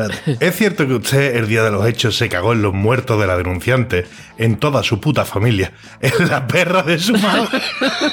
¿Es 0.41 0.55
cierto 0.57 0.87
que 0.87 0.95
usted, 0.95 1.37
el 1.37 1.49
día 1.49 1.63
de 1.63 1.71
los 1.71 1.87
hechos, 1.87 2.17
se 2.17 2.29
cagó 2.29 2.53
en 2.53 2.63
los 2.63 2.73
muertos 2.75 3.21
de 3.21 3.27
la 3.27 3.37
en 4.39 4.57
toda 4.57 4.83
su 4.83 5.01
puta 5.01 5.25
familia, 5.25 5.73
en 6.01 6.29
la 6.29 6.47
perra 6.47 6.83
de 6.83 6.99
su 6.99 7.17
madre 7.17 7.61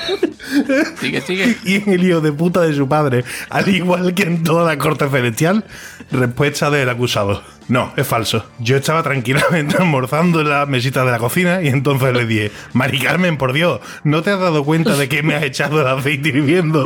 Sigue, 1.00 1.22
sigue. 1.22 1.58
y 1.64 1.76
en 1.76 1.89
el 1.89 2.04
hijo 2.04 2.22
de 2.22 2.32
puta 2.32 2.62
de 2.62 2.74
su 2.74 2.88
padre, 2.88 3.24
al 3.50 3.68
igual 3.70 4.14
que 4.14 4.24
en 4.24 4.43
toda 4.43 4.66
la 4.66 4.78
corte 4.80 5.08
celestial? 5.10 5.64
Respuesta 6.12 6.72
del 6.72 6.89
acusado. 6.89 7.43
No, 7.68 7.93
es 7.95 8.08
falso. 8.08 8.43
Yo 8.58 8.78
estaba 8.78 9.04
tranquilamente 9.04 9.78
almorzando 9.80 10.41
en 10.41 10.50
la 10.50 10.66
mesita 10.66 11.06
de 11.06 11.12
la 11.12 11.20
cocina 11.20 11.62
y 11.62 11.68
entonces 11.68 12.14
le 12.14 12.26
dije, 12.26 12.52
Mari 12.74 13.00
Carmen, 13.00 13.38
por 13.38 13.54
Dios, 13.54 13.80
¿no 14.04 14.24
te 14.24 14.32
has 14.32 14.39
dado 14.39 14.64
cuenta 14.64 14.97
de 14.97 15.08
que 15.08 15.22
me 15.22 15.36
has 15.36 15.43
echado 15.43 15.82
el 15.82 15.88
aceite 15.88 16.30
hirviendo? 16.30 16.84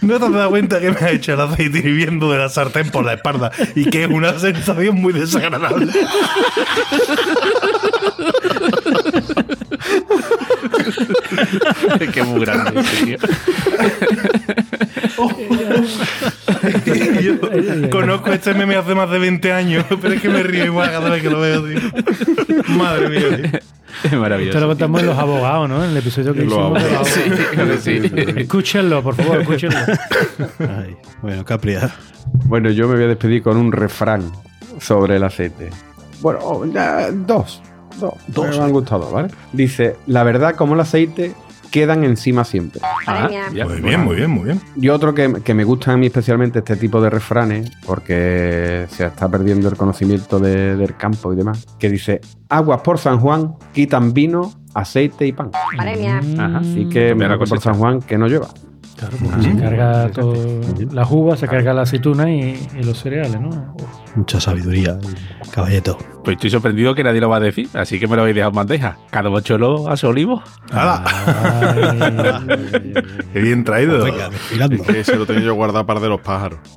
¿No 0.00 0.18
te 0.18 0.24
has 0.24 0.32
dado 0.32 0.50
cuenta 0.50 0.80
que 0.80 0.90
me 0.90 0.96
has 0.96 1.12
hecho 1.12 1.34
el 1.34 1.40
aceite 1.40 1.78
hirviendo 1.78 2.30
de 2.30 2.38
la 2.38 2.48
sartén 2.48 2.90
por 2.90 3.04
la 3.04 3.14
espalda 3.14 3.50
y 3.74 3.84
que 3.86 4.04
es 4.04 4.10
una 4.10 4.38
sensación 4.38 4.96
muy 4.96 5.12
desagradable? 5.12 5.92
Es 12.00 12.10
que 12.10 12.20
es 12.20 12.26
muy 12.26 12.40
grande 12.40 12.80
ese 12.80 13.04
tío. 13.04 13.18
Y 16.86 17.22
yo 17.22 17.90
conozco 17.90 18.32
este 18.32 18.54
meme 18.54 18.76
hace 18.76 18.94
más 18.94 19.10
de 19.10 19.18
20 19.18 19.52
años, 19.52 19.84
pero 20.00 20.14
es 20.14 20.22
que 20.22 20.28
me 20.28 20.42
río 20.42 20.64
igual 20.66 20.90
cada 20.90 21.10
vez 21.10 21.22
que 21.22 21.30
lo 21.30 21.40
veo, 21.40 21.64
tío. 21.64 21.80
Madre 22.68 23.08
mía. 23.08 23.50
tío. 23.50 23.60
Es 23.88 24.04
Esto 24.04 24.16
lo 24.16 24.20
maravilloso. 24.22 24.66
contamos 24.68 25.00
en 25.00 25.06
Los 25.06 25.18
Abogados, 25.18 25.68
¿no? 25.68 25.84
En 25.84 25.90
el 25.90 25.96
episodio 25.96 26.32
que 26.34 26.44
Los 26.44 26.52
hicimos. 26.52 26.72
los 26.82 27.08
Sí, 27.08 27.20
abogados. 27.56 27.80
sí. 27.82 28.00
Escúchenlo, 28.40 29.02
por 29.02 29.14
favor, 29.14 29.40
escúchenlo. 29.40 29.78
Ay, 30.60 30.96
bueno, 31.22 31.44
Capria. 31.44 31.90
Bueno, 32.44 32.70
yo 32.70 32.86
me 32.88 32.94
voy 32.96 33.04
a 33.04 33.08
despedir 33.08 33.42
con 33.42 33.56
un 33.56 33.72
refrán 33.72 34.30
sobre 34.80 35.16
el 35.16 35.24
aceite. 35.24 35.70
Bueno, 36.20 36.40
oh, 36.42 36.64
dos. 37.26 37.62
Dos. 37.98 38.14
Dos. 38.28 38.56
Me 38.58 38.64
han 38.64 38.70
gustado, 38.72 39.10
¿vale? 39.10 39.28
Dice, 39.52 39.96
la 40.06 40.22
verdad 40.22 40.54
como 40.54 40.74
el 40.74 40.80
aceite 40.80 41.34
quedan 41.70 42.04
encima 42.04 42.44
siempre. 42.44 42.80
Ah. 43.06 43.28
Muy 43.66 43.80
bien, 43.80 44.00
muy 44.04 44.16
bien, 44.16 44.30
muy 44.30 44.44
bien. 44.44 44.60
Y 44.76 44.88
otro 44.88 45.14
que, 45.14 45.40
que 45.44 45.54
me 45.54 45.64
gustan 45.64 45.94
a 45.94 45.96
mí 45.98 46.06
especialmente 46.06 46.60
este 46.60 46.76
tipo 46.76 47.00
de 47.00 47.10
refranes, 47.10 47.70
porque 47.86 48.86
se 48.90 49.06
está 49.06 49.28
perdiendo 49.28 49.68
el 49.68 49.76
conocimiento 49.76 50.38
de- 50.38 50.76
del 50.76 50.96
campo 50.96 51.32
y 51.32 51.36
demás, 51.36 51.66
que 51.78 51.88
dice, 51.90 52.20
aguas 52.48 52.80
por 52.82 52.98
San 52.98 53.18
Juan 53.20 53.54
quitan 53.72 54.12
vino, 54.12 54.52
aceite 54.74 55.26
y 55.26 55.32
pan. 55.32 55.50
Madre 55.76 55.96
mía. 55.96 56.20
Ajá. 56.38 56.58
Así 56.58 56.88
que 56.88 57.14
me 57.14 57.26
por. 57.36 57.60
San 57.60 57.74
Juan 57.74 58.00
que 58.00 58.16
no 58.18 58.26
llueva. 58.28 58.48
Claro, 58.96 59.16
porque 59.22 59.42
se 59.42 59.56
carga 59.56 60.10
todo, 60.10 60.34
las 60.92 61.08
uvas, 61.10 61.38
se 61.38 61.46
carga 61.46 61.72
la 61.72 61.82
aceituna 61.82 62.28
y, 62.32 62.68
y 62.78 62.82
los 62.82 62.98
cereales, 62.98 63.40
¿no? 63.40 63.76
Mucha 64.18 64.40
sabiduría, 64.40 64.98
caballeto. 65.52 65.96
Pues 66.24 66.34
estoy 66.34 66.50
sorprendido 66.50 66.92
que 66.92 67.04
nadie 67.04 67.20
lo 67.20 67.28
va 67.28 67.36
a 67.36 67.40
decir, 67.40 67.68
así 67.74 68.00
que 68.00 68.08
me 68.08 68.16
lo 68.16 68.22
habéis 68.22 68.34
dejado 68.34 68.50
en 68.50 68.56
bandeja. 68.56 68.98
Cada 69.10 69.30
mocholo 69.30 69.88
a 69.88 69.96
su 69.96 70.08
olivo. 70.08 70.42
¡Hala! 70.72 71.04
¡Qué 73.32 73.40
bien 73.40 73.62
traído! 73.62 74.04
Venga, 74.04 74.28
desfilando. 74.28 74.82
Que 74.82 75.04
se 75.04 75.14
lo 75.14 75.24
tenía 75.24 75.44
yo 75.44 75.54
guardado 75.54 75.86
para 75.86 76.00
de 76.00 76.08
los 76.08 76.20
pájaros. 76.20 76.58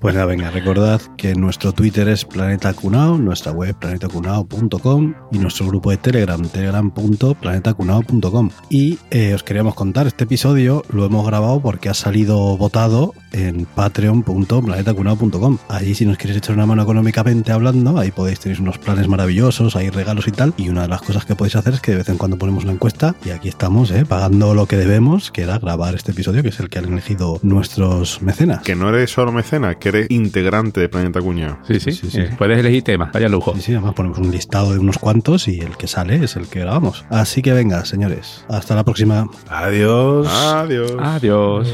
Pues 0.00 0.14
nada, 0.16 0.26
venga, 0.26 0.50
recordad 0.50 1.00
que 1.16 1.36
nuestro 1.36 1.72
Twitter 1.72 2.08
es 2.08 2.24
Planeta 2.24 2.74
Cunao, 2.74 3.18
nuestra 3.18 3.52
web 3.52 3.76
planetacunao.com 3.76 5.14
y 5.30 5.38
nuestro 5.38 5.68
grupo 5.68 5.90
de 5.90 5.98
Telegram, 5.98 6.42
telegram.planetacunao.com. 6.42 8.50
Y 8.68 8.98
eh, 9.12 9.32
os 9.32 9.44
queríamos 9.44 9.76
contar, 9.76 10.08
este 10.08 10.24
episodio 10.24 10.82
lo 10.92 11.04
hemos 11.04 11.24
grabado 11.24 11.62
porque 11.62 11.88
ha 11.88 11.94
salido 11.94 12.56
votado 12.56 13.14
en 13.30 13.64
patreon.planetacunao.com. 14.94 15.58
Allí 15.68 15.94
si 15.94 16.06
nos 16.06 16.18
queréis 16.18 16.38
echar 16.38 16.54
una 16.54 16.66
mano 16.66 16.82
económicamente 16.82 17.52
hablando, 17.52 17.98
ahí 17.98 18.10
podéis 18.10 18.40
tener 18.40 18.60
unos 18.60 18.78
planes 18.78 19.08
maravillosos, 19.08 19.76
hay 19.76 19.90
regalos 19.90 20.26
y 20.28 20.32
tal. 20.32 20.54
Y 20.56 20.68
una 20.68 20.82
de 20.82 20.88
las 20.88 21.02
cosas 21.02 21.24
que 21.24 21.34
podéis 21.34 21.56
hacer 21.56 21.74
es 21.74 21.80
que 21.80 21.92
de 21.92 21.98
vez 21.98 22.08
en 22.08 22.18
cuando 22.18 22.36
ponemos 22.38 22.64
una 22.64 22.72
encuesta 22.72 23.14
y 23.24 23.30
aquí 23.30 23.48
estamos, 23.48 23.90
eh, 23.90 24.04
pagando 24.04 24.54
lo 24.54 24.66
que 24.66 24.76
debemos, 24.76 25.30
que 25.30 25.42
era 25.42 25.58
grabar 25.58 25.94
este 25.94 26.12
episodio, 26.12 26.42
que 26.42 26.48
es 26.50 26.60
el 26.60 26.68
que 26.68 26.78
han 26.78 26.86
elegido 26.92 27.38
nuestros 27.42 28.22
mecenas. 28.22 28.62
Que 28.62 28.74
no 28.74 28.88
eres 28.88 29.10
solo 29.10 29.32
mecena, 29.32 29.74
que 29.76 29.88
eres 29.88 30.10
integrante 30.10 30.80
de 30.80 30.88
Planeta 30.88 31.20
Cuñado. 31.20 31.58
Sí, 31.66 31.80
sí, 31.80 31.92
Sí, 31.92 31.98
sí, 32.02 32.10
sí. 32.10 32.20
eh, 32.20 32.30
Puedes 32.38 32.58
elegir 32.58 32.82
tema, 32.82 33.10
vaya 33.12 33.28
lujo. 33.28 33.54
Sí, 33.56 33.62
sí, 33.62 33.72
además 33.72 33.94
ponemos 33.94 34.18
un 34.18 34.30
listado 34.30 34.72
de 34.72 34.78
unos 34.78 34.98
cuantos 34.98 35.48
y 35.48 35.60
el 35.60 35.76
que 35.76 35.86
sale 35.86 36.22
es 36.24 36.36
el 36.36 36.46
que 36.48 36.60
grabamos. 36.60 37.04
Así 37.10 37.42
que 37.42 37.52
venga, 37.52 37.84
señores, 37.84 38.44
hasta 38.48 38.74
la 38.74 38.84
próxima. 38.84 39.28
Adiós. 39.48 40.26
Adiós. 40.28 40.92
Adiós. 40.98 41.68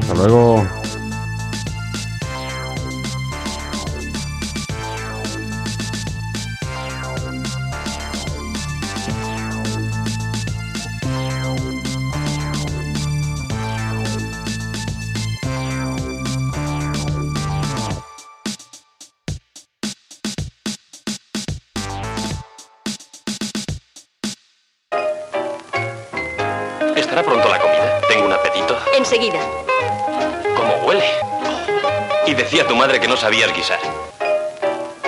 Hasta 0.00 0.14
luego. 0.14 0.62
Guisar. 33.50 33.80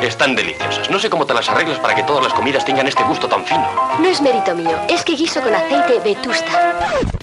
Están 0.01 0.35
deliciosas. 0.35 0.91
No 0.91 0.99
sé 0.99 1.09
cómo 1.09 1.24
te 1.24 1.35
las 1.35 1.49
arreglas 1.49 1.78
para 1.78 1.95
que 1.95 2.03
todas 2.03 2.24
las 2.24 2.35
comidas 2.35 2.64
tengan 2.64 2.87
este 2.87 3.03
gusto 3.05 3.28
tan 3.28 3.45
fino. 3.45 3.66
No 3.99 4.09
es 4.09 4.20
mérito 4.20 4.55
mío, 4.55 4.76
es 4.89 5.05
que 5.05 5.14
guiso 5.14 5.41
con 5.41 5.55
aceite 5.55 6.01
vetusta. 6.01 7.14